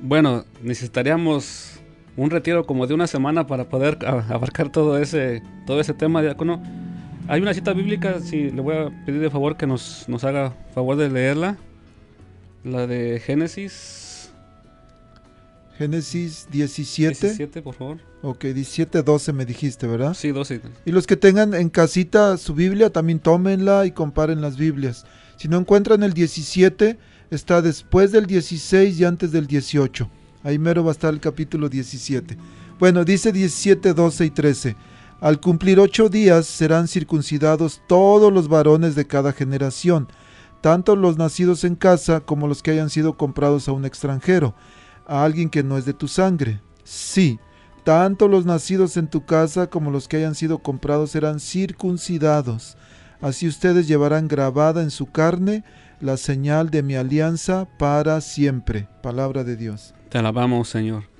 Bueno, 0.00 0.44
necesitaríamos 0.62 1.78
un 2.16 2.28
retiro 2.28 2.66
como 2.66 2.88
de 2.88 2.94
una 2.94 3.06
semana 3.06 3.46
para 3.46 3.68
poder 3.68 3.98
abarcar 4.04 4.72
todo 4.72 4.98
ese, 4.98 5.44
todo 5.64 5.80
ese 5.80 5.94
tema, 5.94 6.22
diácono. 6.22 6.60
Hay 7.26 7.40
una 7.40 7.54
cita 7.54 7.72
bíblica, 7.72 8.20
si 8.20 8.50
le 8.50 8.60
voy 8.60 8.76
a 8.76 9.04
pedir 9.06 9.20
de 9.20 9.30
favor 9.30 9.56
que 9.56 9.66
nos, 9.66 10.08
nos 10.08 10.24
haga 10.24 10.54
favor 10.74 10.96
de 10.96 11.08
leerla. 11.08 11.56
La 12.64 12.86
de 12.86 13.20
Génesis 13.20 14.14
Génesis 15.78 16.46
17, 16.52 17.26
17, 17.26 17.62
por 17.62 17.74
favor. 17.74 17.98
ok, 18.22 18.44
17, 18.44 19.02
12 19.02 19.32
me 19.32 19.44
dijiste, 19.44 19.86
¿verdad? 19.86 20.14
Sí, 20.14 20.30
12. 20.30 20.60
Y 20.84 20.92
los 20.92 21.06
que 21.06 21.16
tengan 21.16 21.52
en 21.54 21.68
casita 21.68 22.36
su 22.36 22.54
Biblia, 22.54 22.90
también 22.90 23.18
tómenla 23.18 23.84
y 23.84 23.90
comparen 23.90 24.40
las 24.40 24.56
Biblias. 24.56 25.04
Si 25.36 25.48
no 25.48 25.58
encuentran 25.58 26.02
el 26.04 26.12
17, 26.12 26.96
está 27.30 27.60
después 27.60 28.12
del 28.12 28.26
16 28.26 29.00
y 29.00 29.04
antes 29.04 29.32
del 29.32 29.48
18. 29.48 30.08
Ahí 30.44 30.58
mero 30.58 30.84
va 30.84 30.90
a 30.90 30.92
estar 30.92 31.12
el 31.12 31.20
capítulo 31.20 31.68
17. 31.68 32.36
Bueno, 32.78 33.04
dice 33.04 33.32
17, 33.32 33.94
12 33.94 34.26
y 34.26 34.30
13. 34.30 34.76
Al 35.24 35.40
cumplir 35.40 35.80
ocho 35.80 36.10
días 36.10 36.44
serán 36.44 36.86
circuncidados 36.86 37.80
todos 37.86 38.30
los 38.30 38.46
varones 38.48 38.94
de 38.94 39.06
cada 39.06 39.32
generación, 39.32 40.06
tanto 40.60 40.96
los 40.96 41.16
nacidos 41.16 41.64
en 41.64 41.76
casa 41.76 42.20
como 42.20 42.46
los 42.46 42.62
que 42.62 42.72
hayan 42.72 42.90
sido 42.90 43.16
comprados 43.16 43.66
a 43.66 43.72
un 43.72 43.86
extranjero, 43.86 44.54
a 45.06 45.24
alguien 45.24 45.48
que 45.48 45.62
no 45.62 45.78
es 45.78 45.86
de 45.86 45.94
tu 45.94 46.08
sangre. 46.08 46.60
Sí, 46.82 47.38
tanto 47.84 48.28
los 48.28 48.44
nacidos 48.44 48.98
en 48.98 49.08
tu 49.08 49.24
casa 49.24 49.68
como 49.68 49.90
los 49.90 50.08
que 50.08 50.18
hayan 50.18 50.34
sido 50.34 50.58
comprados 50.58 51.12
serán 51.12 51.40
circuncidados. 51.40 52.76
Así 53.22 53.48
ustedes 53.48 53.88
llevarán 53.88 54.28
grabada 54.28 54.82
en 54.82 54.90
su 54.90 55.06
carne 55.06 55.64
la 56.00 56.18
señal 56.18 56.68
de 56.68 56.82
mi 56.82 56.96
alianza 56.96 57.66
para 57.78 58.20
siempre. 58.20 58.88
Palabra 59.02 59.42
de 59.42 59.56
Dios. 59.56 59.94
Te 60.10 60.18
alabamos, 60.18 60.68
Señor. 60.68 61.13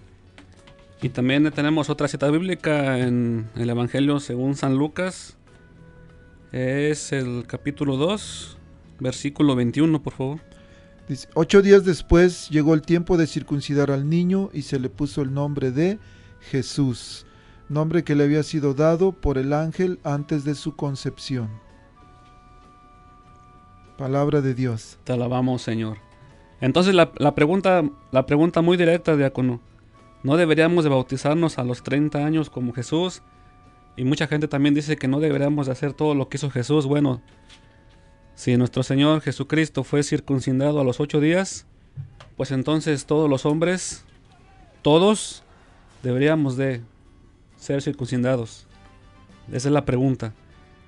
Y 1.05 1.11
también 1.11 1.51
tenemos 1.55 1.91
otra 1.91 2.09
cita 2.09 2.31
bíblica 2.31 2.99
en 2.99 3.51
el 3.57 3.69
Evangelio 3.69 4.21
según 4.21 4.57
San 4.57 4.79
Lucas. 4.79 5.37
Es 6.51 7.13
el 7.13 7.45
capítulo 7.47 7.99
2, 7.99 8.57
versículo 9.01 9.55
21, 9.55 10.03
por 10.03 10.15
favor. 10.15 10.41
Dice, 11.07 11.29
ocho 11.35 11.61
días 11.61 11.85
después 11.85 12.49
llegó 12.49 12.73
el 12.73 12.81
tiempo 12.81 13.19
de 13.19 13.27
circuncidar 13.27 13.91
al 13.91 14.09
niño 14.09 14.49
y 14.55 14.63
se 14.63 14.81
le 14.81 14.89
puso 14.89 15.21
el 15.21 15.35
nombre 15.35 15.73
de 15.73 15.99
Jesús, 16.41 17.27
nombre 17.69 18.03
que 18.03 18.15
le 18.15 18.25
había 18.25 18.43
sido 18.43 18.73
dado 18.73 19.13
por 19.13 19.37
el 19.37 19.53
ángel 19.53 20.01
antes 20.05 20.45
de 20.45 20.55
su 20.55 20.75
concepción. 20.75 21.51
Palabra 23.99 24.41
de 24.41 24.55
Dios. 24.55 24.99
Te 25.05 25.13
alabamos, 25.13 25.61
Señor. 25.61 25.99
Entonces 26.63 26.95
la, 26.95 27.13
la 27.19 27.35
pregunta, 27.35 27.85
la 28.11 28.25
pregunta 28.25 28.63
muy 28.63 28.79
directa, 28.79 29.15
diácono. 29.19 29.61
¿No 30.25 30.37
deberíamos 30.37 30.83
de 30.83 30.91
bautizarnos 30.91 31.59
a 31.59 31.65
los 31.65 31.83
30 31.85 32.25
años 32.27 32.51
como 32.51 32.73
Jesús? 32.73 33.23
Y 33.97 34.05
mucha 34.05 34.27
gente 34.27 34.49
también 34.49 34.75
dice 34.75 34.97
que 34.97 35.07
no 35.07 35.21
deberíamos 35.21 35.67
de 35.67 35.73
hacer 35.73 35.93
todo 35.93 36.15
lo 36.17 36.29
que 36.29 36.39
hizo 36.39 36.51
Jesús. 36.51 36.87
Bueno, 36.87 37.21
si 38.35 38.57
nuestro 38.57 38.83
Señor 38.83 39.21
Jesucristo 39.21 39.85
fue 39.85 40.03
circuncidado 40.03 40.81
a 40.81 40.85
los 40.85 40.99
ocho 40.99 41.21
días, 41.21 41.67
pues 42.37 42.51
entonces 42.51 43.07
todos 43.07 43.31
los 43.31 43.47
hombres, 43.47 44.05
todos, 44.83 45.45
deberíamos 46.03 46.57
de 46.57 46.81
ser 47.57 47.83
circuncidados. 47.83 48.67
Esa 49.53 49.69
es 49.69 49.73
la 49.75 49.85
pregunta. 49.85 50.33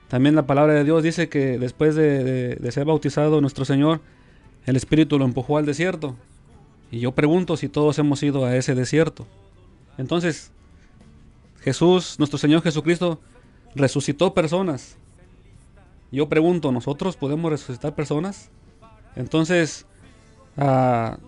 También 0.09 0.34
la 0.34 0.47
palabra 0.47 0.72
de 0.72 0.84
Dios 0.84 1.03
dice 1.03 1.28
que 1.28 1.59
después 1.59 1.95
de, 1.95 2.24
de- 2.24 2.57
de 2.57 2.72
ser 2.72 2.87
bautizado 2.87 3.41
nuestro 3.41 3.64
Señor, 3.64 4.01
el 4.64 4.76
Espíritu 4.76 5.18
lo 5.18 5.24
empujó 5.26 5.59
al 5.59 5.66
desierto. 5.66 6.16
Y 6.91 7.01
yo 7.01 7.12
pregunto 7.12 7.57
si 7.57 7.68
todos 7.68 7.99
hemos 7.99 8.22
ido 8.22 8.45
a 8.45 8.57
ese 8.57 8.74
desierto. 8.74 9.26
Entonces, 9.99 10.53
Jesús, 11.61 12.18
nuestro 12.18 12.39
Señor 12.39 12.62
Jesucristo, 12.62 13.20
resucitó 13.74 14.34
personas. 14.34 14.97
Yo 16.12 16.28
pregunto, 16.28 16.70
¿nosotros 16.70 17.16
podemos 17.16 17.51
resucitar 17.51 17.95
personas? 17.95 18.51
Entonces, 19.16 19.87
ah, 20.57 21.18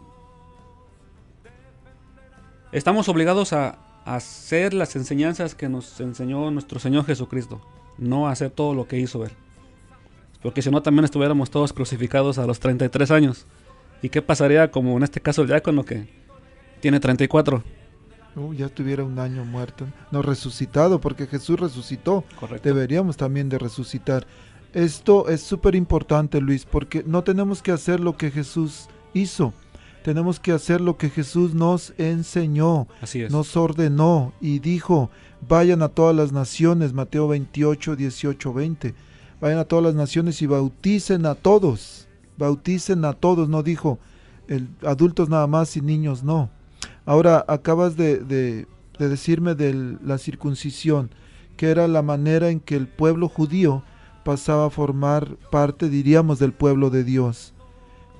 estamos 2.72 3.08
obligados 3.08 3.52
a, 3.52 3.78
hacer 4.08 4.72
las 4.72 4.96
enseñanzas 4.96 5.54
que 5.54 5.68
nos 5.68 6.00
enseñó 6.00 6.50
nuestro 6.50 6.80
Señor 6.80 7.04
Jesucristo, 7.04 7.60
no 7.98 8.26
hacer 8.26 8.50
todo 8.50 8.74
lo 8.74 8.88
que 8.88 8.98
hizo 8.98 9.22
Él. 9.22 9.32
Porque 10.42 10.62
si 10.62 10.70
no, 10.70 10.80
también 10.80 11.04
estuviéramos 11.04 11.50
todos 11.50 11.74
crucificados 11.74 12.38
a 12.38 12.46
los 12.46 12.58
33 12.58 13.10
años. 13.10 13.46
¿Y 14.02 14.08
qué 14.08 14.22
pasaría 14.22 14.70
como 14.70 14.96
en 14.96 15.02
este 15.02 15.20
caso 15.20 15.42
el 15.42 15.48
diácono 15.48 15.84
que 15.84 16.08
tiene 16.80 17.00
34? 17.00 17.62
Uh, 18.36 18.54
ya 18.54 18.68
tuviera 18.68 19.04
un 19.04 19.18
año 19.18 19.44
muerto. 19.44 19.86
No 20.12 20.22
resucitado, 20.22 21.00
porque 21.00 21.26
Jesús 21.26 21.58
resucitó. 21.58 22.24
Correcto. 22.38 22.68
Deberíamos 22.68 23.16
también 23.16 23.48
de 23.48 23.58
resucitar. 23.58 24.26
Esto 24.74 25.28
es 25.28 25.40
súper 25.40 25.74
importante, 25.74 26.40
Luis, 26.40 26.64
porque 26.64 27.02
no 27.04 27.24
tenemos 27.24 27.62
que 27.62 27.72
hacer 27.72 28.00
lo 28.00 28.16
que 28.16 28.30
Jesús 28.30 28.88
hizo. 29.14 29.52
Tenemos 30.04 30.38
que 30.38 30.52
hacer 30.52 30.80
lo 30.80 30.96
que 30.96 31.10
Jesús 31.10 31.54
nos 31.54 31.92
enseñó, 31.98 32.86
Así 33.00 33.22
es. 33.22 33.32
nos 33.32 33.56
ordenó 33.56 34.32
y 34.40 34.58
dijo, 34.60 35.10
vayan 35.48 35.82
a 35.82 35.88
todas 35.88 36.14
las 36.14 36.32
naciones, 36.32 36.92
Mateo 36.92 37.28
28, 37.28 37.96
18, 37.96 38.52
20. 38.52 38.94
Vayan 39.40 39.58
a 39.58 39.64
todas 39.64 39.84
las 39.84 39.94
naciones 39.94 40.40
y 40.40 40.46
bauticen 40.46 41.26
a 41.26 41.34
todos. 41.34 42.07
Bauticen 42.38 43.04
a 43.04 43.12
todos, 43.12 43.48
no 43.48 43.62
dijo 43.62 43.98
el, 44.48 44.68
adultos 44.86 45.28
nada 45.28 45.46
más 45.46 45.76
y 45.76 45.80
niños 45.80 46.22
no. 46.22 46.50
Ahora 47.04 47.44
acabas 47.48 47.96
de, 47.96 48.18
de- 48.18 48.66
de 48.98 49.08
decirme 49.08 49.54
de 49.54 49.96
la 50.04 50.18
circuncisión, 50.18 51.10
que 51.56 51.70
era 51.70 51.86
la 51.86 52.02
manera 52.02 52.50
en 52.50 52.58
que 52.58 52.74
el 52.74 52.88
pueblo 52.88 53.28
judío 53.28 53.84
pasaba 54.24 54.66
a 54.66 54.70
formar 54.70 55.36
parte, 55.52 55.88
diríamos, 55.88 56.38
del 56.40 56.52
pueblo 56.52 56.90
de 56.90 57.04
Dios. 57.04 57.54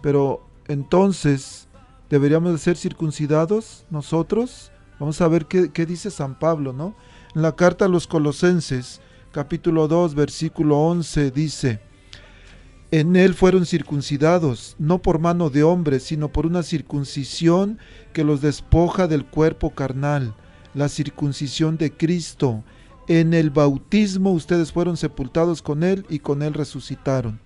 Pero 0.03 0.47
entonces, 0.69 1.67
¿deberíamos 2.11 2.53
de 2.53 2.59
ser 2.59 2.77
circuncidados 2.77 3.85
nosotros? 3.91 4.71
Vamos 5.01 5.21
a 5.21 5.29
ver 5.29 5.47
qué, 5.47 5.71
qué 5.73 5.85
dice 5.85 6.11
San 6.11 6.39
Pablo, 6.39 6.73
¿no? 6.73 6.95
En 7.35 7.43
la 7.43 7.57
carta 7.57 7.87
a 7.87 7.89
los 7.89 8.07
Colosenses, 8.07 9.01
capítulo 9.33 9.89
2, 9.89 10.15
versículo 10.15 10.79
11, 10.79 11.31
dice, 11.33 11.81
en 12.91 13.17
él 13.17 13.35
fueron 13.35 13.67
circuncidados, 13.67 14.75
no 14.79 15.01
por 15.03 15.19
mano 15.19 15.51
de 15.51 15.63
hombre, 15.63 16.01
sino 16.01 16.29
por 16.33 16.47
una 16.47 16.63
circuncisión 16.63 17.79
que 18.13 18.25
los 18.25 18.41
despoja 18.41 19.07
del 19.07 19.27
cuerpo 19.27 19.71
carnal, 19.71 20.35
la 20.75 20.89
circuncisión 20.89 21.77
de 21.77 21.93
Cristo. 21.93 22.65
En 23.07 23.35
el 23.35 23.51
bautismo 23.51 24.33
ustedes 24.33 24.73
fueron 24.73 24.97
sepultados 24.97 25.61
con 25.61 25.83
él 25.83 26.07
y 26.09 26.19
con 26.21 26.43
él 26.43 26.55
resucitaron. 26.55 27.41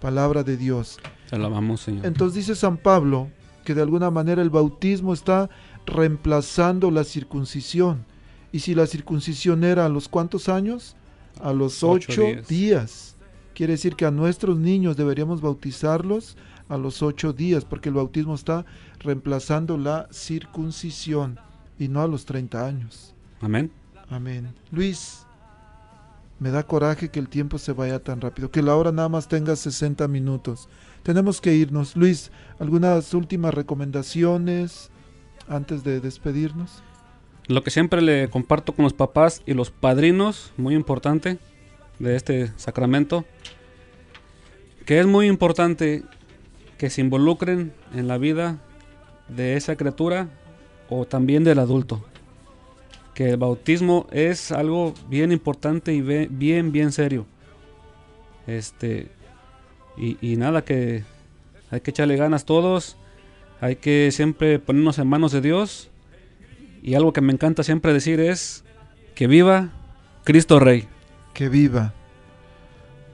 Palabra 0.00 0.42
de 0.42 0.56
Dios. 0.56 0.98
Te 1.28 1.36
alabamos, 1.36 1.80
Señor. 1.80 2.04
Entonces 2.04 2.34
dice 2.34 2.54
San 2.54 2.76
Pablo 2.76 3.30
que 3.64 3.74
de 3.74 3.82
alguna 3.82 4.10
manera 4.10 4.42
el 4.42 4.50
bautismo 4.50 5.14
está 5.14 5.48
reemplazando 5.86 6.90
la 6.90 7.04
circuncisión. 7.04 8.04
Y 8.50 8.58
si 8.58 8.74
la 8.74 8.86
circuncisión 8.86 9.64
era 9.64 9.86
a 9.86 9.88
los 9.88 10.08
cuántos 10.08 10.48
años? 10.48 10.96
A 11.40 11.52
los 11.52 11.82
Ocho 11.82 12.10
ocho, 12.10 12.22
días. 12.22 12.48
días. 12.48 13.11
Quiere 13.54 13.74
decir 13.74 13.96
que 13.96 14.06
a 14.06 14.10
nuestros 14.10 14.58
niños 14.58 14.96
deberíamos 14.96 15.40
bautizarlos 15.40 16.36
a 16.68 16.76
los 16.76 17.02
ocho 17.02 17.32
días, 17.32 17.64
porque 17.64 17.88
el 17.88 17.94
bautismo 17.94 18.34
está 18.34 18.64
reemplazando 19.00 19.76
la 19.76 20.08
circuncisión 20.10 21.38
y 21.78 21.88
no 21.88 22.00
a 22.00 22.06
los 22.06 22.24
30 22.24 22.66
años. 22.66 23.14
Amén. 23.40 23.70
Amén. 24.08 24.54
Luis, 24.70 25.26
me 26.38 26.50
da 26.50 26.62
coraje 26.64 27.10
que 27.10 27.20
el 27.20 27.28
tiempo 27.28 27.58
se 27.58 27.72
vaya 27.72 28.02
tan 28.02 28.20
rápido, 28.20 28.50
que 28.50 28.62
la 28.62 28.74
hora 28.76 28.90
nada 28.90 29.08
más 29.08 29.28
tenga 29.28 29.54
60 29.54 30.08
minutos. 30.08 30.68
Tenemos 31.02 31.40
que 31.40 31.54
irnos. 31.54 31.96
Luis, 31.96 32.30
¿algunas 32.58 33.14
últimas 33.14 33.54
recomendaciones 33.54 34.90
antes 35.48 35.84
de 35.84 36.00
despedirnos? 36.00 36.82
Lo 37.48 37.62
que 37.62 37.70
siempre 37.70 38.00
le 38.02 38.30
comparto 38.30 38.72
con 38.72 38.84
los 38.84 38.92
papás 38.92 39.42
y 39.46 39.54
los 39.54 39.70
padrinos, 39.70 40.52
muy 40.56 40.74
importante, 40.74 41.38
de 42.02 42.16
este 42.16 42.52
sacramento, 42.56 43.24
que 44.84 44.98
es 44.98 45.06
muy 45.06 45.28
importante 45.28 46.02
que 46.76 46.90
se 46.90 47.00
involucren 47.00 47.72
en 47.94 48.08
la 48.08 48.18
vida 48.18 48.58
de 49.28 49.56
esa 49.56 49.76
criatura 49.76 50.28
o 50.88 51.06
también 51.06 51.44
del 51.44 51.60
adulto. 51.60 52.04
Que 53.14 53.30
el 53.30 53.36
bautismo 53.36 54.08
es 54.10 54.50
algo 54.50 54.94
bien 55.08 55.30
importante 55.30 55.94
y 55.94 56.00
bien, 56.00 56.72
bien 56.72 56.90
serio. 56.90 57.24
Este, 58.48 59.08
y, 59.96 60.18
y 60.20 60.36
nada, 60.36 60.64
que 60.64 61.04
hay 61.70 61.80
que 61.82 61.92
echarle 61.92 62.16
ganas 62.16 62.44
todos, 62.44 62.96
hay 63.60 63.76
que 63.76 64.10
siempre 64.10 64.58
ponernos 64.58 64.98
en 64.98 65.06
manos 65.06 65.30
de 65.30 65.40
Dios. 65.40 65.88
Y 66.82 66.94
algo 66.94 67.12
que 67.12 67.20
me 67.20 67.32
encanta 67.32 67.62
siempre 67.62 67.92
decir 67.92 68.18
es 68.18 68.64
que 69.14 69.28
viva 69.28 69.70
Cristo 70.24 70.58
Rey. 70.58 70.88
Que 71.34 71.48
viva. 71.48 71.94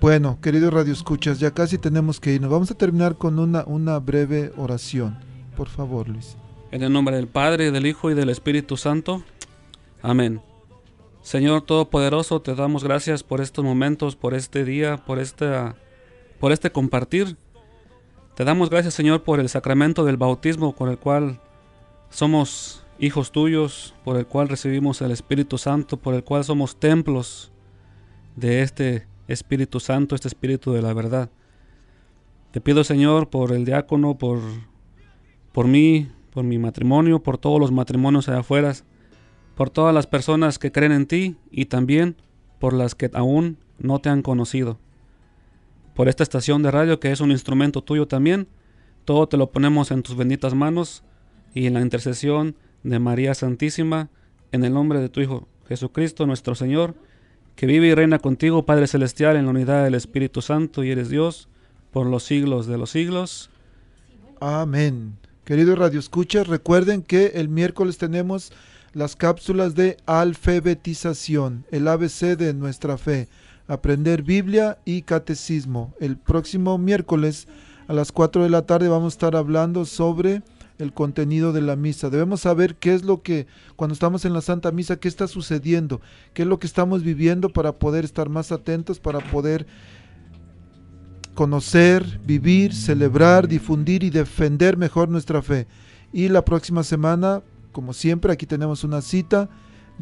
Bueno, 0.01 0.39
queridos 0.41 0.73
radioescuchas, 0.73 1.41
ya 1.41 1.51
casi 1.53 1.77
tenemos 1.77 2.21
que 2.21 2.33
irnos. 2.33 2.51
Vamos 2.51 2.71
a 2.71 2.75
terminar 2.75 3.17
con 3.17 3.39
una, 3.39 3.65
una 3.67 3.99
breve 3.99 4.53
oración. 4.57 5.19
Por 5.57 5.69
favor, 5.69 6.09
Luis. 6.09 6.37
En 6.71 6.83
el 6.83 6.93
nombre 6.93 7.17
del 7.17 7.27
Padre, 7.27 7.73
del 7.73 7.87
Hijo 7.87 8.11
y 8.11 8.15
del 8.15 8.29
Espíritu 8.29 8.77
Santo. 8.77 9.25
Amén. 10.03 10.41
Señor 11.21 11.63
Todopoderoso, 11.63 12.41
te 12.41 12.55
damos 12.55 12.85
gracias 12.85 13.23
por 13.23 13.41
estos 13.41 13.65
momentos, 13.65 14.15
por 14.15 14.35
este 14.35 14.65
día, 14.65 14.99
por 14.99 15.19
esta, 15.19 15.75
por 16.39 16.53
este 16.53 16.71
compartir. 16.71 17.37
Te 18.37 18.45
damos 18.45 18.71
gracias, 18.71 18.95
Señor, 18.95 19.25
por 19.25 19.41
el 19.41 19.49
sacramento 19.49 20.05
del 20.05 20.17
bautismo, 20.17 20.77
con 20.77 20.91
el 20.91 20.99
cual 20.99 21.41
somos 22.09 22.85
hijos 23.01 23.33
tuyos, 23.33 23.95
por 24.05 24.17
el 24.17 24.27
cual 24.27 24.49
recibimos 24.49 25.03
el 25.03 25.11
Espíritu 25.11 25.59
Santo, 25.59 25.97
por 25.97 26.15
el 26.15 26.23
cual 26.23 26.45
somos 26.45 26.77
templos 26.77 27.51
de 28.39 28.63
este 28.63 29.07
Espíritu 29.27 29.81
Santo, 29.81 30.15
este 30.15 30.29
Espíritu 30.29 30.73
de 30.73 30.83
la 30.83 30.95
verdad. 30.95 31.31
Te 32.53 32.61
pido, 32.61 32.85
Señor, 32.85 33.29
por 33.29 33.53
el 33.53 33.65
diácono, 33.65 34.17
por, 34.17 34.41
por 35.53 35.67
mí, 35.67 36.09
por 36.33 36.45
mi 36.45 36.59
matrimonio, 36.59 37.23
por 37.23 37.39
todos 37.39 37.61
los 37.61 37.73
matrimonios 37.73 38.29
allá 38.29 38.41
afuera, 38.41 38.73
por 39.55 39.71
todas 39.71 39.95
las 39.95 40.07
personas 40.07 40.59
que 40.59 40.73
creen 40.73 40.93
en 40.93 41.07
ti 41.07 41.37
y 41.51 41.67
también 41.67 42.17
por 42.59 42.73
las 42.73 42.95
que 42.95 43.11
aún 43.13 43.59
no 43.79 43.99
te 43.99 44.09
han 44.09 44.23
conocido. 44.23 44.79
Por 45.95 46.09
esta 46.09 46.23
estación 46.23 46.63
de 46.63 46.71
radio 46.71 47.01
que 47.01 47.11
es 47.11 47.21
un 47.21 47.33
instrumento 47.33 47.83
tuyo 47.83 48.07
también, 48.07 48.47
todo 49.05 49.27
te 49.29 49.37
lo 49.37 49.51
ponemos 49.51 49.91
en 49.91 50.03
tus 50.03 50.17
benditas 50.17 50.55
manos 50.55 51.03
y 51.55 51.67
en 51.67 51.75
la 51.75 51.81
intercesión 51.81 52.55
de 52.85 52.99
María 52.99 53.35
Santísima, 53.35 54.11
en 54.53 54.65
el 54.65 54.73
nombre 54.73 55.01
de 55.01 55.09
tu 55.09 55.21
Hijo 55.21 55.49
Jesucristo 55.69 56.25
nuestro 56.27 56.55
Señor, 56.55 56.95
que 57.59 57.67
vive 57.67 57.89
y 57.89 57.95
reina 57.95 58.21
contigo, 58.21 58.65
Padre 58.65 58.87
Celestial, 58.87 59.35
en 59.35 59.47
la 59.47 59.51
unidad 59.51 59.83
del 59.83 59.97
Espíritu 59.97 60.43
Santo 60.43 60.85
y 60.85 60.93
eres 60.93 61.09
Dios 61.09 61.49
por 61.91 62.07
los 62.07 62.23
siglos 62.23 62.69
de 62.69 62.79
los 62.79 62.91
siglos. 62.91 63.51
Amén. 64.39 65.17
Queridos 65.45 65.77
radioescuchas, 65.77 66.47
recuerden 66.47 67.03
que 67.03 67.33
el 67.35 67.49
miércoles 67.49 67.99
tenemos 67.99 68.53
las 68.93 69.17
cápsulas 69.17 69.75
de 69.75 69.97
alfabetización, 70.07 71.65
el 71.73 71.89
ABC 71.89 72.37
de 72.39 72.55
nuestra 72.55 72.97
fe, 72.97 73.27
aprender 73.67 74.23
Biblia 74.23 74.79
y 74.85 75.03
catecismo. 75.03 75.93
El 75.99 76.17
próximo 76.17 76.79
miércoles 76.79 77.49
a 77.89 77.93
las 77.93 78.13
4 78.13 78.45
de 78.45 78.51
la 78.51 78.67
tarde 78.67 78.87
vamos 78.87 79.15
a 79.15 79.17
estar 79.17 79.35
hablando 79.35 79.85
sobre 79.85 80.43
el 80.79 80.93
contenido 80.93 81.53
de 81.53 81.61
la 81.61 81.77
misa. 81.77 82.11
Debemos 82.11 82.41
saber 82.41 82.77
qué 82.77 82.95
es 82.95 83.05
lo 83.05 83.23
que, 83.23 83.47
cuando 83.77 83.95
estamos 83.95 84.25
en 84.25 84.33
la 84.33 84.41
Santa 84.41 84.71
Misa, 84.73 84.99
qué 85.01 85.09
está 85.09 85.27
sucediendo, 85.29 86.01
qué 86.35 86.43
es 86.43 86.49
lo 86.49 86.59
que 86.59 86.67
estamos 86.67 87.03
viviendo 87.03 87.51
para 87.51 87.73
poder 87.73 88.05
estar 88.05 88.29
más 88.29 88.53
atentos, 88.53 89.01
para 89.01 89.21
poder 89.21 89.67
conocer, 91.35 92.21
vivir, 92.25 92.75
celebrar, 92.75 93.47
difundir 93.47 94.03
y 94.03 94.11
defender 94.11 94.77
mejor 94.77 95.09
nuestra 95.09 95.43
fe. 95.43 95.67
Y 96.13 96.29
la 96.29 96.45
próxima 96.45 96.83
semana, 96.83 97.43
como 97.73 97.93
siempre, 97.93 98.33
aquí 98.33 98.47
tenemos 98.47 98.83
una 98.83 99.03
cita, 99.03 99.49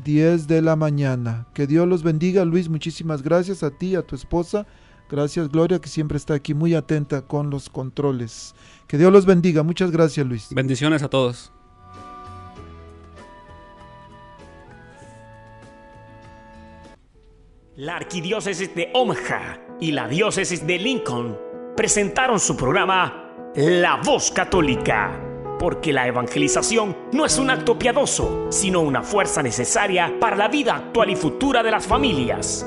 10 0.04 0.46
de 0.46 0.62
la 0.62 0.76
mañana. 0.76 1.46
Que 1.54 1.66
Dios 1.66 1.88
los 1.88 2.02
bendiga, 2.02 2.44
Luis, 2.44 2.68
muchísimas 2.68 3.22
gracias 3.22 3.62
a 3.62 3.70
ti, 3.70 3.96
a 3.96 4.02
tu 4.02 4.14
esposa. 4.14 4.66
Gracias, 5.08 5.48
Gloria, 5.48 5.80
que 5.80 5.88
siempre 5.88 6.16
está 6.16 6.34
aquí 6.34 6.52
muy 6.52 6.74
atenta 6.74 7.22
con 7.22 7.50
los 7.50 7.70
controles. 7.70 8.54
Que 8.86 8.98
Dios 8.98 9.12
los 9.12 9.26
bendiga. 9.26 9.62
Muchas 9.62 9.90
gracias, 9.90 10.26
Luis. 10.26 10.48
Bendiciones 10.50 11.02
a 11.02 11.08
todos. 11.08 11.52
La 17.76 17.96
arquidiócesis 17.96 18.74
de 18.74 18.90
Omaha 18.94 19.58
y 19.80 19.92
la 19.92 20.08
diócesis 20.08 20.66
de 20.66 20.78
Lincoln 20.78 21.38
presentaron 21.76 22.40
su 22.40 22.56
programa 22.56 23.52
La 23.54 24.00
Voz 24.02 24.30
Católica, 24.30 25.20
porque 25.58 25.92
la 25.92 26.06
evangelización 26.06 26.96
no 27.12 27.26
es 27.26 27.36
un 27.38 27.50
acto 27.50 27.78
piadoso, 27.78 28.46
sino 28.50 28.80
una 28.80 29.02
fuerza 29.02 29.42
necesaria 29.42 30.14
para 30.18 30.36
la 30.36 30.48
vida 30.48 30.74
actual 30.74 31.10
y 31.10 31.16
futura 31.16 31.62
de 31.62 31.70
las 31.70 31.86
familias. 31.86 32.66